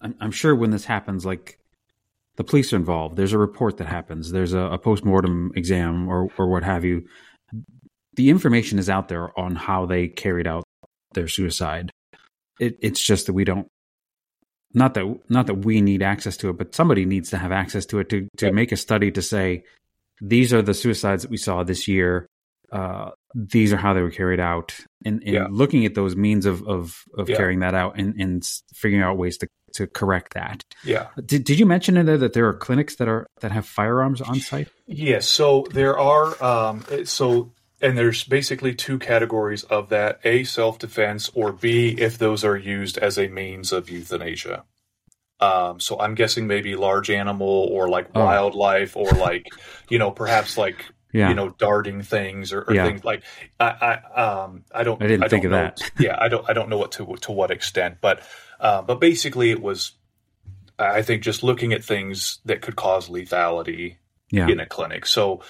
I'm, 0.00 0.14
I'm 0.20 0.30
sure 0.30 0.54
when 0.54 0.70
this 0.70 0.84
happens 0.84 1.26
like 1.26 1.58
the 2.36 2.44
police 2.44 2.72
are 2.72 2.76
involved. 2.76 3.16
There's 3.16 3.32
a 3.32 3.38
report 3.38 3.76
that 3.76 3.86
happens. 3.86 4.30
There's 4.32 4.52
a, 4.54 4.58
a 4.58 4.78
post-mortem 4.78 5.52
exam 5.54 6.08
or, 6.08 6.28
or 6.36 6.48
what 6.48 6.64
have 6.64 6.84
you. 6.84 7.06
The 8.16 8.30
information 8.30 8.78
is 8.78 8.90
out 8.90 9.08
there 9.08 9.38
on 9.38 9.54
how 9.56 9.86
they 9.86 10.08
carried 10.08 10.46
out 10.46 10.64
their 11.12 11.28
suicide. 11.28 11.90
It, 12.60 12.76
it's 12.80 13.00
just 13.02 13.26
that 13.26 13.32
we 13.32 13.44
don't, 13.44 13.68
not 14.72 14.94
that, 14.94 15.20
not 15.28 15.46
that 15.46 15.64
we 15.64 15.80
need 15.80 16.02
access 16.02 16.36
to 16.38 16.50
it, 16.50 16.58
but 16.58 16.74
somebody 16.74 17.04
needs 17.04 17.30
to 17.30 17.38
have 17.38 17.52
access 17.52 17.86
to 17.86 18.00
it 18.00 18.08
to, 18.10 18.28
to 18.38 18.52
make 18.52 18.72
a 18.72 18.76
study 18.76 19.10
to 19.12 19.22
say, 19.22 19.64
these 20.20 20.52
are 20.52 20.62
the 20.62 20.74
suicides 20.74 21.22
that 21.22 21.30
we 21.30 21.36
saw 21.36 21.62
this 21.64 21.86
year. 21.88 22.26
Uh, 22.72 23.10
these 23.34 23.72
are 23.72 23.76
how 23.76 23.92
they 23.94 24.02
were 24.02 24.10
carried 24.10 24.40
out 24.40 24.74
and, 25.04 25.22
and 25.24 25.32
Yeah. 25.34 25.46
looking 25.50 25.84
at 25.86 25.94
those 25.94 26.16
means 26.16 26.46
of, 26.46 26.66
of, 26.66 27.02
of 27.16 27.28
Yeah. 27.28 27.36
carrying 27.36 27.60
that 27.60 27.74
out 27.74 27.98
and, 27.98 28.14
and 28.20 28.44
figuring 28.74 29.02
out 29.02 29.16
ways 29.18 29.38
to, 29.38 29.48
to 29.74 29.86
correct 29.86 30.34
that. 30.34 30.64
yeah 30.84 31.08
Did, 31.24 31.44
did 31.44 31.58
you 31.58 31.66
mention 31.66 31.96
in 31.96 32.06
there 32.06 32.18
that 32.18 32.32
there 32.32 32.46
are 32.48 32.54
clinics 32.54 32.96
that 32.96 33.08
are 33.08 33.26
that 33.40 33.52
have 33.52 33.66
firearms 33.66 34.20
on 34.20 34.40
site? 34.40 34.68
Yes, 34.86 35.26
so 35.28 35.66
there 35.70 35.98
are 35.98 36.42
um, 36.42 36.84
so 37.04 37.52
and 37.80 37.98
there's 37.98 38.24
basically 38.24 38.74
two 38.74 38.98
categories 38.98 39.62
of 39.64 39.88
that: 39.90 40.20
a 40.24 40.44
self 40.44 40.78
defense, 40.78 41.30
or 41.34 41.52
b 41.52 41.94
if 41.98 42.18
those 42.18 42.44
are 42.44 42.56
used 42.56 42.96
as 42.98 43.18
a 43.18 43.28
means 43.28 43.72
of 43.72 43.90
euthanasia. 43.90 44.64
Um, 45.40 45.80
so 45.80 45.98
I'm 45.98 46.14
guessing 46.14 46.46
maybe 46.46 46.76
large 46.76 47.10
animal 47.10 47.68
or 47.70 47.88
like 47.88 48.08
Oh. 48.14 48.24
wildlife 48.24 48.96
or 48.96 49.10
like 49.10 49.48
you 49.90 49.98
know 49.98 50.10
perhaps 50.10 50.56
like 50.56 50.86
Yeah. 51.12 51.28
you 51.28 51.34
know 51.34 51.50
darting 51.50 52.02
things 52.02 52.52
or, 52.52 52.62
or 52.62 52.74
Yeah. 52.74 52.86
things 52.86 53.04
like 53.04 53.22
I 53.58 53.66
I 54.14 54.22
um 54.22 54.64
I 54.72 54.84
don't 54.84 55.02
I 55.02 55.06
didn't 55.08 55.28
think 55.28 55.42
don't 55.42 55.52
of 55.52 55.58
know- 55.58 55.72
that. 55.76 55.90
yeah 55.98 56.16
I 56.20 56.28
don't 56.28 56.48
I 56.48 56.52
don't 56.52 56.68
know 56.68 56.78
what 56.78 56.92
to 56.92 57.16
to 57.22 57.32
what 57.32 57.50
extent 57.50 57.98
but 58.00 58.20
uh, 58.60 58.82
but 58.82 59.00
basically 59.00 59.50
it 59.50 59.60
was 59.60 59.92
I 60.78 61.02
think 61.02 61.22
just 61.22 61.42
looking 61.42 61.72
at 61.72 61.84
things 61.84 62.38
that 62.44 62.60
could 62.60 62.76
cause 62.76 63.08
lethality 63.08 63.96
yeah. 64.30 64.48
in 64.48 64.58
a 64.58 64.66
clinic. 64.66 65.06
So, 65.06 65.42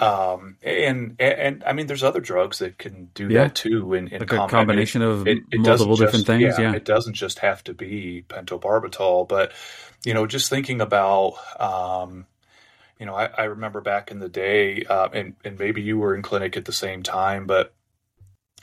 um, 0.00 0.56
and, 0.62 1.16
and 1.20 1.38
and 1.38 1.64
I 1.64 1.72
mean, 1.72 1.86
there's 1.86 2.02
other 2.02 2.20
drugs 2.20 2.58
that 2.58 2.78
can 2.78 3.10
do 3.14 3.28
Yeah. 3.28 3.44
that 3.44 3.54
too. 3.54 3.94
In, 3.94 4.08
in 4.08 4.20
like 4.20 4.22
a 4.22 4.26
com- 4.26 4.38
mean, 4.38 4.48
combination 4.48 5.02
of 5.02 5.28
it, 5.28 5.38
it 5.52 5.60
multiple 5.60 5.96
different 5.96 6.26
just- 6.26 6.26
things. 6.26 6.58
Yeah. 6.58 6.74
it 6.74 6.84
doesn't 6.84 7.14
just 7.14 7.38
have 7.40 7.62
to 7.64 7.74
be 7.74 8.24
pentobarbital, 8.28 9.28
but 9.28 9.52
you 10.04 10.14
know, 10.14 10.26
just 10.26 10.50
thinking 10.50 10.80
about, 10.80 11.34
um, 11.60 12.26
you 12.98 13.06
know, 13.06 13.14
I, 13.14 13.26
I 13.26 13.44
remember 13.44 13.80
back 13.80 14.10
in 14.10 14.18
the 14.18 14.28
day, 14.28 14.84
uh, 14.84 15.08
and 15.12 15.34
and 15.44 15.58
maybe 15.58 15.82
you 15.82 15.98
were 15.98 16.14
in 16.16 16.22
clinic 16.22 16.56
at 16.56 16.64
the 16.64 16.72
same 16.72 17.02
time, 17.04 17.46
but 17.46 17.72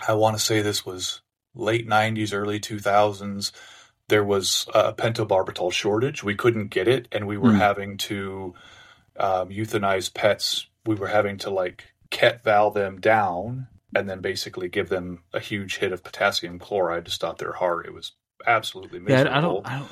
I 0.05 0.13
want 0.13 0.37
to 0.37 0.43
say 0.43 0.61
this 0.61 0.85
was 0.85 1.21
late 1.55 1.87
'90s, 1.87 2.33
early 2.33 2.59
2000s. 2.59 3.51
There 4.09 4.25
was 4.25 4.67
a 4.75 4.93
pentobarbital 4.93 5.73
shortage. 5.73 6.23
We 6.23 6.35
couldn't 6.35 6.69
get 6.69 6.89
it, 6.89 7.09
and 7.13 7.27
we 7.27 7.37
were 7.37 7.51
Hmm. 7.51 7.59
having 7.59 7.97
to 7.99 8.55
um, 9.19 9.49
euthanize 9.49 10.13
pets. 10.13 10.67
We 10.85 10.95
were 10.95 11.07
having 11.09 11.37
to 11.39 11.51
like 11.51 11.85
ket 12.11 12.43
valve 12.43 12.75
them 12.75 13.01
down 13.01 13.67
and 13.95 14.09
then 14.09 14.21
basically 14.21 14.69
give 14.69 14.89
them 14.89 15.23
a 15.33 15.39
huge 15.39 15.77
hit 15.77 15.93
of 15.93 16.03
potassium 16.03 16.59
chloride 16.59 17.05
to 17.05 17.11
stop 17.11 17.39
their 17.39 17.53
heart. 17.53 17.87
It 17.87 17.93
was 17.93 18.13
absolutely 18.47 18.99
yeah, 19.07 19.25
miserable. 19.25 19.31
I 19.31 19.41
don't. 19.41 19.65
I 19.65 19.79
don't 19.79 19.91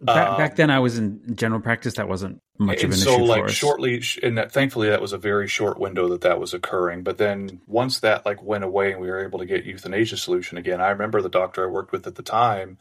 back, 0.00 0.36
Um, 0.36 0.36
back 0.36 0.56
then, 0.56 0.70
I 0.70 0.80
was 0.80 0.98
in 0.98 1.36
general 1.36 1.60
practice. 1.62 1.94
That 1.96 2.08
wasn't 2.08 2.40
much 2.58 2.84
of 2.84 2.92
an 2.92 3.02
so 3.02 3.04
issue 3.04 3.24
So, 3.24 3.24
like 3.24 3.44
for 3.44 3.50
us. 3.50 3.56
shortly 3.56 4.02
and 4.22 4.38
that 4.38 4.52
thankfully 4.52 4.88
that 4.90 5.02
was 5.02 5.12
a 5.12 5.18
very 5.18 5.48
short 5.48 5.78
window 5.80 6.08
that 6.10 6.22
that 6.22 6.40
was 6.40 6.54
occurring 6.54 7.02
but 7.04 7.18
then 7.18 7.60
once 7.66 8.00
that 8.00 8.26
like 8.26 8.42
went 8.42 8.64
away 8.64 8.92
and 8.92 9.00
we 9.00 9.08
were 9.08 9.24
able 9.24 9.38
to 9.40 9.46
get 9.46 9.64
euthanasia 9.66 10.16
solution 10.16 10.58
again 10.58 10.80
i 10.80 10.90
remember 10.90 11.22
the 11.22 11.28
doctor 11.30 11.64
i 11.64 11.70
worked 11.70 11.92
with 11.92 12.06
at 12.06 12.16
the 12.16 12.22
time 12.24 12.78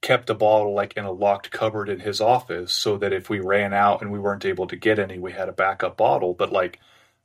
kept 0.00 0.30
a 0.30 0.34
bottle 0.34 0.74
like 0.74 0.96
in 0.96 1.04
a 1.04 1.10
locked 1.10 1.50
cupboard 1.50 1.88
in 1.88 1.98
his 2.00 2.20
office 2.20 2.72
so 2.72 2.96
that 2.98 3.12
if 3.12 3.28
we 3.28 3.40
ran 3.40 3.74
out 3.74 4.00
and 4.00 4.12
we 4.12 4.18
weren't 4.18 4.44
able 4.44 4.66
to 4.66 4.76
get 4.76 4.98
any 4.98 5.18
we 5.18 5.32
had 5.32 5.48
a 5.48 5.52
backup 5.52 5.96
bottle 5.96 6.34
but 6.34 6.52
like 6.52 6.78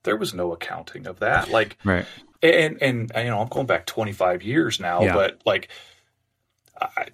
there 0.04 0.18
was 0.18 0.34
no 0.34 0.52
accounting 0.54 1.06
of 1.06 1.20
that 1.20 1.50
like 1.52 1.78
right. 1.84 2.06
and 2.42 2.82
and 2.82 3.12
you 3.16 3.26
know 3.26 3.40
i'm 3.40 3.48
going 3.48 3.68
back 3.68 3.86
25 3.86 4.42
years 4.42 4.80
now 4.80 5.04
Yeah. 5.04 5.14
but 5.14 5.42
like 5.46 5.70
I, 6.82 7.08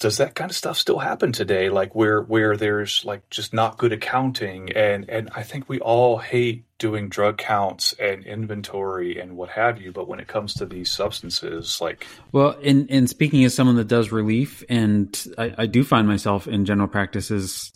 does 0.00 0.16
that 0.18 0.34
kind 0.34 0.50
of 0.50 0.56
stuff 0.56 0.76
still 0.76 0.98
happen 0.98 1.30
today 1.30 1.70
like 1.70 1.94
where 1.94 2.20
where 2.20 2.56
there's 2.56 3.04
like 3.04 3.30
just 3.30 3.54
not 3.54 3.78
good 3.78 3.92
accounting 3.92 4.72
and 4.72 5.08
and 5.08 5.30
i 5.36 5.42
think 5.44 5.68
we 5.68 5.78
all 5.78 6.18
hate 6.18 6.64
doing 6.84 7.08
drug 7.08 7.38
counts 7.38 7.94
and 7.94 8.26
inventory 8.26 9.18
and 9.18 9.38
what 9.38 9.48
have 9.48 9.80
you 9.80 9.90
but 9.90 10.06
when 10.06 10.20
it 10.20 10.28
comes 10.28 10.52
to 10.52 10.66
these 10.66 10.90
substances 10.90 11.80
like 11.80 12.06
Well, 12.32 12.58
in 12.60 12.86
in 12.88 13.06
speaking 13.06 13.42
as 13.44 13.54
someone 13.54 13.76
that 13.76 13.88
does 13.88 14.12
relief, 14.12 14.62
and 14.68 15.08
I, 15.38 15.54
I 15.58 15.66
do 15.66 15.82
find 15.82 16.06
myself 16.06 16.46
in 16.46 16.66
general 16.66 16.88
practices, 16.88 17.72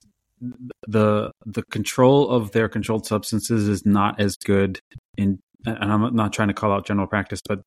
the 0.86 1.30
the 1.46 1.62
control 1.70 2.28
of 2.28 2.52
their 2.52 2.68
controlled 2.68 3.06
substances 3.06 3.66
is 3.66 3.86
not 3.86 4.20
as 4.20 4.36
good. 4.36 4.80
In 5.16 5.38
and 5.64 5.90
I'm 5.90 6.14
not 6.14 6.34
trying 6.34 6.48
to 6.48 6.54
call 6.54 6.70
out 6.70 6.86
general 6.86 7.06
practice, 7.06 7.40
but 7.48 7.60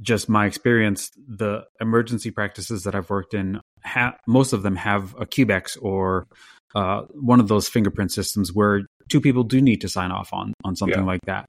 just 0.00 0.28
my 0.28 0.46
experience, 0.46 1.10
the 1.28 1.64
emergency 1.80 2.30
practices 2.30 2.84
that 2.84 2.94
I've 2.94 3.10
worked 3.10 3.34
in, 3.34 3.60
ha- 3.84 4.16
most 4.26 4.52
of 4.52 4.62
them 4.62 4.76
have 4.76 5.14
a 5.18 5.26
Cubex 5.26 5.76
or 5.80 6.26
uh, 6.74 7.02
one 7.10 7.40
of 7.40 7.48
those 7.48 7.68
fingerprint 7.68 8.10
systems 8.10 8.52
where 8.52 8.82
two 9.12 9.20
people 9.20 9.44
do 9.44 9.60
need 9.60 9.80
to 9.82 9.88
sign 9.88 10.10
off 10.10 10.32
on 10.32 10.52
on 10.64 10.74
something 10.76 11.04
Yeah. 11.04 11.12
like 11.12 11.24
that. 11.26 11.48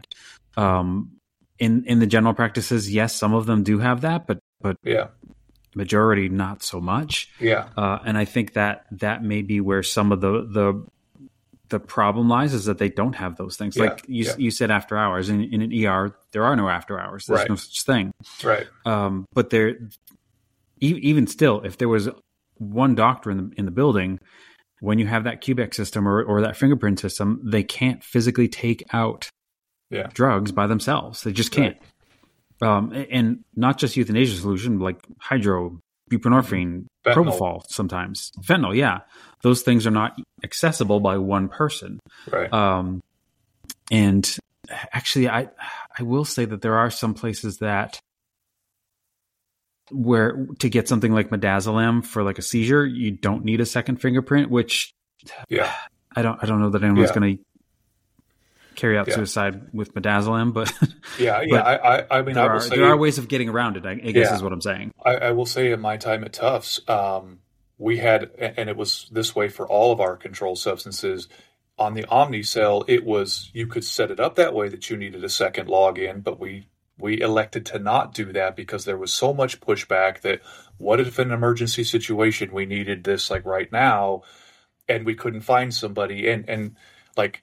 Um, 0.57 1.11
in 1.59 1.83
in 1.85 1.99
the 1.99 2.07
general 2.15 2.33
practices, 2.33 2.91
yes, 2.93 3.15
some 3.15 3.33
of 3.33 3.45
them 3.45 3.63
do 3.63 3.79
have 3.79 4.01
that, 4.01 4.27
but 4.27 4.39
but 4.61 4.75
yeah 4.83 5.07
majority 5.75 6.29
not 6.29 6.61
so 6.61 6.79
much. 6.79 7.13
yeah 7.39 7.63
Uh, 7.75 7.97
and 8.05 8.15
I 8.17 8.25
think 8.25 8.53
that 8.53 8.85
that 8.91 9.23
may 9.23 9.41
be 9.41 9.59
where 9.61 9.81
some 9.83 10.11
of 10.11 10.21
the 10.21 10.33
the 10.57 10.85
the 11.69 11.79
problem 11.79 12.29
lies 12.29 12.53
is 12.53 12.65
that 12.65 12.77
they 12.77 12.89
don't 12.89 13.15
have 13.15 13.35
those 13.37 13.57
things. 13.57 13.75
Yeah, 13.75 13.83
like 13.85 14.05
you 14.07 14.25
yeah. 14.25 14.35
you 14.37 14.51
said, 14.51 14.69
after 14.69 14.95
hours 14.95 15.29
in, 15.29 15.41
in 15.53 15.61
an 15.61 15.71
ER, 15.73 16.15
there 16.31 16.43
are 16.45 16.55
no 16.55 16.69
after 16.69 16.99
hours. 16.99 17.25
There's 17.25 17.39
Right. 17.39 17.49
no 17.49 17.55
such 17.55 17.81
thing. 17.83 18.11
Right. 18.43 18.67
Um, 18.85 19.25
but 19.33 19.49
there, 19.49 19.69
e- 20.79 20.99
even 21.09 21.25
still, 21.25 21.61
if 21.61 21.77
there 21.79 21.89
was 21.89 22.09
one 22.59 22.93
doctor 22.93 23.31
in 23.31 23.37
the 23.37 23.47
in 23.57 23.65
the 23.65 23.71
building, 23.71 24.19
when 24.83 24.99
you 24.99 25.07
have 25.07 25.23
that 25.23 25.41
Cubex 25.41 25.75
system 25.75 26.05
or 26.07 26.21
or 26.23 26.41
that 26.41 26.57
fingerprint 26.57 26.99
system, 26.99 27.39
they 27.43 27.63
can't 27.63 28.03
physically 28.03 28.49
take 28.49 28.83
out 28.93 29.29
Yeah. 29.89 30.07
drugs 30.13 30.51
by 30.51 30.67
themselves. 30.67 31.23
They 31.23 31.31
just 31.31 31.51
can't. 31.51 31.77
Um, 32.61 32.91
and 33.09 33.43
not 33.55 33.77
just 33.77 33.95
euthanasia 33.97 34.35
solution, 34.37 34.79
like 34.79 34.97
hydro, 35.19 35.79
buprenorphine, 36.11 36.85
Fentanyl. 37.05 37.13
propofol, 37.15 37.61
sometimes 37.67 38.31
fentanyl. 38.41 38.75
Yeah, 38.75 38.99
those 39.41 39.61
things 39.61 39.87
are 39.87 39.91
not 39.91 40.19
accessible 40.43 40.99
by 40.99 41.17
one 41.17 41.47
person. 41.47 41.99
Right. 42.29 42.51
Um, 42.53 43.01
and 43.91 44.37
actually, 44.91 45.29
I 45.29 45.49
I 45.97 46.03
will 46.03 46.25
say 46.25 46.43
that 46.45 46.61
there 46.61 46.75
are 46.75 46.89
some 46.91 47.13
places 47.13 47.57
that 47.59 47.99
where 49.93 50.45
to 50.59 50.69
get 50.69 50.87
something 50.87 51.13
like 51.13 51.29
midazolam 51.29 52.05
for 52.05 52.23
like 52.23 52.37
a 52.37 52.41
seizure, 52.41 52.85
you 52.85 53.11
don't 53.11 53.45
need 53.45 53.61
a 53.61 53.65
second 53.65 53.97
fingerprint. 54.01 54.49
Which 54.49 54.93
yeah. 55.49 55.73
I 56.15 56.21
don't 56.21 56.41
I 56.43 56.45
don't 56.47 56.59
know 56.59 56.69
that 56.71 56.83
anyone's 56.83 57.09
Yeah. 57.09 57.19
going 57.19 57.37
to 57.37 57.43
carry 58.75 58.97
out 58.97 59.07
Yeah. 59.07 59.15
suicide 59.15 59.67
with 59.73 59.93
midazolam, 59.93 60.53
but 60.53 60.71
Yeah. 61.19 61.39
But 61.39 61.47
Yeah. 61.47 61.61
I, 61.61 61.97
I, 61.99 62.05
I 62.19 62.21
mean, 62.23 62.35
there 62.35 62.43
will 62.45 62.57
are 62.57 62.59
say, 62.59 62.75
there 62.75 62.87
are 62.87 62.97
ways 62.97 63.17
of 63.17 63.27
getting 63.27 63.49
around 63.49 63.77
it. 63.77 63.85
I, 63.85 63.91
I 63.91 63.95
guess 63.95 64.29
Yeah. 64.29 64.35
is 64.35 64.43
what 64.43 64.51
I'm 64.51 64.61
saying. 64.61 64.91
I, 65.05 65.15
I 65.15 65.31
will 65.31 65.45
say 65.45 65.71
in 65.71 65.79
my 65.79 65.97
time 65.97 66.23
at 66.23 66.33
Tufts, 66.33 66.81
um, 66.89 67.39
we 67.77 67.97
had, 67.97 68.31
and 68.39 68.69
it 68.69 68.77
was 68.77 69.07
this 69.11 69.35
way 69.35 69.49
for 69.49 69.67
all 69.67 69.91
of 69.91 69.99
our 69.99 70.15
controlled 70.15 70.59
substances. 70.59 71.27
On 71.79 71.95
the 71.95 72.03
OmniCell, 72.03 72.85
it 72.87 73.03
was 73.03 73.49
you 73.53 73.65
could 73.67 73.83
set 73.83 74.11
it 74.11 74.19
up 74.19 74.35
that 74.35 74.53
way 74.53 74.69
that 74.69 74.89
you 74.89 74.95
needed 74.97 75.23
a 75.23 75.29
second 75.29 75.67
login, 75.67 76.23
but 76.23 76.39
we 76.39 76.67
we 76.99 77.21
elected 77.21 77.65
to 77.67 77.79
not 77.79 78.13
do 78.13 78.31
that 78.33 78.55
because 78.55 78.85
there 78.85 78.97
was 78.97 79.13
so 79.13 79.33
much 79.33 79.61
pushback 79.61 80.21
that 80.21 80.41
what 80.77 80.99
if 80.99 81.19
in 81.19 81.29
an 81.29 81.33
emergency 81.33 81.83
situation 81.83 82.53
we 82.53 82.65
needed 82.65 83.03
this 83.03 83.31
like 83.31 83.45
right 83.45 83.71
now, 83.71 84.23
and 84.89 85.05
we 85.05 85.15
couldn't 85.15 85.41
find 85.41 85.73
somebody, 85.73 86.29
and 86.29 86.49
and 86.49 86.77
like 87.17 87.41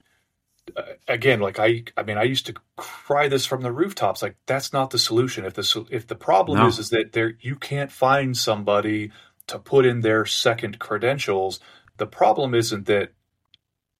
uh, 0.77 0.83
again, 1.09 1.41
like 1.41 1.59
I, 1.59 1.85
I 1.97 2.03
mean, 2.05 2.19
I 2.19 2.25
used 2.25 2.47
to 2.47 2.55
cry 2.77 3.29
this 3.29 3.47
from 3.47 3.63
the 3.63 3.73
rooftops. 3.73 4.23
Like 4.23 4.37
that's 4.47 4.73
not 4.73 4.91
the 4.91 4.99
solution. 4.99 5.45
If 5.45 5.55
the 5.55 5.87
if 5.91 6.07
the 6.07 6.17
problem 6.17 6.63
No. 6.63 6.65
is 6.65 6.79
is 6.79 6.91
that 6.91 7.13
there 7.13 7.35
you 7.41 7.57
can't 7.57 7.93
find 7.93 8.37
somebody 8.37 9.13
to 9.49 9.59
put 9.59 9.87
in 9.87 10.01
their 10.03 10.27
second 10.27 10.79
credentials, 10.79 11.61
the 11.99 12.07
problem 12.07 12.55
isn't 12.55 12.87
that 12.87 13.13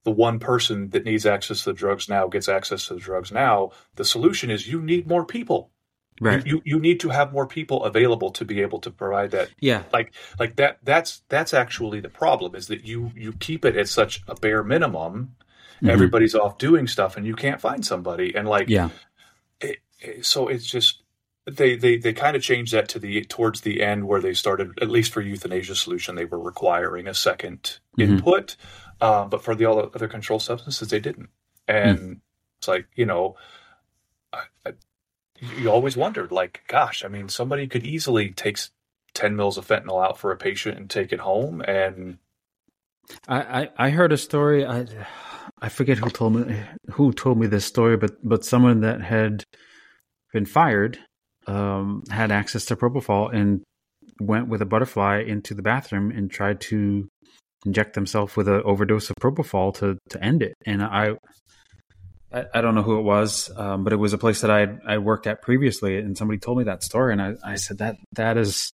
the 0.05 0.11
one 0.11 0.39
person 0.39 0.91
that 0.91 1.05
needs 1.05 1.27
access 1.27 1.65
to 1.65 1.71
the 1.73 1.79
drugs 1.79 2.09
now 2.09 2.27
gets 2.29 2.49
access 2.49 2.87
to 2.87 2.95
the 2.95 3.01
drugs 3.01 3.31
now. 3.33 3.71
The 3.97 4.05
solution 4.05 4.51
is 4.51 4.67
you 4.67 4.81
need 4.81 5.07
more 5.07 5.25
people. 5.27 5.71
Right. 6.23 6.47
You, 6.47 6.57
you 6.57 6.63
you 6.77 6.81
need 6.81 7.01
to 7.01 7.09
have 7.09 7.33
more 7.33 7.47
people 7.47 7.85
available 7.85 8.31
to 8.33 8.45
be 8.45 8.61
able 8.61 8.79
to 8.81 8.91
provide 8.91 9.31
that 9.31 9.49
yeah. 9.59 9.85
like 9.91 10.13
like 10.39 10.57
that 10.57 10.79
that's 10.83 11.23
that's 11.31 11.55
actually 11.55 12.01
the 12.01 12.11
problem 12.11 12.55
is 12.55 12.67
that 12.67 12.85
you 12.85 13.11
you 13.17 13.33
keep 13.33 13.65
it 13.65 13.75
at 13.75 13.89
such 13.89 14.23
a 14.29 14.35
bare 14.35 14.63
minimum 14.63 15.35
Mhm. 15.83 15.89
everybody's 15.89 16.35
off 16.35 16.59
doing 16.59 16.87
stuff 16.87 17.17
and 17.17 17.25
you 17.27 17.35
can't 17.35 17.59
find 17.59 17.87
somebody 17.87 18.35
and 18.37 18.47
like 18.47 18.69
Yeah. 18.69 18.91
it, 19.63 19.79
it- 20.01 20.27
so 20.27 20.49
it's 20.49 20.67
just 20.67 21.03
they 21.51 21.75
they 21.77 21.97
they 21.97 22.13
kind 22.13 22.37
of 22.37 22.43
changed 22.43 22.75
that 22.75 22.87
to 22.91 22.99
the 22.99 23.25
towards 23.25 23.63
the 23.63 23.81
end 23.83 24.07
where 24.07 24.21
they 24.21 24.35
started 24.35 24.79
at 24.83 24.91
least 24.91 25.15
for 25.15 25.23
euthanasia 25.23 25.75
solution 25.75 26.17
they 26.17 26.27
were 26.27 26.39
requiring 26.39 27.07
a 27.07 27.13
2nd 27.15 27.79
Mhm. 27.99 28.03
input 28.03 28.57
um, 29.01 29.29
but 29.29 29.43
for 29.43 29.55
the 29.55 29.65
all 29.65 29.79
other 29.79 30.09
controlled 30.09 30.43
substances 30.43 30.89
they 30.89 31.01
didn't 31.01 31.31
and 31.69 32.21
it's 32.59 32.69
like 32.69 32.87
you 32.95 33.07
know 33.07 33.37
I, 34.33 34.43
I, 34.67 34.73
you 35.57 35.71
always 35.71 35.97
wondered 35.97 36.33
like 36.33 36.63
gosh 36.69 37.05
i 37.05 37.09
mean 37.09 37.29
somebody 37.29 37.67
could 37.67 37.85
easily 37.85 38.31
take 38.31 38.59
10 39.15 39.37
mils 39.37 39.59
of 39.59 39.67
fentanyl 39.67 40.05
out 40.05 40.19
for 40.19 40.31
a 40.31 40.37
patient 40.37 40.79
and 40.79 40.89
take 40.89 41.13
it 41.13 41.21
home 41.21 41.61
and 41.63 42.19
I, 43.29 43.41
I, 43.63 43.69
I 43.77 43.91
heard 43.91 44.13
a 44.13 44.17
story. 44.17 44.65
I 44.65 44.87
I 45.61 45.69
forget 45.69 45.99
who 45.99 46.11
told 46.11 46.35
me 46.35 46.57
who 46.93 47.13
told 47.13 47.39
me 47.39 47.47
this 47.47 47.65
story, 47.65 47.97
but 47.97 48.17
but 48.27 48.45
someone 48.45 48.81
that 48.81 49.01
had 49.01 49.45
been 50.33 50.47
fired 50.47 50.99
um, 51.47 52.05
had 52.11 52.31
access 52.31 52.65
to 52.67 52.77
propofol 52.77 53.35
and 53.35 53.63
went 54.21 54.49
with 54.49 54.63
a 54.63 54.67
butterfly 54.67 55.23
into 55.27 55.55
the 55.55 55.63
bathroom 55.63 56.11
and 56.11 56.31
tried 56.31 56.61
to 56.61 57.09
inject 57.67 57.95
themselves 57.95 58.37
with 58.37 58.49
an 58.49 58.63
overdose 58.65 59.11
of 59.11 59.17
propofol 59.17 59.75
to 59.77 59.99
to 60.11 60.25
end 60.25 60.43
it. 60.43 60.55
And 60.67 60.83
I 60.83 61.17
I, 62.33 62.45
I 62.55 62.61
don't 62.61 62.75
know 62.75 62.83
who 62.83 62.99
it 62.99 63.03
was, 63.03 63.51
um, 63.57 63.85
but 63.85 63.93
it 63.93 63.97
was 63.97 64.13
a 64.13 64.19
place 64.19 64.41
that 64.43 64.51
I 64.51 64.77
I 64.87 64.99
worked 64.99 65.27
at 65.27 65.43
previously, 65.43 65.99
and 65.99 66.17
somebody 66.17 66.39
told 66.39 66.59
me 66.59 66.65
that 66.65 66.83
story, 66.83 67.13
and 67.13 67.21
I, 67.23 67.35
I 67.45 67.57
said 67.57 67.79
that 67.79 67.97
that 68.13 68.37
is 68.37 68.71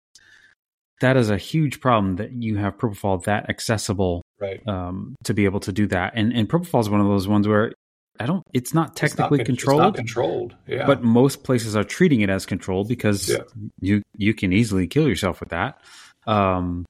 that 1.00 1.16
is 1.16 1.30
a 1.30 1.36
huge 1.36 1.80
problem 1.80 2.16
that 2.16 2.32
you 2.32 2.56
have 2.56 2.78
propofol 2.78 3.22
that 3.24 3.50
accessible 3.50 4.22
right 4.40 4.66
um, 4.66 5.14
to 5.24 5.34
be 5.34 5.44
able 5.44 5.60
to 5.60 5.72
do 5.72 5.86
that. 5.88 6.12
And 6.14 6.32
and 6.32 6.48
propofol 6.48 6.80
is 6.80 6.90
one 6.90 7.00
of 7.00 7.06
those 7.06 7.28
ones 7.28 7.48
where 7.48 7.72
I 8.18 8.26
don't. 8.26 8.42
It's 8.54 8.72
not 8.72 8.90
It's 8.90 9.00
not 9.00 9.08
technically 9.08 9.40
it's 9.40 9.46
controlled, 9.46 9.82
not 9.82 9.94
controlled 9.96 10.54
yeah 10.66 10.86
but 10.86 11.02
most 11.02 11.44
places 11.44 11.76
are 11.76 11.84
treating 11.84 12.22
it 12.22 12.30
as 12.30 12.46
controlled 12.46 12.88
because 12.88 13.28
Yeah. 13.28 13.38
you 13.80 14.02
you 14.16 14.32
can 14.34 14.52
easily 14.52 14.86
kill 14.86 15.08
yourself 15.08 15.40
with 15.40 15.50
that. 15.50 15.80
Um, 16.26 16.84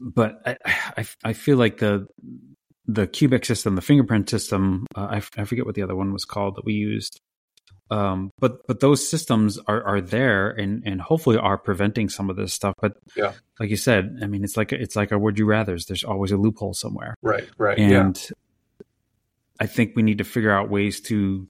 but 0.00 0.40
I, 0.46 0.56
I 0.98 1.06
I 1.24 1.32
feel 1.32 1.56
like 1.56 1.78
the 1.78 2.06
the 2.86 3.06
Cubex 3.06 3.46
system, 3.46 3.74
the 3.74 3.82
fingerprint 3.82 4.30
system, 4.30 4.86
uh, 4.94 5.08
I, 5.10 5.16
f- 5.16 5.30
I 5.36 5.44
forget 5.44 5.66
what 5.66 5.74
the 5.74 5.82
other 5.82 5.96
one 5.96 6.12
was 6.12 6.24
called 6.24 6.54
that 6.56 6.64
we 6.64 6.74
used. 6.74 7.20
Um, 7.90 8.30
but 8.38 8.66
but 8.66 8.80
those 8.80 9.08
systems 9.08 9.58
are 9.66 9.82
are 9.84 10.00
there 10.00 10.50
and 10.50 10.82
and 10.86 11.00
hopefully 11.00 11.36
are 11.36 11.56
preventing 11.58 12.08
some 12.08 12.30
of 12.30 12.36
this 12.36 12.52
stuff. 12.52 12.74
But 12.80 12.94
Yeah. 13.16 13.32
like 13.60 13.70
you 13.70 13.76
said, 13.76 14.18
I 14.22 14.26
mean, 14.26 14.42
it's 14.44 14.56
like 14.56 14.72
it's 14.72 14.96
like 14.96 15.12
a 15.12 15.18
would 15.18 15.38
you 15.38 15.46
rather's. 15.46 15.86
There's 15.86 16.04
always 16.04 16.32
a 16.32 16.36
loophole 16.36 16.74
somewhere 16.74 17.14
right 17.22 17.48
right 17.58 17.78
yeah 17.78 18.00
and 18.00 18.28
I 19.60 19.66
think 19.66 19.92
we 19.96 20.02
need 20.02 20.18
to 20.18 20.24
figure 20.24 20.50
out 20.50 20.68
ways 20.68 21.00
to. 21.02 21.48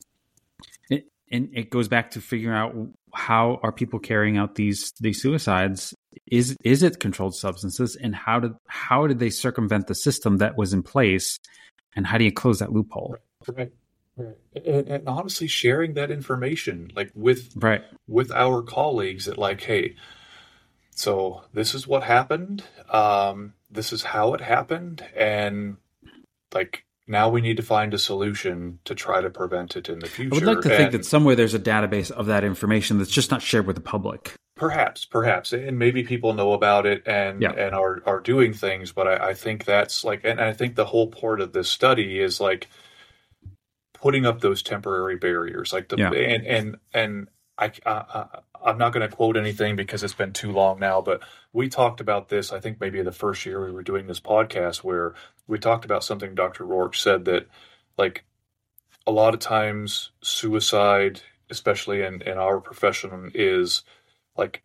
It, 0.91 1.07
and 1.31 1.49
it 1.55 1.71
goes 1.71 1.89
back 1.89 2.13
to 2.13 2.21
figuring 2.21 2.57
out 2.57 2.75
how 3.17 3.59
are 3.63 3.73
people 3.73 3.99
carrying 3.99 4.37
out 4.37 4.55
these 4.55 4.93
these 5.01 5.23
suicides. 5.23 5.95
Is 6.27 6.57
is 6.65 6.83
it 6.83 7.01
controlled 7.01 7.35
substances, 7.35 7.97
and 7.97 8.15
how 8.15 8.41
did 8.41 8.53
how 8.67 9.07
did 9.07 9.19
they 9.19 9.31
circumvent 9.31 9.87
the 9.87 9.95
system 9.95 10.39
that 10.39 10.57
was 10.57 10.73
in 10.73 10.83
place, 10.83 11.39
and 11.95 12.07
how 12.07 12.19
do 12.19 12.25
you 12.25 12.33
close 12.33 12.59
that 12.61 12.73
loophole? 12.73 13.17
Right. 13.49 13.73
Right. 14.19 14.37
And, 14.65 14.89
and 14.89 15.09
honestly, 15.09 15.47
sharing 15.47 15.93
that 15.95 16.11
information, 16.11 16.91
like 16.97 17.11
with 17.15 17.53
Right. 17.55 17.85
with 18.09 18.33
our 18.33 18.63
colleagues, 18.63 19.27
that 19.27 19.37
like, 19.37 19.61
hey, 19.63 19.97
so 20.91 21.43
this 21.53 21.75
is 21.75 21.87
what 21.87 22.03
happened. 22.03 22.65
Um, 22.91 23.53
this 23.71 23.93
is 23.93 24.03
how 24.03 24.33
it 24.33 24.41
happened, 24.41 25.05
and 25.15 25.77
like 26.55 26.86
now 27.09 27.29
we 27.29 27.41
need 27.41 27.57
to 27.59 27.63
find 27.63 27.95
a 27.95 27.99
solution 27.99 28.79
to 28.85 28.95
try 28.95 29.21
to 29.21 29.31
prevent 29.31 29.77
it 29.77 29.89
in 29.89 30.01
the 30.01 30.07
future. 30.09 30.35
I 30.35 30.39
would 30.39 30.45
like 30.47 30.61
to 30.63 30.69
think 30.69 30.93
And 30.93 30.95
that 30.95 31.05
somewhere 31.05 31.37
there's 31.37 31.55
a 31.55 31.59
database 31.61 32.11
of 32.11 32.27
that 32.27 32.43
information 32.45 32.99
that's 32.99 33.11
just 33.11 33.31
not 33.31 33.43
shared 33.43 33.67
with 33.67 33.77
the 33.77 33.83
public. 33.83 34.35
perhaps, 34.57 35.05
perhaps, 35.05 35.53
and 35.53 35.79
maybe 35.79 36.03
people 36.03 36.33
know 36.35 36.53
about 36.53 36.87
it 36.87 37.03
and 37.07 37.43
Yeah. 37.43 37.53
and 37.53 37.75
are 37.75 38.03
are 38.07 38.21
doing 38.21 38.53
things. 38.55 38.91
But 38.93 39.07
I, 39.07 39.29
I 39.29 39.35
think 39.35 39.65
that's 39.67 40.03
like, 40.05 40.23
and 40.25 40.41
I 40.41 40.53
think 40.53 40.75
the 40.75 40.87
whole 40.87 41.09
part 41.09 41.41
of 41.41 41.53
this 41.53 41.69
study 41.69 42.19
is 42.21 42.41
like 42.41 42.69
putting 43.95 44.27
up 44.27 44.41
those 44.41 44.63
temporary 44.63 45.17
barriers, 45.17 45.73
like 45.73 45.89
the 45.89 45.97
Yeah. 45.99 46.11
and 46.13 46.47
and 46.47 46.77
and 46.95 47.29
I, 47.59 47.71
I 47.87 47.91
I- 47.93 48.39
I'm 48.67 48.79
not 48.79 48.93
going 48.93 49.09
to 49.09 49.17
quote 49.17 49.37
anything 49.37 49.77
because 49.77 50.03
it's 50.03 50.13
been 50.13 50.33
too 50.33 50.51
long 50.51 50.81
now, 50.81 51.01
but 51.01 51.23
we 51.53 51.69
talked 51.69 52.01
about 52.01 52.29
this. 52.29 52.53
I 52.53 52.59
think 52.59 52.81
maybe 52.81 53.01
the 53.01 53.13
first 53.13 53.47
year 53.47 53.65
we 53.65 53.71
were 53.71 53.85
doing 53.85 54.09
this 54.09 54.19
podcast 54.19 54.79
where 54.79 55.15
we 55.47 55.59
talked 55.61 55.85
about 55.85 56.03
something 56.03 56.35
Dr. 56.35 56.65
Roark 56.65 56.97
said 56.97 57.25
that 57.27 57.47
like 57.97 58.25
a 59.07 59.13
lot 59.13 59.35
of 59.35 59.41
times 59.41 60.11
suicide, 60.21 61.21
especially 61.49 62.03
in 62.03 62.23
in 62.23 62.39
our 62.39 62.61
profession, 62.61 63.31
is 63.35 63.85
like 64.37 64.65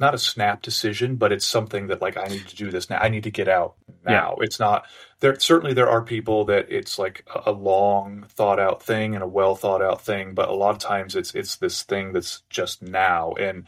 not 0.00 0.14
a 0.14 0.18
snap 0.18 0.62
decision, 0.62 1.16
but 1.16 1.32
it's 1.32 1.46
something 1.46 1.88
that 1.88 2.00
like 2.00 2.16
I 2.16 2.24
need 2.24 2.46
to 2.48 2.56
do 2.56 2.70
this 2.70 2.88
now. 2.88 2.98
I 2.98 3.08
need 3.08 3.24
to 3.24 3.30
get 3.30 3.48
out 3.48 3.74
now. 4.04 4.36
It's 4.40 4.58
not 4.58 4.86
there. 5.20 5.38
Certainly, 5.38 5.74
there 5.74 5.90
are 5.90 6.02
people 6.02 6.44
that 6.46 6.66
it's 6.70 6.98
like 6.98 7.24
a, 7.34 7.50
a 7.50 7.52
long 7.52 8.24
thought 8.28 8.58
out 8.58 8.82
thing 8.82 9.14
and 9.14 9.22
a 9.22 9.28
well 9.28 9.54
thought 9.54 9.82
out 9.82 10.02
thing, 10.02 10.34
but 10.34 10.48
a 10.48 10.54
lot 10.54 10.70
of 10.70 10.78
times 10.78 11.14
it's 11.14 11.34
it's 11.34 11.56
this 11.56 11.82
thing 11.82 12.12
that's 12.12 12.42
just 12.48 12.82
now. 12.82 13.32
And 13.34 13.64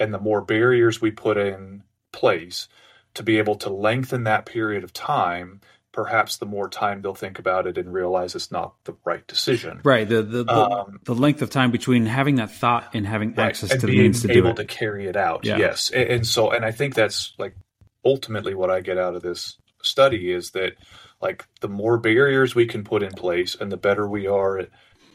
and 0.00 0.12
the 0.12 0.18
more 0.18 0.40
barriers 0.40 1.00
we 1.00 1.10
put 1.10 1.36
in 1.36 1.84
place 2.12 2.68
to 3.14 3.22
be 3.22 3.38
able 3.38 3.56
to 3.56 3.70
lengthen 3.70 4.24
that 4.24 4.46
period 4.46 4.84
of 4.84 4.92
time, 4.92 5.60
perhaps 5.98 6.36
the 6.36 6.46
more 6.46 6.68
time 6.68 7.02
they'll 7.02 7.12
think 7.12 7.40
about 7.40 7.66
it 7.66 7.76
and 7.76 7.92
realize 7.92 8.36
it's 8.36 8.52
not 8.52 8.72
the 8.84 8.94
right 9.04 9.26
decision. 9.26 9.80
Right. 9.82 10.08
The 10.08 10.22
the, 10.22 10.44
the, 10.44 10.52
Um, 10.52 11.00
the 11.02 11.14
length 11.14 11.42
of 11.42 11.50
time 11.50 11.72
between 11.72 12.06
having 12.06 12.36
that 12.36 12.52
thought 12.52 12.94
and 12.94 13.04
having 13.04 13.30
Right, 13.34 13.48
access 13.48 13.72
and 13.72 13.80
to 13.80 13.86
the 13.88 13.92
being 13.94 14.04
means 14.04 14.22
to 14.22 14.28
do 14.28 14.34
able 14.34 14.50
it. 14.50 14.58
to 14.58 14.64
carry 14.64 15.08
it 15.08 15.16
out. 15.16 15.44
Yeah. 15.44 15.56
Yes, 15.56 15.90
and, 15.90 16.08
and 16.08 16.26
so 16.26 16.52
and 16.52 16.64
I 16.64 16.70
think 16.70 16.94
that's 16.94 17.34
like 17.36 17.56
ultimately 18.04 18.54
what 18.54 18.70
I 18.70 18.80
get 18.80 18.96
out 18.96 19.16
of 19.16 19.22
this 19.22 19.58
study 19.82 20.30
is 20.30 20.52
that 20.52 20.74
like 21.20 21.44
the 21.62 21.68
more 21.68 21.98
barriers 21.98 22.54
we 22.54 22.66
can 22.66 22.84
put 22.84 23.02
in 23.02 23.10
place 23.10 23.56
and 23.56 23.72
the 23.72 23.76
better 23.76 24.08
we 24.08 24.28
are 24.28 24.58
at 24.58 24.68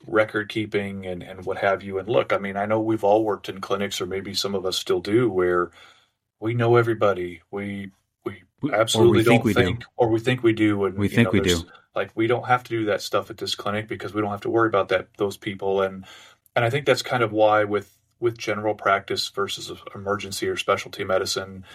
record 0.06 0.50
keeping 0.50 1.06
and, 1.06 1.24
and 1.24 1.46
what 1.46 1.60
have 1.60 1.82
you. 1.82 1.98
And 1.98 2.10
look, 2.10 2.34
I 2.34 2.40
mean, 2.40 2.58
I 2.58 2.66
know 2.66 2.82
we've 2.82 3.06
all 3.06 3.24
worked 3.24 3.48
in 3.48 3.62
clinics, 3.62 4.02
or 4.02 4.06
maybe 4.06 4.34
some 4.34 4.54
of 4.54 4.66
us 4.66 4.76
still 4.78 5.00
do, 5.00 5.30
where 5.30 5.72
we 6.42 6.54
know 6.54 6.76
everybody. 6.76 7.42
We 7.52 7.92
we 8.64 8.72
absolutely 8.74 9.20
we 9.20 9.24
don't 9.24 9.34
think, 9.34 9.44
we 9.44 9.54
think 9.54 9.80
do. 9.82 9.86
or 9.98 10.10
we 10.10 10.20
think 10.20 10.42
we 10.42 10.54
do, 10.54 10.86
and 10.86 10.98
we 10.98 11.10
think 11.10 11.28
know, 11.28 11.40
we 11.40 11.42
do. 11.42 11.60
Like 11.96 12.12
we 12.16 12.28
don't 12.28 12.48
have 12.48 12.64
to 12.64 12.70
do 12.70 12.86
that 12.86 13.02
stuff 13.02 13.30
at 13.30 13.38
this 13.38 13.56
clinic 13.56 13.88
because 13.88 14.14
we 14.14 14.22
don't 14.22 14.32
have 14.32 14.42
to 14.42 14.50
worry 14.50 14.68
about 14.68 14.90
that 14.90 15.10
those 15.18 15.38
people. 15.38 15.82
And 15.82 16.06
and 16.56 16.64
I 16.64 16.70
think 16.70 16.86
that's 16.86 17.02
kind 17.02 17.24
of 17.24 17.32
why 17.34 17.66
with 17.66 17.96
with 18.22 18.38
general 18.38 18.74
practice 18.74 19.28
versus 19.28 19.72
emergency 19.94 20.48
or 20.48 20.56
specialty 20.56 21.04
medicine, 21.04 21.66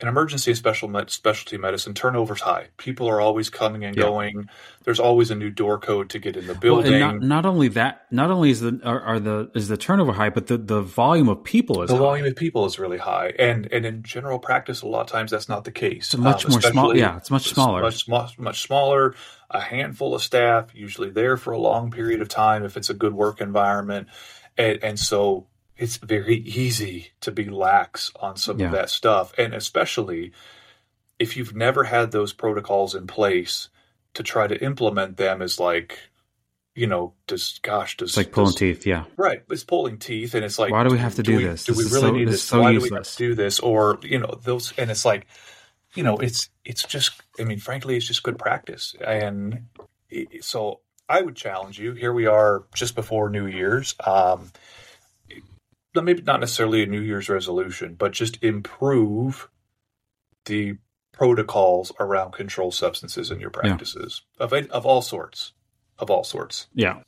in 0.00 0.06
emergency 0.06 0.54
special 0.54 0.88
med- 0.88 1.10
specialty 1.10 1.58
medicine, 1.58 1.92
turnover's 1.92 2.40
high. 2.40 2.68
People 2.76 3.08
are 3.08 3.20
always 3.20 3.50
coming 3.50 3.84
and 3.84 3.96
yeah. 3.96 4.04
going. 4.04 4.48
There's 4.84 5.00
always 5.00 5.30
a 5.30 5.34
new 5.34 5.50
door 5.50 5.78
code 5.78 6.10
to 6.10 6.20
get 6.20 6.36
in 6.36 6.46
the 6.46 6.54
building. 6.54 6.92
Well, 6.92 7.14
not, 7.14 7.22
not, 7.22 7.46
only 7.46 7.68
that, 7.68 8.06
not 8.10 8.30
only 8.30 8.50
is 8.50 8.60
the 8.60 8.80
are, 8.84 9.00
are, 9.00 9.20
the 9.20 9.50
is 9.54 9.68
the 9.68 9.76
turnover 9.76 10.12
high, 10.12 10.30
but 10.30 10.46
the, 10.46 10.56
the 10.56 10.82
volume 10.82 11.28
of 11.28 11.42
people 11.42 11.82
is 11.82 11.88
the 11.88 11.96
high. 11.96 12.00
volume 12.00 12.26
of 12.26 12.36
people 12.36 12.64
is 12.64 12.78
really 12.78 12.98
high. 12.98 13.32
And 13.38 13.70
and 13.72 13.84
in 13.84 14.04
general 14.04 14.38
practice, 14.38 14.82
a 14.82 14.86
lot 14.86 15.00
of 15.00 15.08
times 15.08 15.32
that's 15.32 15.48
not 15.48 15.64
the 15.64 15.72
case. 15.72 16.14
It's 16.14 16.16
much 16.16 16.44
um, 16.44 16.52
more 16.52 16.60
small. 16.60 16.96
Yeah, 16.96 17.16
it's 17.16 17.30
much 17.30 17.48
smaller. 17.48 17.82
Much, 17.82 18.08
much 18.08 18.38
much 18.38 18.62
smaller. 18.62 19.14
A 19.50 19.60
handful 19.60 20.14
of 20.14 20.22
staff, 20.22 20.74
usually 20.74 21.10
there 21.10 21.38
for 21.38 21.52
a 21.52 21.58
long 21.58 21.90
period 21.90 22.20
of 22.20 22.28
time 22.28 22.64
if 22.64 22.76
it's 22.76 22.90
a 22.90 22.94
good 22.94 23.14
work 23.14 23.40
environment, 23.40 24.08
and, 24.58 24.78
and 24.84 24.98
so 24.98 25.46
it's 25.78 25.96
very 25.96 26.36
easy 26.38 27.08
to 27.20 27.30
be 27.30 27.44
lax 27.44 28.10
on 28.20 28.36
some 28.36 28.58
yeah. 28.58 28.66
of 28.66 28.72
that 28.72 28.90
stuff. 28.90 29.32
And 29.38 29.54
especially 29.54 30.32
if 31.18 31.36
you've 31.36 31.54
never 31.54 31.84
had 31.84 32.10
those 32.10 32.32
protocols 32.32 32.94
in 32.94 33.06
place 33.06 33.68
to 34.14 34.22
try 34.22 34.48
to 34.48 34.62
implement 34.62 35.16
them 35.16 35.40
is 35.40 35.60
like, 35.60 35.98
you 36.74 36.86
know, 36.86 37.14
does 37.26 37.60
gosh, 37.62 37.96
does 37.96 38.10
it's 38.10 38.16
like 38.16 38.32
pulling 38.32 38.50
does, 38.50 38.56
teeth, 38.56 38.86
yeah, 38.86 39.04
right? 39.16 39.42
It's 39.50 39.64
pulling 39.64 39.98
teeth, 39.98 40.34
and 40.34 40.44
it's 40.44 40.58
like, 40.58 40.70
why 40.70 40.84
do 40.84 40.90
we 40.90 40.98
have 40.98 41.16
to 41.16 41.22
do, 41.22 41.32
do 41.32 41.38
we, 41.38 41.44
this? 41.44 41.64
Do 41.64 41.72
we 41.72 41.82
this 41.82 41.92
really 41.92 42.06
so, 42.06 42.12
need 42.12 42.28
this? 42.28 42.42
So 42.42 42.60
why 42.60 42.70
useless. 42.70 42.88
do 42.88 42.94
we 42.94 42.98
have 42.98 43.06
to 43.06 43.16
do 43.16 43.34
this? 43.34 43.60
Or 43.60 43.98
you 44.02 44.18
know, 44.20 44.38
those, 44.44 44.72
and 44.78 44.88
it's 44.88 45.04
like, 45.04 45.26
you 45.94 46.04
know, 46.04 46.18
it's 46.18 46.50
it's 46.64 46.84
just, 46.84 47.20
I 47.40 47.44
mean, 47.44 47.58
frankly, 47.58 47.96
it's 47.96 48.06
just 48.06 48.22
good 48.22 48.38
practice, 48.38 48.94
and 49.04 49.66
so 50.40 50.80
I 51.08 51.20
would 51.20 51.34
challenge 51.34 51.80
you. 51.80 51.94
Here 51.94 52.12
we 52.12 52.26
are, 52.26 52.64
just 52.74 52.94
before 52.94 53.28
New 53.28 53.46
Year's. 53.46 53.96
Um, 54.04 54.52
maybe 56.04 56.22
not 56.22 56.40
necessarily 56.40 56.82
a 56.82 56.86
New 56.86 57.00
Year's 57.00 57.28
resolution, 57.28 57.94
but 57.94 58.12
just 58.12 58.42
improve 58.42 59.48
the 60.44 60.76
protocols 61.12 61.92
around 61.98 62.32
controlled 62.32 62.74
substances 62.74 63.30
in 63.30 63.40
your 63.40 63.50
practices 63.50 64.22
yeah. 64.38 64.44
of 64.44 64.52
of 64.52 64.86
all 64.86 65.02
sorts, 65.02 65.52
of 65.98 66.10
all 66.10 66.24
sorts. 66.24 66.68
Yeah, 66.74 67.00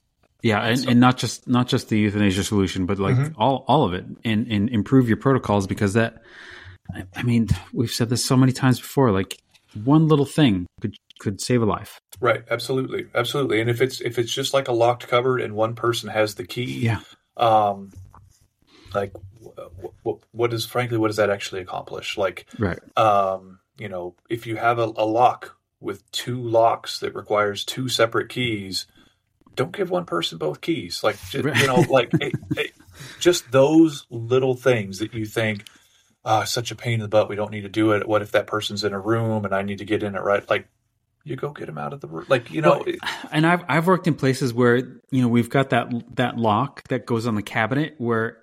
yeah, 0.42 0.60
and, 0.60 0.78
so, 0.78 0.90
and 0.90 1.00
not 1.00 1.16
just 1.16 1.48
not 1.48 1.68
just 1.68 1.88
the 1.88 1.98
euthanasia 1.98 2.44
solution, 2.44 2.86
but 2.86 2.98
like 2.98 3.16
mm-hmm. 3.16 3.40
all 3.40 3.64
all 3.68 3.84
of 3.84 3.94
it, 3.94 4.04
and 4.24 4.46
and 4.46 4.68
improve 4.70 5.08
your 5.08 5.18
protocols 5.18 5.66
because 5.66 5.94
that. 5.94 6.22
I 7.14 7.22
mean, 7.22 7.46
we've 7.72 7.90
said 7.90 8.08
this 8.08 8.24
so 8.24 8.36
many 8.36 8.50
times 8.50 8.80
before. 8.80 9.12
Like 9.12 9.40
one 9.84 10.08
little 10.08 10.24
thing 10.24 10.66
could 10.80 10.96
could 11.20 11.40
save 11.40 11.62
a 11.62 11.66
life. 11.66 12.00
Right. 12.18 12.42
Absolutely. 12.50 13.06
Absolutely. 13.14 13.60
And 13.60 13.70
if 13.70 13.80
it's 13.80 14.00
if 14.00 14.18
it's 14.18 14.32
just 14.32 14.52
like 14.52 14.66
a 14.66 14.72
locked 14.72 15.06
cupboard 15.06 15.40
and 15.40 15.54
one 15.54 15.74
person 15.74 16.08
has 16.08 16.34
the 16.34 16.44
key, 16.44 16.80
yeah. 16.80 17.00
Um, 17.36 17.92
like 18.94 19.12
what, 20.02 20.18
what 20.32 20.62
frankly 20.62 20.98
what 20.98 21.08
does 21.08 21.16
that 21.16 21.30
actually 21.30 21.60
accomplish? 21.60 22.16
Like 22.16 22.46
right. 22.58 22.78
um 22.96 23.60
you 23.78 23.88
know 23.88 24.14
if 24.28 24.46
you 24.46 24.56
have 24.56 24.78
a, 24.78 24.84
a 24.84 25.06
lock 25.06 25.56
with 25.80 26.08
two 26.12 26.42
locks 26.42 27.00
that 27.00 27.14
requires 27.14 27.64
two 27.64 27.88
separate 27.88 28.28
keys 28.28 28.86
don't 29.56 29.72
give 29.72 29.90
one 29.90 30.04
person 30.04 30.38
both 30.38 30.60
keys. 30.60 31.02
Like 31.02 31.20
just, 31.28 31.44
you 31.44 31.66
know 31.66 31.84
like 31.88 32.10
it, 32.14 32.34
it, 32.56 32.72
just 33.18 33.50
those 33.50 34.06
little 34.10 34.54
things 34.54 34.98
that 34.98 35.12
you 35.14 35.26
think 35.26 35.66
oh 36.24 36.44
such 36.44 36.70
a 36.70 36.76
pain 36.76 36.94
in 36.94 37.00
the 37.00 37.08
butt 37.08 37.28
we 37.28 37.36
don't 37.36 37.50
need 37.50 37.62
to 37.62 37.68
do 37.68 37.92
it. 37.92 38.08
What 38.08 38.22
if 38.22 38.32
that 38.32 38.46
person's 38.46 38.84
in 38.84 38.92
a 38.92 39.00
room 39.00 39.44
and 39.44 39.54
i 39.54 39.62
need 39.62 39.78
to 39.78 39.84
get 39.84 40.02
in 40.02 40.14
it 40.14 40.22
right? 40.22 40.48
Like 40.48 40.68
you 41.24 41.36
go 41.36 41.50
get 41.50 41.66
them 41.66 41.78
out 41.78 41.92
of 41.92 42.00
the 42.00 42.08
room 42.08 42.24
like 42.28 42.50
you 42.50 42.62
know 42.62 42.82
well, 42.84 42.94
and 43.30 43.46
i've 43.46 43.62
i've 43.68 43.86
worked 43.86 44.06
in 44.06 44.14
places 44.14 44.54
where 44.54 44.78
you 45.10 45.20
know 45.20 45.28
we've 45.28 45.50
got 45.50 45.70
that 45.70 45.92
that 46.16 46.38
lock 46.38 46.82
that 46.88 47.04
goes 47.04 47.26
on 47.26 47.34
the 47.34 47.42
cabinet 47.42 47.94
where 47.98 48.38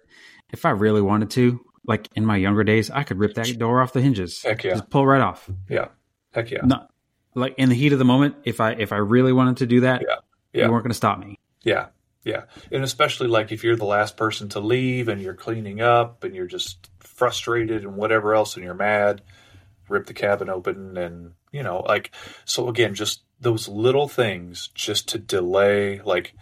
if 0.52 0.66
I 0.66 0.72
really 0.72 1.02
wanted 1.02 1.32
to, 1.32 1.60
like 1.86 2.08
in 2.16 2.26
my 2.26 2.38
younger 2.38 2.64
days, 2.64 2.89
I 2.89 3.04
could 3.04 3.20
rip 3.20 3.36
that 3.36 3.58
door 3.58 3.82
off 3.82 3.93
the 3.93 4.02
hinges. 4.02 4.41
Heck 4.43 4.64
yeah. 4.64 4.72
Just 4.72 4.89
pull 4.89 5.06
right 5.06 5.22
off. 5.22 5.50
Yeah. 5.70 5.89
Heck 6.32 6.52
yeah. 6.52 6.62
Not 6.64 6.91
like 7.36 7.56
in 7.58 7.70
the 7.70 7.76
heat 7.76 7.93
of 7.93 8.00
the 8.00 8.06
moment, 8.06 8.36
if 8.43 8.60
I 8.60 8.72
if 8.72 8.91
I 8.91 8.98
really 8.98 9.34
wanted 9.34 9.58
to 9.58 9.66
do 9.66 9.82
that, 9.82 10.02
yeah. 10.02 10.16
Yeah. 10.54 10.66
you 10.66 10.72
weren't 10.72 10.84
going 10.84 10.91
to 10.91 10.95
stop 10.95 11.20
me. 11.20 11.39
Yeah. 11.62 11.88
Yeah. 12.24 12.43
And 12.72 12.84
especially 12.84 13.28
like 13.28 13.54
if 13.54 13.64
you're 13.64 13.78
the 13.78 13.86
last 13.86 14.18
person 14.18 14.50
to 14.50 14.60
leave 14.60 15.08
and 15.08 15.22
you're 15.22 15.34
cleaning 15.34 15.80
up 15.80 16.26
and 16.26 16.36
you're 16.36 16.45
just 16.45 16.89
frustrated 17.00 17.84
and 17.84 17.95
whatever 17.95 18.34
else 18.36 18.56
and 18.56 18.66
you're 18.66 18.74
mad, 18.74 19.22
rip 19.88 20.08
the 20.08 20.14
cabin 20.14 20.50
open 20.50 20.98
and, 20.98 21.32
you 21.54 21.64
know, 21.64 21.80
like, 21.88 22.12
so 22.43 22.68
again, 22.68 22.95
just 22.95 23.22
those 23.39 23.70
little 23.70 24.10
things 24.10 24.68
just 24.76 25.08
to 25.10 25.18
delay, 25.18 26.02
like, 26.02 26.34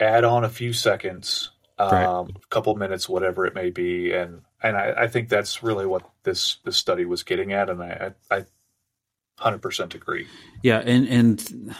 add 0.00 0.24
on 0.24 0.42
a 0.42 0.48
few 0.48 0.72
seconds. 0.72 1.51
Um, 1.82 2.28
a 2.36 2.46
couple 2.48 2.74
minutes, 2.76 3.08
whatever 3.08 3.46
it 3.46 3.54
may 3.54 3.70
be, 3.70 4.12
and 4.12 4.42
and 4.62 4.76
I, 4.76 4.94
I, 4.98 5.08
think 5.08 5.28
that's 5.28 5.62
really 5.62 5.86
what 5.86 6.08
this 6.22 6.56
this 6.64 6.76
study 6.76 7.04
was 7.04 7.22
getting 7.22 7.52
at, 7.52 7.70
and 7.70 7.82
I 7.82 8.12
I 8.30 8.44
hundred 9.38 9.62
percent 9.62 9.94
agree. 9.94 10.26
Yeah, 10.62 10.78
and 10.78 11.08
and 11.08 11.74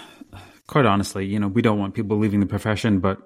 quite 0.66 0.86
honestly, 0.86 1.26
you 1.26 1.38
know, 1.38 1.48
we 1.48 1.62
don't 1.62 1.78
want 1.78 1.94
people 1.94 2.18
leaving 2.18 2.40
the 2.40 2.46
profession, 2.46 3.00
but 3.00 3.18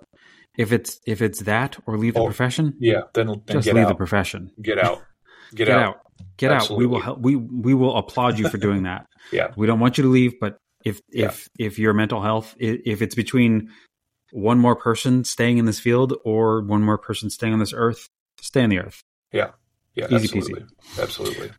if 0.57 0.73
it's 0.73 1.01
if 1.07 1.23
it's 1.23 1.41
that 1.41 1.77
or 1.87 1.99
leave 1.99 2.15
the 2.15 2.21
oh, 2.21 2.27
profession, 2.27 2.75
yeah, 2.79 3.03
then, 3.15 3.27
then 3.27 3.43
just 3.49 3.67
leave 3.67 3.85
out. 3.85 3.89
the 3.89 3.95
profession. 3.95 4.51
Get 4.61 4.79
out. 4.79 5.03
Get, 5.55 5.67
get 5.67 5.77
out. 5.77 5.83
out. 5.83 6.01
Get 6.39 6.51
Absolutely. 6.51 6.75
out. 6.75 6.79
We 6.79 6.87
will 6.87 7.01
help. 7.01 7.21
We 7.21 7.37
we 7.37 7.75
will 7.75 7.97
applaud 7.97 8.39
you 8.39 8.49
for 8.49 8.59
doing 8.59 8.83
that. 8.83 9.07
yeah, 9.33 9.53
we 9.57 9.67
don't 9.67 9.79
want 9.79 9.97
you 9.97 10.03
to 10.03 10.11
leave, 10.11 10.41
but 10.41 10.59
if 10.85 11.01
if 11.11 11.49
yeah. 11.57 11.67
if 11.67 11.79
your 11.79 11.93
mental 11.93 12.21
health 12.21 12.57
if 12.59 13.01
it's 13.01 13.15
between 13.15 13.71
one 14.37 14.59
more 14.59 14.77
person 14.77 15.25
staying 15.25 15.57
in 15.57 15.65
this 15.65 15.81
field 15.81 16.13
or 16.23 16.61
one 16.61 16.83
more 16.83 16.99
person 16.99 17.31
staying 17.31 17.55
on 17.55 17.59
this 17.59 17.73
earth, 17.75 18.11
stay 18.39 18.63
on 18.63 18.69
the 18.69 18.79
earth. 18.79 19.03
Yeah. 19.33 19.53
Yeah. 19.95 20.09
Easy 20.11 20.39
absolutely. 20.39 20.63
peasy. 20.63 21.03
Absolutely. 21.03 21.51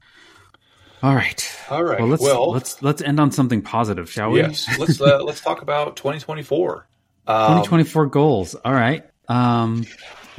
All 1.01 1.15
right. 1.15 1.57
All 1.71 1.83
right. 1.83 1.99
Well, 1.99 2.07
let's 2.07 2.21
well, 2.21 2.51
let's 2.51 2.81
let's 2.83 3.01
end 3.01 3.19
on 3.19 3.31
something 3.31 3.63
positive, 3.63 4.11
shall 4.11 4.29
we? 4.29 4.41
Yes. 4.41 4.67
let's 4.77 5.01
uh, 5.01 5.23
let's 5.23 5.41
talk 5.41 5.61
about 5.61 5.95
2024. 5.97 6.87
Um, 7.29 7.57
2024 7.57 8.05
goals. 8.05 8.55
All 8.55 8.71
right. 8.71 9.03
Um, 9.27 9.85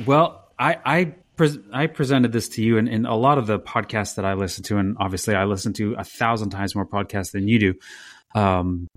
well, 0.06 0.48
I 0.58 0.78
I 0.82 1.14
pre- 1.36 1.62
I 1.70 1.86
presented 1.86 2.32
this 2.32 2.48
to 2.50 2.62
you, 2.62 2.78
and, 2.78 2.88
in 2.88 3.04
a 3.04 3.14
lot 3.14 3.36
of 3.36 3.46
the 3.46 3.58
podcasts 3.58 4.14
that 4.14 4.24
I 4.24 4.32
listen 4.32 4.64
to, 4.64 4.78
and 4.78 4.96
obviously 4.98 5.34
I 5.34 5.44
listen 5.44 5.74
to 5.74 5.96
a 5.98 6.04
thousand 6.04 6.48
times 6.48 6.74
more 6.74 6.86
podcasts 6.86 7.32
than 7.32 7.46
you 7.46 7.58
do. 7.58 7.74
Um, 8.34 8.88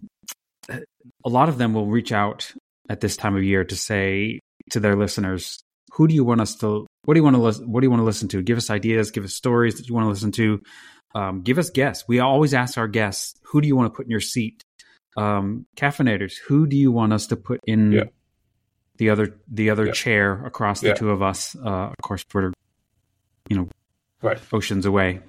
a 0.70 1.30
lot 1.30 1.50
of 1.50 1.58
them 1.58 1.74
will 1.74 1.88
reach 1.88 2.14
out 2.14 2.54
at 2.92 3.00
this 3.00 3.16
time 3.16 3.38
of 3.38 3.44
year 3.44 3.64
to 3.64 3.76
say 3.76 4.42
to 4.70 4.82
their 4.82 4.98
listeners, 4.98 5.64
who 5.94 6.08
do 6.08 6.14
you 6.14 6.26
want 6.26 6.42
us 6.42 6.56
to 6.56 6.86
what 7.06 7.14
do 7.14 7.20
you 7.20 7.24
want 7.24 7.38
to 7.38 7.42
listen 7.42 7.72
what 7.72 7.80
do 7.80 7.86
you 7.86 7.90
want 7.90 8.02
to 8.02 8.06
listen 8.06 8.28
to? 8.28 8.42
Give 8.42 8.58
us 8.58 8.70
ideas, 8.70 9.12
give 9.12 9.24
us 9.24 9.34
stories 9.34 9.76
that 9.76 9.88
you 9.88 9.96
want 9.96 10.06
to 10.06 10.10
listen 10.10 10.32
to. 10.34 10.62
Um, 11.16 11.42
give 11.42 11.58
us 11.58 11.70
guests. 11.70 12.06
We 12.08 12.20
always 12.20 12.54
ask 12.54 12.78
our 12.78 12.88
guests, 12.88 13.40
who 13.44 13.62
do 13.62 13.68
you 13.68 13.76
want 13.76 13.92
to 13.92 13.96
put 13.96 14.06
in 14.06 14.12
your 14.12 14.22
seat? 14.22 14.64
Um, 15.18 15.66
caffeinators, 15.76 16.34
who 16.38 16.68
do 16.68 16.78
you 16.78 16.92
want 16.92 17.14
us 17.14 17.28
to 17.28 17.36
put 17.36 17.60
in 17.66 17.92
yeah. 17.94 18.04
the 18.98 19.10
other 19.10 19.40
the 19.50 19.70
other 19.70 19.88
yeah. 19.88 19.92
chair 19.94 20.46
across 20.46 20.82
the 20.82 20.90
yeah. 20.90 20.94
two 20.94 21.12
of 21.12 21.22
us? 21.22 21.56
Uh, 21.56 21.90
of 21.90 21.98
course, 22.02 22.26
we're 22.34 22.52
you 23.50 23.58
know 23.58 23.70
right. 24.22 24.40
oceans 24.52 24.86
away, 24.86 25.22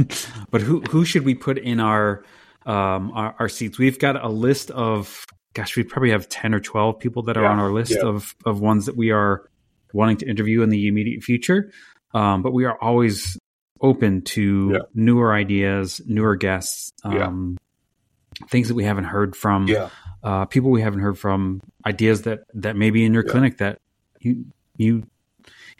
but 0.50 0.62
who 0.62 0.80
who 0.82 1.04
should 1.04 1.24
we 1.24 1.34
put 1.34 1.58
in 1.58 1.80
our 1.80 2.24
um, 2.66 3.12
our, 3.12 3.34
our, 3.38 3.48
seats? 3.48 3.78
We've 3.78 3.98
got 3.98 4.22
a 4.22 4.28
list 4.28 4.70
of 4.70 5.24
gosh, 5.54 5.76
we 5.76 5.82
probably 5.82 6.10
have 6.10 6.28
10 6.28 6.54
or 6.54 6.60
12 6.60 6.98
people 6.98 7.22
that 7.24 7.36
are 7.36 7.42
yeah, 7.42 7.50
on 7.50 7.58
our 7.58 7.72
list 7.72 7.92
yeah. 7.92 8.06
of, 8.06 8.34
of 8.46 8.60
ones 8.60 8.86
that 8.86 8.96
we 8.96 9.10
are 9.10 9.48
wanting 9.92 10.16
to 10.18 10.28
interview 10.28 10.62
in 10.62 10.70
the 10.70 10.86
immediate 10.86 11.22
future. 11.22 11.72
Um, 12.14 12.42
but 12.42 12.52
we 12.52 12.64
are 12.64 12.78
always 12.80 13.38
open 13.80 14.22
to 14.22 14.70
yeah. 14.74 14.78
newer 14.94 15.32
ideas, 15.32 16.00
newer 16.06 16.36
guests, 16.36 16.92
um, 17.04 17.58
things 18.48 18.68
that 18.68 18.74
we 18.74 18.84
haven't 18.84 19.04
heard 19.04 19.34
from, 19.34 19.68
uh, 20.22 20.44
people 20.46 20.70
we 20.70 20.82
haven't 20.82 21.00
heard 21.00 21.18
from, 21.18 21.60
ideas 21.86 22.22
that, 22.22 22.40
that 22.54 22.76
may 22.76 22.90
be 22.90 23.04
in 23.04 23.14
your 23.14 23.22
clinic 23.22 23.58
that 23.58 23.80
you, 24.20 24.44
you, 24.76 25.06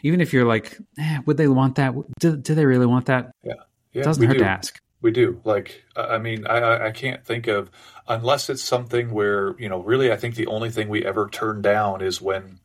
even 0.03 0.19
if 0.19 0.33
you're 0.33 0.45
like, 0.45 0.77
eh, 0.97 1.19
would 1.25 1.37
they 1.37 1.47
want 1.47 1.75
that? 1.75 1.93
Do, 2.19 2.35
do 2.35 2.55
they 2.55 2.65
really 2.65 2.87
want 2.87 3.05
that? 3.05 3.31
Yeah. 3.43 3.53
it 3.93 4.03
doesn't 4.03 4.25
hurt 4.25 4.33
do. 4.33 4.39
to 4.39 4.49
ask. 4.49 4.81
We 5.01 5.11
do. 5.11 5.41
Like, 5.43 5.83
I 5.95 6.19
mean, 6.19 6.45
I, 6.45 6.87
I 6.87 6.91
can't 6.91 7.25
think 7.25 7.47
of, 7.47 7.71
unless 8.07 8.49
it's 8.49 8.61
something 8.61 9.11
where, 9.11 9.55
you 9.59 9.67
know, 9.67 9.81
really, 9.81 10.11
I 10.11 10.15
think 10.17 10.35
the 10.35 10.47
only 10.47 10.69
thing 10.69 10.89
we 10.89 11.03
ever 11.03 11.27
turn 11.29 11.61
down 11.61 12.01
is 12.01 12.21
when 12.21 12.59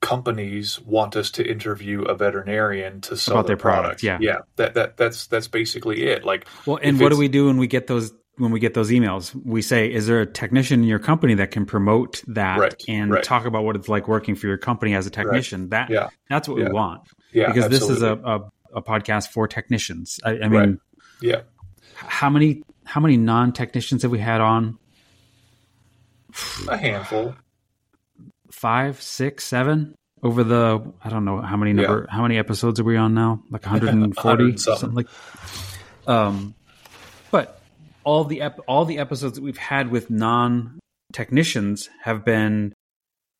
companies 0.00 0.80
want 0.80 1.16
us 1.16 1.30
to 1.32 1.44
interview 1.48 2.02
a 2.02 2.14
veterinarian 2.14 3.00
to 3.00 3.16
sell 3.16 3.36
About 3.36 3.46
their, 3.46 3.56
their 3.56 3.60
product. 3.62 4.02
Yeah. 4.02 4.18
Yeah. 4.20 4.38
That, 4.56 4.74
that, 4.74 4.96
that's, 4.96 5.26
that's 5.26 5.48
basically 5.48 6.04
it. 6.06 6.24
Like, 6.24 6.46
well, 6.66 6.78
and 6.82 7.00
what 7.00 7.10
do 7.10 7.18
we 7.18 7.28
do 7.28 7.46
when 7.46 7.56
we 7.56 7.66
get 7.66 7.86
those, 7.86 8.12
when 8.36 8.52
we 8.52 8.60
get 8.60 8.74
those 8.74 8.90
emails, 8.90 9.34
we 9.46 9.62
say, 9.62 9.90
"Is 9.90 10.06
there 10.06 10.20
a 10.20 10.26
technician 10.26 10.82
in 10.82 10.86
your 10.86 10.98
company 10.98 11.32
that 11.36 11.52
can 11.52 11.64
promote 11.64 12.22
that 12.26 12.58
Right, 12.58 12.84
and 12.86 13.10
right. 13.10 13.24
talk 13.24 13.46
about 13.46 13.64
what 13.64 13.76
it's 13.76 13.88
like 13.88 14.06
working 14.08 14.34
for 14.34 14.46
your 14.46 14.58
company 14.58 14.94
as 14.94 15.06
a 15.06 15.10
technician?" 15.10 15.70
That 15.70 15.88
Yeah. 15.88 16.08
that's 16.28 16.46
what 16.46 16.58
Yeah. 16.58 16.66
we 16.66 16.72
want 16.72 17.08
Yeah, 17.32 17.46
because 17.46 17.70
this 17.70 17.88
is 17.88 18.02
a, 18.02 18.12
a, 18.12 18.50
a 18.74 18.82
podcast 18.82 19.28
for 19.28 19.48
technicians. 19.48 20.20
I, 20.22 20.32
I 20.32 20.48
mean, 20.48 20.52
Right. 20.52 20.74
yeah. 21.22 21.40
How 21.96 22.30
many 22.30 22.62
how 22.84 23.00
many 23.00 23.16
non 23.16 23.52
technicians 23.52 24.02
have 24.02 24.10
we 24.10 24.18
had 24.18 24.40
on? 24.40 24.78
A 26.68 26.76
handful. 26.76 27.34
Five, 28.50 29.00
six, 29.02 29.44
seven 29.44 29.94
over 30.22 30.44
the 30.44 30.92
I 31.02 31.08
don't 31.08 31.24
know 31.24 31.40
how 31.40 31.56
many 31.56 31.72
number 31.72 32.06
how 32.10 32.22
many 32.22 32.38
episodes 32.38 32.80
are 32.80 32.84
we 32.84 32.96
on 32.96 33.14
now? 33.14 33.42
Like 33.50 33.64
140 33.64 34.44
100 34.44 34.60
something. 34.60 34.78
something 34.80 34.96
like. 34.96 35.08
Um, 36.06 36.54
but 37.30 37.60
all 38.04 38.24
the 38.24 38.42
ep- 38.42 38.60
all 38.66 38.84
the 38.84 38.98
episodes 38.98 39.36
that 39.36 39.42
we've 39.42 39.56
had 39.56 39.90
with 39.90 40.10
non 40.10 40.78
technicians 41.12 41.88
have 42.02 42.24
been 42.24 42.72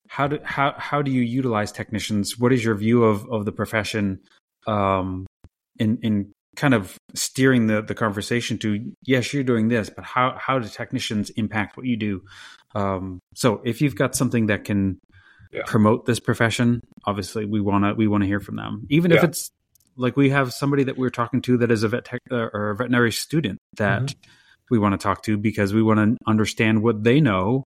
how 0.08 0.26
do 0.26 0.38
how 0.42 0.74
how 0.76 1.02
do 1.02 1.10
you 1.10 1.22
utilize 1.22 1.72
technicians? 1.72 2.38
What 2.38 2.52
is 2.52 2.64
your 2.64 2.74
view 2.74 3.04
of 3.04 3.28
of 3.30 3.44
the 3.44 3.52
profession? 3.52 4.20
Um, 4.66 5.26
in 5.78 5.98
in 6.02 6.32
kind 6.56 6.74
of 6.74 6.96
steering 7.14 7.66
the 7.66 7.82
the 7.82 7.94
conversation 7.94 8.58
to 8.58 8.92
yes, 9.04 9.32
you're 9.32 9.44
doing 9.44 9.68
this, 9.68 9.90
but 9.90 10.04
how 10.04 10.36
how 10.38 10.58
do 10.58 10.68
technicians 10.68 11.30
impact 11.30 11.76
what 11.76 11.86
you 11.86 11.96
do? 11.96 12.22
Um, 12.74 13.20
so 13.34 13.60
if 13.64 13.80
you've 13.80 13.94
got 13.96 14.14
something 14.16 14.46
that 14.46 14.64
can 14.64 14.98
Yeah. 15.52 15.62
promote 15.66 16.06
this 16.06 16.20
profession, 16.20 16.80
obviously 17.04 17.44
we 17.44 17.60
want 17.60 17.84
to 17.84 17.94
we 17.94 18.06
want 18.08 18.22
to 18.24 18.26
hear 18.26 18.40
from 18.40 18.56
them, 18.56 18.86
even 18.90 19.12
if 19.12 19.22
it's 19.22 19.50
like 19.96 20.16
we 20.16 20.30
have 20.30 20.52
somebody 20.52 20.84
that 20.84 20.98
we're 20.98 21.10
talking 21.10 21.40
to 21.42 21.56
that 21.58 21.70
is 21.70 21.82
a 21.82 21.88
vet 21.88 22.04
tech 22.04 22.20
uh, 22.30 22.48
or 22.52 22.70
a 22.70 22.76
veterinary 22.76 23.12
student 23.12 23.58
that 23.78 24.02
Mm-hmm. 24.02 24.30
we 24.70 24.78
want 24.78 24.92
to 24.92 24.98
talk 24.98 25.22
to 25.22 25.38
because 25.38 25.72
we 25.72 25.82
want 25.82 25.98
to 26.00 26.16
understand 26.26 26.82
what 26.82 27.04
they 27.04 27.20
know 27.20 27.64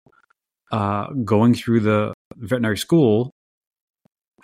uh, 0.73 1.07
going 1.25 1.55
through 1.55 1.81
the 1.81 2.13
veterinary 2.37 2.77
school. 2.77 3.31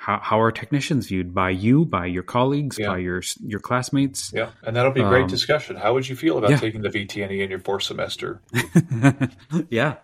How, 0.04 0.18
how 0.22 0.38
are 0.40 0.52
technicians 0.52 1.06
viewed 1.06 1.34
by 1.34 1.48
you, 1.48 1.86
by 1.86 2.04
your 2.06 2.22
colleagues, 2.22 2.78
Yeah. 2.78 2.88
by 2.88 2.98
your 2.98 3.22
your 3.42 3.58
classmates? 3.60 4.32
Yeah, 4.34 4.50
and 4.62 4.76
that'll 4.76 4.92
be 4.92 5.00
a 5.00 5.08
great 5.08 5.22
Um, 5.22 5.28
discussion. 5.28 5.76
How 5.76 5.94
would 5.94 6.06
you 6.06 6.14
feel 6.16 6.36
about 6.36 6.50
yeah. 6.50 6.58
taking 6.58 6.82
the 6.82 6.90
VTNE 6.90 7.40
in 7.42 7.48
your 7.48 7.58
fourth 7.60 7.84
semester? 7.84 8.42
yeah, 9.70 9.94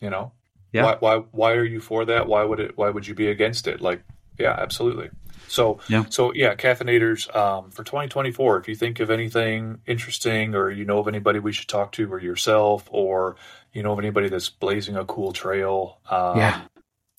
You 0.00 0.10
know, 0.10 0.32
Yeah. 0.72 0.84
Why, 0.84 0.96
why 1.00 1.16
why 1.30 1.52
are 1.52 1.64
you 1.64 1.80
for 1.80 2.04
that? 2.06 2.26
Why 2.26 2.42
would 2.44 2.60
it? 2.60 2.76
Why 2.76 2.90
would 2.90 3.06
you 3.06 3.14
be 3.14 3.28
against 3.28 3.66
it? 3.68 3.80
Like, 3.80 4.02
yeah, 4.38 4.54
absolutely. 4.58 5.10
So 5.48 5.78
Yeah. 5.88 6.04
so 6.10 6.32
yeah, 6.34 6.54
caffeinators 6.56 7.34
um, 7.34 7.70
for 7.70 7.84
2024. 7.84 8.58
If 8.58 8.68
you 8.68 8.74
think 8.74 8.98
of 9.00 9.10
anything 9.10 9.78
interesting, 9.86 10.54
or 10.56 10.70
you 10.70 10.84
know 10.84 10.98
of 10.98 11.08
anybody 11.08 11.38
we 11.38 11.52
should 11.52 11.68
talk 11.68 11.92
to, 11.92 12.12
or 12.12 12.20
yourself, 12.20 12.88
or 12.90 13.36
you 13.72 13.82
know 13.84 13.92
of 13.92 13.98
anybody 14.00 14.28
that's 14.28 14.50
blazing 14.50 14.96
a 14.96 15.04
cool 15.04 15.32
trail, 15.32 16.00
um, 16.10 16.36
Yeah. 16.38 16.62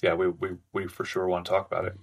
Yeah, 0.02 0.14
we, 0.14 0.28
we 0.28 0.50
we 0.74 0.88
for 0.88 1.06
sure 1.06 1.28
want 1.28 1.46
to 1.46 1.52
talk 1.52 1.68
about 1.68 1.86
it. 1.86 1.98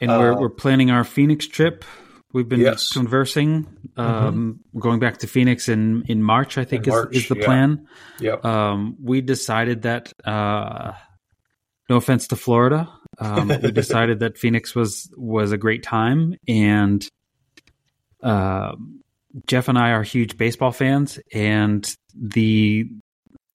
and 0.00 0.10
we're 0.10 0.32
Uh, 0.32 0.40
we're 0.40 0.50
planning 0.50 0.90
our 0.90 1.04
Phoenix 1.04 1.46
trip. 1.46 1.84
We've 2.32 2.48
been 2.48 2.60
Yes. 2.60 2.88
Mm-hmm. 2.90 3.00
conversing, 3.00 3.66
um, 3.96 4.60
going 4.78 5.00
back 5.00 5.18
to 5.18 5.26
Phoenix 5.26 5.68
in 5.68 6.04
in 6.08 6.22
March. 6.22 6.58
I 6.58 6.64
think 6.64 6.86
is 6.86 6.92
March, 6.92 7.14
is 7.16 7.28
the 7.28 7.36
yeah. 7.36 7.44
plan. 7.44 7.86
Yep. 8.20 8.44
um, 8.44 8.96
we 9.02 9.20
decided 9.20 9.82
that 9.82 10.12
uh, 10.24 10.92
no 11.90 11.96
offense 11.96 12.28
to 12.28 12.36
Florida, 12.36 12.88
um, 13.18 13.48
we 13.48 13.70
decided 13.82 14.20
that 14.20 14.38
Phoenix 14.38 14.74
was 14.74 15.12
was 15.16 15.52
a 15.52 15.58
great 15.58 15.82
time, 15.82 16.34
and 16.48 17.06
uh, 18.22 18.72
Jeff 19.46 19.68
and 19.68 19.78
I 19.78 19.90
are 19.90 20.02
huge 20.02 20.36
baseball 20.38 20.72
fans, 20.72 21.18
and 21.34 21.94
the 22.14 22.88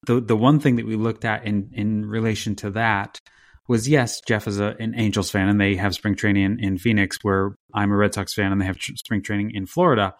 the 0.06 0.22
the 0.22 0.38
one 0.38 0.60
thing 0.60 0.76
that 0.76 0.86
we 0.86 0.96
looked 0.96 1.26
at 1.26 1.46
in 1.46 1.72
in 1.74 2.06
relation 2.06 2.56
to 2.58 2.72
that 2.72 3.20
was 3.68 3.88
yes, 3.88 4.22
Jeff 4.22 4.48
is 4.48 4.60
a, 4.60 4.76
an 4.80 4.94
Angels 4.96 5.30
fan, 5.30 5.50
and 5.50 5.60
they 5.60 5.76
have 5.76 5.94
spring 5.94 6.16
training 6.16 6.44
in, 6.44 6.60
in 6.64 6.78
Phoenix, 6.78 7.18
where 7.22 7.56
I'm 7.74 7.92
a 7.92 7.96
Red 7.96 8.14
Sox 8.14 8.34
fan, 8.34 8.52
and 8.52 8.62
they 8.62 8.66
have 8.66 8.78
tr- 8.78 8.96
spring 8.96 9.22
training 9.22 9.52
in 9.54 9.66
Florida. 9.66 10.14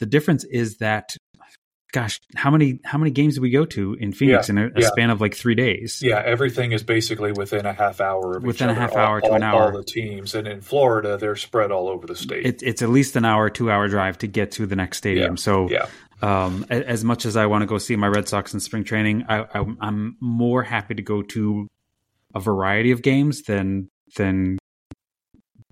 The 0.00 0.06
difference 0.06 0.44
is 0.44 0.78
that 0.78 1.14
gosh, 1.92 2.20
how 2.36 2.50
many 2.50 2.80
how 2.84 2.98
many 2.98 3.10
games 3.10 3.34
did 3.34 3.40
we 3.40 3.48
go 3.50 3.64
to 3.64 3.94
in 3.94 4.12
Phoenix 4.12 4.48
Yeah, 4.48 4.52
in 4.52 4.58
a, 4.58 4.66
a 4.66 4.80
yeah. 4.82 4.88
span 4.88 5.10
of 5.10 5.20
like 5.22 5.34
three 5.34 5.54
days? 5.54 6.00
Yeah, 6.02 6.22
everything 6.24 6.72
is 6.72 6.82
basically 6.82 7.32
within 7.32 7.64
a 7.66 7.72
half 7.72 8.00
hour 8.00 8.36
of 8.36 8.42
each 8.42 8.46
Within 8.46 8.68
a 8.68 8.74
half 8.74 8.92
all- 8.92 8.98
hour 8.98 9.20
to 9.22 9.28
all, 9.28 9.34
an 9.36 9.42
hour. 9.42 9.62
All 9.62 9.72
the 9.72 9.84
teams, 9.84 10.34
and 10.34 10.46
in 10.46 10.60
Florida, 10.60 11.16
they're 11.16 11.36
spread 11.36 11.70
all 11.72 11.88
over 11.88 12.06
the 12.06 12.14
state. 12.16 12.44
It, 12.46 12.62
it's 12.62 12.82
at 12.82 12.90
least 12.90 13.16
an 13.16 13.24
hour, 13.24 13.48
two 13.50 13.70
hour 13.70 13.88
drive 13.88 14.18
to 14.18 14.26
get 14.26 14.52
to 14.52 14.66
the 14.66 14.76
next 14.76 14.98
stadium. 14.98 15.32
Yeah, 15.32 15.36
So, 15.36 15.70
yeah. 15.70 15.86
um, 16.20 16.66
as 16.68 17.04
much 17.04 17.24
as 17.24 17.36
I 17.36 17.46
want 17.46 17.62
to 17.62 17.66
go 17.66 17.78
see 17.78 17.96
my 17.96 18.08
Red 18.08 18.28
Sox 18.28 18.52
in 18.52 18.60
spring 18.60 18.84
training, 18.84 19.24
I, 19.28 19.40
I, 19.54 19.64
I'm 19.80 20.16
more 20.20 20.62
happy 20.62 20.94
to 20.94 21.02
go 21.02 21.22
to 21.22 21.68
a 22.34 22.40
variety 22.40 22.90
of 22.90 23.02
games 23.02 23.42
than 23.42 23.88
than 24.16 24.58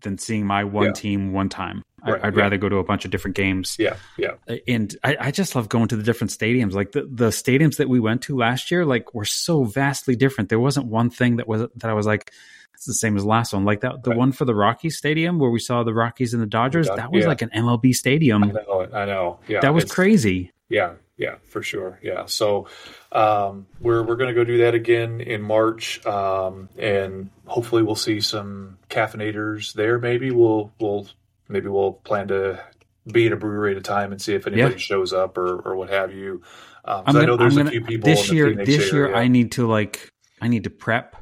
than 0.02 0.18
seeing 0.18 0.46
my 0.46 0.64
one 0.64 0.86
Yeah. 0.86 0.92
team 0.92 1.32
one 1.32 1.48
time. 1.48 1.82
Right, 2.06 2.22
I, 2.22 2.28
I'd 2.28 2.36
yeah. 2.36 2.42
rather 2.42 2.56
go 2.58 2.68
to 2.68 2.76
a 2.76 2.84
bunch 2.84 3.04
of 3.04 3.10
different 3.10 3.36
games. 3.36 3.74
yeah, 3.78 3.96
yeah, 4.16 4.32
and 4.68 4.94
I, 5.02 5.16
I 5.18 5.30
just 5.32 5.56
love 5.56 5.68
going 5.68 5.88
to 5.88 5.96
the 5.96 6.02
different 6.04 6.30
stadiums. 6.30 6.72
Like 6.74 6.92
the, 6.92 7.02
the 7.02 7.28
stadiums 7.30 7.78
that 7.78 7.88
we 7.88 7.98
went 7.98 8.22
to 8.22 8.36
last 8.36 8.70
year, 8.70 8.84
like 8.84 9.12
were 9.14 9.24
so 9.24 9.64
vastly 9.64 10.14
different. 10.14 10.48
There 10.50 10.60
wasn't 10.60 10.86
one 10.86 11.10
thing 11.10 11.36
that 11.36 11.48
was 11.48 11.62
that 11.62 11.90
I 11.90 11.94
was 11.94 12.06
like, 12.06 12.30
it's 12.74 12.84
the 12.84 12.92
same 12.94 13.16
as 13.16 13.24
last 13.24 13.54
one. 13.54 13.64
Like 13.64 13.80
that, 13.80 14.04
the 14.04 14.10
Right. 14.10 14.18
one 14.18 14.30
for 14.32 14.44
the 14.44 14.54
Rockies 14.54 14.96
stadium 14.98 15.38
where 15.40 15.50
we 15.50 15.58
saw 15.58 15.82
the 15.82 15.94
Rockies 15.94 16.32
and 16.34 16.40
the 16.42 16.46
Dodgers. 16.46 16.86
Dod- 16.86 16.98
That 16.98 17.10
was 17.10 17.22
yeah. 17.22 17.28
like 17.28 17.42
an 17.42 17.50
MLB 17.50 17.88
I 17.88 17.92
stadium. 17.92 18.42
know, 18.42 18.86
I 18.92 19.04
know. 19.06 19.40
Yeah, 19.48 19.60
That 19.60 19.74
was 19.74 19.86
crazy. 19.90 20.52
Yeah, 20.68 20.92
yeah, 21.16 21.36
for 21.48 21.62
sure. 21.62 21.98
Yeah, 22.02 22.26
so 22.26 22.68
um, 23.12 23.66
we're 23.80 24.02
we're 24.02 24.16
going 24.16 24.28
to 24.28 24.34
go 24.34 24.44
do 24.44 24.58
that 24.58 24.74
again 24.74 25.20
in 25.20 25.42
March, 25.42 26.04
um, 26.06 26.68
and 26.78 27.30
hopefully 27.46 27.82
we'll 27.82 27.94
see 27.96 28.20
some 28.20 28.78
caffeinators 28.90 29.72
there. 29.72 29.98
Maybe 29.98 30.30
we'll 30.30 30.72
we'll 30.80 31.06
maybe 31.48 31.68
we'll 31.68 31.92
plan 31.94 32.28
to 32.28 32.62
be 33.10 33.26
at 33.26 33.32
a 33.32 33.36
brewery 33.36 33.72
at 33.72 33.78
a 33.78 33.82
time 33.82 34.12
and 34.12 34.20
see 34.20 34.34
if 34.34 34.46
anybody 34.46 34.74
Yeah. 34.74 34.78
shows 34.78 35.12
up 35.12 35.38
or 35.38 35.60
or 35.60 35.76
what 35.76 35.90
have 35.90 36.12
you. 36.12 36.42
Um, 36.84 37.02
I'm 37.06 37.16
I 37.16 37.20
gonna, 37.20 37.26
know 37.26 37.36
there's 37.36 37.56
I'm 37.56 37.66
a 37.66 37.70
few 37.70 37.80
people 37.84 38.06
this 38.10 38.30
year. 38.30 38.48
Phoenix 38.50 38.66
This 38.68 38.92
year, 38.92 39.06
area. 39.06 39.16
I 39.16 39.28
need 39.28 39.52
to 39.52 39.66
like, 39.66 40.08
I 40.40 40.48
need 40.48 40.64
to 40.64 40.70
prep 40.70 41.16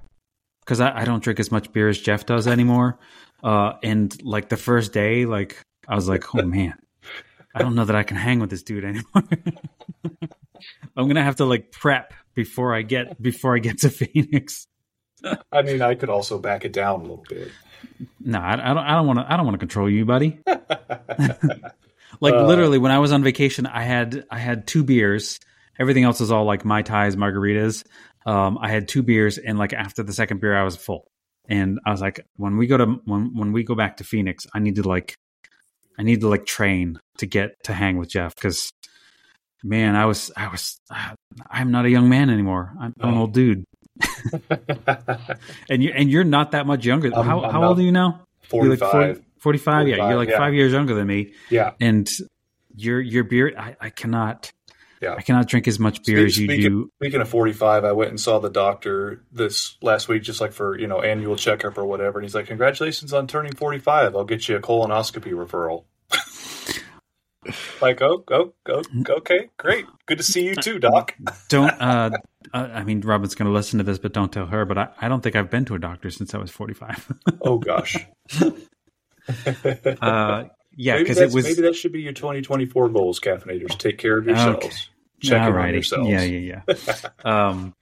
because 0.61 0.81
I, 0.81 1.01
I 1.01 1.05
don't 1.05 1.23
drink 1.23 1.41
as 1.41 1.51
much 1.51 1.73
beer 1.73 1.89
as 1.89 1.99
Jeff 2.01 2.27
does 2.27 2.47
anymore. 2.47 2.99
Uh, 3.43 3.75
and 3.83 4.15
like 4.23 4.49
the 4.49 4.57
first 4.57 4.93
day, 4.93 5.25
like 5.27 5.61
I 5.89 5.95
was 5.95 6.09
like, 6.09 6.35
oh 6.35 6.43
man, 6.43 6.75
I 7.55 7.61
don't 7.61 7.75
know 7.75 7.85
that 7.85 7.97
I 7.97 8.03
can 8.03 8.17
hang 8.17 8.41
with 8.41 8.51
this 8.51 8.63
dude 8.63 8.85
anymore. 8.85 9.05
I'm 10.97 11.09
gonna 11.09 11.23
have 11.23 11.37
to 11.37 11.45
like 11.45 11.73
prep 11.73 12.13
before 12.35 12.75
I 12.75 12.83
get 12.83 13.21
before 13.21 13.55
I 13.55 13.59
get 13.59 13.79
to 13.79 13.91
Phoenix. 13.91 14.67
I 15.53 15.63
mean, 15.63 15.81
I 15.81 15.95
could 15.95 16.11
also 16.11 16.39
back 16.39 16.65
it 16.65 16.73
down 16.73 17.01
a 17.01 17.03
little 17.03 17.25
bit. 17.29 17.51
No, 18.21 18.39
I, 18.39 18.53
I 18.53 18.75
don't. 18.75 18.85
I 18.85 18.95
don't 18.95 19.07
want 19.07 19.19
to. 19.21 19.33
I 19.33 19.37
don't 19.37 19.47
want 19.47 19.55
to 19.55 19.59
control 19.59 19.89
you, 19.89 20.05
buddy. 20.05 20.41
like 20.47 22.35
Uh, 22.35 22.47
literally, 22.47 22.79
when 22.79 22.93
I 22.93 22.99
was 22.99 23.13
on 23.13 23.23
vacation, 23.23 23.67
I 23.67 23.83
had 23.83 24.25
I 24.31 24.39
had 24.39 24.67
two 24.67 24.85
beers. 24.85 25.41
Everything 25.79 26.05
else 26.05 26.21
was 26.21 26.31
all 26.31 26.45
like 26.45 26.65
mai 26.65 26.83
tais, 26.83 27.17
margaritas. 27.17 27.85
Um, 28.27 28.59
I 28.61 28.69
had 28.69 28.89
two 28.89 29.03
beers, 29.03 29.39
and 29.39 29.59
like 29.59 29.73
after 29.73 30.03
the 30.03 30.13
second 30.13 30.41
beer, 30.41 30.57
I 30.57 30.65
was 30.65 30.77
full. 30.77 31.11
And 31.47 31.79
I 31.85 31.91
was 31.91 32.01
like, 32.01 32.27
when 32.37 32.57
we 32.57 32.67
go 32.67 32.77
to 32.79 32.87
when 33.05 33.37
when 33.37 33.53
we 33.53 33.65
go 33.65 33.75
back 33.75 33.99
to 33.99 34.05
Phoenix, 34.05 34.47
I 34.55 34.61
need 34.61 34.77
to 34.77 34.83
like, 34.83 35.17
I 35.99 36.03
need 36.03 36.21
to 36.23 36.29
like 36.29 36.47
train 36.47 36.99
to 37.19 37.27
get 37.27 37.63
to 37.65 37.73
hang 37.73 37.99
with 37.99 38.09
Jeff 38.09 38.35
because, 38.35 38.73
man, 39.63 39.95
I 39.97 40.07
was 40.07 40.31
I 40.37 40.49
was 40.49 40.81
I'm 41.51 41.71
not 41.71 41.85
a 41.87 41.91
young 41.91 42.09
man 42.09 42.31
anymore. 42.31 42.73
I'm, 42.81 42.95
I'm 43.01 43.11
an 43.11 43.15
Oh. 43.17 43.21
old 43.23 43.33
dude, 43.35 43.65
and 45.69 45.83
you 45.83 45.93
and 45.95 46.11
you're 46.11 46.25
not 46.25 46.53
that 46.53 46.67
much 46.67 46.85
younger. 46.85 47.15
I'm- 47.15 47.25
how 47.27 47.43
I'm 47.45 47.53
how 47.53 47.65
old 47.65 47.79
are 47.79 47.83
you 47.83 47.93
now? 47.93 48.21
You're 48.53 48.69
like 48.71 48.79
45. 48.79 49.23
45, 49.39 49.89
yeah. 49.89 49.97
You're 50.09 50.17
like 50.17 50.29
yeah. 50.31 50.39
five 50.39 50.55
years 50.55 50.73
younger 50.73 50.95
than 50.95 51.07
me. 51.07 51.33
Yeah, 51.51 51.73
And 51.81 52.11
your 52.77 53.01
your 53.01 53.25
beer, 53.25 53.53
I, 53.59 53.77
I 53.81 53.91
cannot, 53.91 54.53
yeah. 55.01 55.15
I 55.15 55.23
cannot 55.23 55.49
drink 55.49 55.69
as 55.69 55.79
much 55.79 56.03
beer 56.05 56.25
as 56.25 56.39
you 56.39 56.47
Speaking- 56.47 56.71
do. 56.71 56.91
Speaking 57.01 57.21
of 57.21 57.29
45, 57.29 57.85
I 57.85 57.93
went 57.93 58.11
and 58.11 58.21
saw 58.21 58.39
the 58.39 58.51
doctor 58.51 59.23
this 59.33 59.77
last 59.83 60.09
week, 60.09 60.23
just 60.23 60.41
like 60.41 60.53
for, 60.53 60.79
you 60.79 60.87
know, 60.87 61.01
annual 61.03 61.37
checkup 61.37 61.77
or 61.79 61.85
whatever. 61.85 62.19
And 62.19 62.25
he's 62.25 62.35
like, 62.35 62.47
congratulations 62.47 63.13
on 63.13 63.27
turning 63.27 63.55
45. 63.55 64.17
I'll 64.17 64.25
get 64.25 64.49
you 64.49 64.57
a 64.57 64.61
colonoscopy 64.61 65.33
referral. 65.33 65.85
like, 67.83 68.01
oh, 68.01 68.25
oh, 68.31 68.55
oh, 68.69 68.83
okay, 69.09 69.51
great. 69.59 69.85
Good 70.07 70.19
to 70.19 70.25
see 70.25 70.45
you 70.47 70.55
too, 70.55 70.79
doc. 70.79 71.15
Don't. 71.49 71.71
Uh, 71.81 72.11
uh, 72.55 72.69
I 72.73 72.85
mean, 72.85 73.01
Robin's 73.01 73.35
going 73.35 73.47
to 73.47 73.53
listen 73.53 73.79
to 73.79 73.85
this, 73.85 73.99
but 73.99 74.13
don't 74.15 74.33
tell 74.33 74.47
her. 74.47 74.65
But 74.65 74.79
I, 74.79 74.89
I 75.01 75.09
don't 75.09 75.23
think 75.23 75.37
I've 75.37 75.51
been 75.51 75.65
to 75.67 75.75
a 75.75 75.79
doctor 75.79 76.11
since 76.11 76.35
I 76.35 76.39
was 76.39 76.51
45. 76.51 77.13
Oh, 77.43 77.59
gosh. 77.59 77.97
uh, 80.01 80.45
yeah, 80.77 80.99
because 80.99 81.19
it 81.19 81.33
was. 81.33 81.45
maybe 81.45 81.63
that 81.63 81.75
should 81.75 81.93
be 81.93 82.03
your 82.03 82.13
2024 82.13 82.89
goals, 82.91 83.21
caffeinators. 83.21 83.77
Take 83.79 83.99
care 83.99 84.19
of 84.19 84.27
yourselves. 84.27 84.65
Okay. 84.65 84.75
Check 85.21 85.41
in 85.41 85.43
on 85.43 85.53
Alrighty. 85.53 85.73
yourselves. 85.75 86.09
Yeah, 86.11 86.23
yeah, 86.23 86.63
yeah. 86.67 87.09
um, 87.49 87.75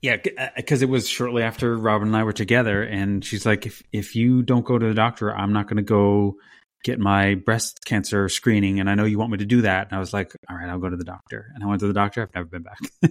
yeah, 0.00 0.16
because 0.56 0.82
it 0.82 0.88
was 0.88 1.08
shortly 1.08 1.42
after 1.42 1.76
Robin 1.76 2.08
and 2.08 2.16
I 2.16 2.24
were 2.24 2.32
together, 2.32 2.82
and 2.82 3.24
she's 3.24 3.44
like, 3.44 3.66
"If 3.66 3.82
if 3.92 4.16
you 4.16 4.42
don't 4.42 4.64
go 4.64 4.78
to 4.78 4.86
the 4.86 4.94
doctor, 4.94 5.34
I'm 5.34 5.52
not 5.52 5.66
going 5.66 5.78
to 5.78 5.82
go 5.82 6.36
get 6.84 6.98
my 6.98 7.34
breast 7.34 7.84
cancer 7.84 8.28
screening, 8.28 8.80
and 8.80 8.88
I 8.88 8.94
know 8.94 9.04
you 9.04 9.18
want 9.18 9.32
me 9.32 9.38
to 9.38 9.46
do 9.46 9.62
that. 9.62 9.88
And 9.88 9.96
I 9.96 9.98
was 9.98 10.12
like, 10.12 10.32
all 10.48 10.56
right, 10.56 10.68
I'll 10.68 10.78
go 10.78 10.88
to 10.88 10.96
the 10.96 11.04
doctor. 11.04 11.50
And 11.54 11.64
I 11.64 11.66
went 11.66 11.80
to 11.80 11.86
the 11.86 11.92
doctor. 11.92 12.22
I've 12.22 12.34
never 12.34 12.46
been 12.46 12.62
back. 12.62 12.78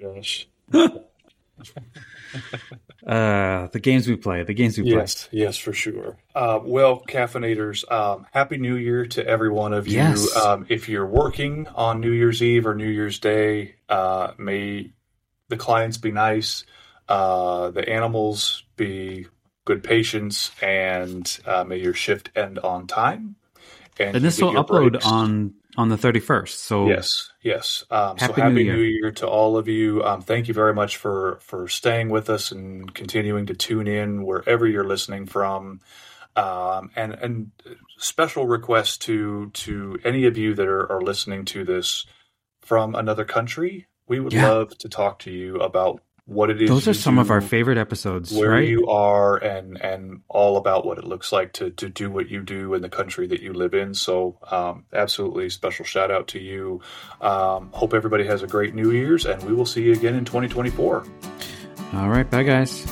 Gosh. 0.00 0.48
uh, 3.06 3.66
the 3.68 3.80
games 3.80 4.06
we 4.06 4.16
play, 4.16 4.42
the 4.44 4.54
games 4.54 4.78
we 4.78 4.84
play. 4.84 5.00
Yes, 5.00 5.28
yes, 5.32 5.56
for 5.56 5.72
sure. 5.72 6.16
Uh, 6.34 6.60
well, 6.62 7.02
caffeinators, 7.08 7.90
um, 7.90 8.26
happy 8.32 8.58
New 8.58 8.76
Year 8.76 9.06
to 9.06 9.26
every 9.26 9.50
one 9.50 9.72
of 9.72 9.88
you. 9.88 9.96
Yes. 9.96 10.36
Um, 10.36 10.66
if 10.68 10.88
you're 10.88 11.06
working 11.06 11.66
on 11.74 12.00
New 12.00 12.12
Year's 12.12 12.42
Eve 12.42 12.66
or 12.66 12.74
New 12.74 12.88
Year's 12.88 13.18
Day, 13.18 13.74
uh, 13.88 14.32
may 14.38 14.92
the 15.48 15.56
clients 15.56 15.98
be 15.98 16.12
nice, 16.12 16.64
uh, 17.08 17.70
the 17.70 17.88
animals 17.88 18.64
be 18.76 19.26
good 19.64 19.82
patients, 19.82 20.52
and 20.62 21.40
uh, 21.44 21.64
may 21.64 21.78
your 21.78 21.94
shift 21.94 22.30
end 22.36 22.58
on 22.60 22.86
time. 22.86 23.36
And 23.98 24.14
you 24.14 24.20
this 24.20 24.40
will 24.40 24.52
upload 24.52 24.92
breaks. 24.92 25.06
on 25.06 25.54
on 25.76 25.88
the 25.88 25.96
31st. 25.96 26.48
So 26.50 26.88
Yes, 26.88 27.30
yes. 27.42 27.84
Um, 27.90 28.18
so 28.18 28.26
Happy 28.26 28.40
happy 28.42 28.54
New 28.64 28.72
New 28.72 28.78
Year. 28.78 29.02
Year. 29.04 29.10
to 29.12 29.26
all 29.28 29.56
of 29.56 29.68
you. 29.68 30.02
Um, 30.04 30.20
thank 30.22 30.48
you 30.48 30.54
very 30.54 30.74
much 30.74 30.96
for 30.98 31.38
for 31.42 31.68
staying 31.68 32.10
with 32.10 32.28
us 32.30 32.52
and 32.52 32.92
continuing 32.94 33.46
to 33.46 33.54
tune 33.54 33.86
in 33.86 34.24
wherever 34.24 34.66
you're 34.66 34.84
listening 34.88 35.26
from. 35.26 35.80
Um, 36.36 36.90
and 36.96 37.12
and 37.12 37.50
special 37.98 38.46
request 38.46 39.02
to 39.02 39.50
to 39.50 39.98
any 40.04 40.24
of 40.26 40.38
you 40.38 40.54
that 40.54 40.66
are, 40.66 40.90
are 40.90 41.00
listening 41.02 41.44
to 41.46 41.64
this 41.64 42.06
from 42.62 42.94
another 42.94 43.24
country. 43.24 43.86
We 44.08 44.20
would 44.20 44.32
Yeah. 44.32 44.48
love 44.50 44.76
to 44.78 44.88
talk 44.88 45.18
to 45.20 45.30
you 45.30 45.56
about 45.56 46.02
what 46.26 46.50
it 46.50 46.62
is. 46.62 46.68
those 46.68 46.86
are 46.86 46.94
some 46.94 47.18
of 47.18 47.30
our 47.30 47.40
favorite 47.40 47.78
episodes, 47.78 48.32
where 48.32 48.50
right? 48.50 48.68
you 48.68 48.86
are 48.88 49.36
and 49.36 49.80
and 49.80 50.20
all 50.28 50.56
about 50.56 50.86
what 50.86 50.98
it 50.98 51.04
looks 51.04 51.32
like 51.32 51.52
to 51.54 51.70
to 51.70 51.88
do 51.88 52.10
what 52.10 52.28
you 52.28 52.42
do 52.42 52.74
in 52.74 52.82
the 52.82 52.88
country 52.88 53.26
that 53.26 53.40
you 53.40 53.52
live 53.52 53.74
in 53.74 53.92
so 53.92 54.38
um, 54.50 54.84
absolutely 54.92 55.50
special 55.50 55.84
shout 55.84 56.10
out 56.10 56.28
to 56.28 56.38
you 56.38 56.80
um, 57.20 57.70
hope 57.72 57.92
everybody 57.92 58.24
has 58.24 58.42
a 58.42 58.46
great 58.46 58.74
new 58.74 58.92
year's 58.92 59.26
and 59.26 59.42
we 59.42 59.52
will 59.52 59.66
see 59.66 59.82
you 59.82 59.92
again 59.92 60.14
in 60.14 60.24
2024 60.24 61.04
All 61.94 62.08
right, 62.08 62.30
bye 62.30 62.42
guys. 62.44 62.86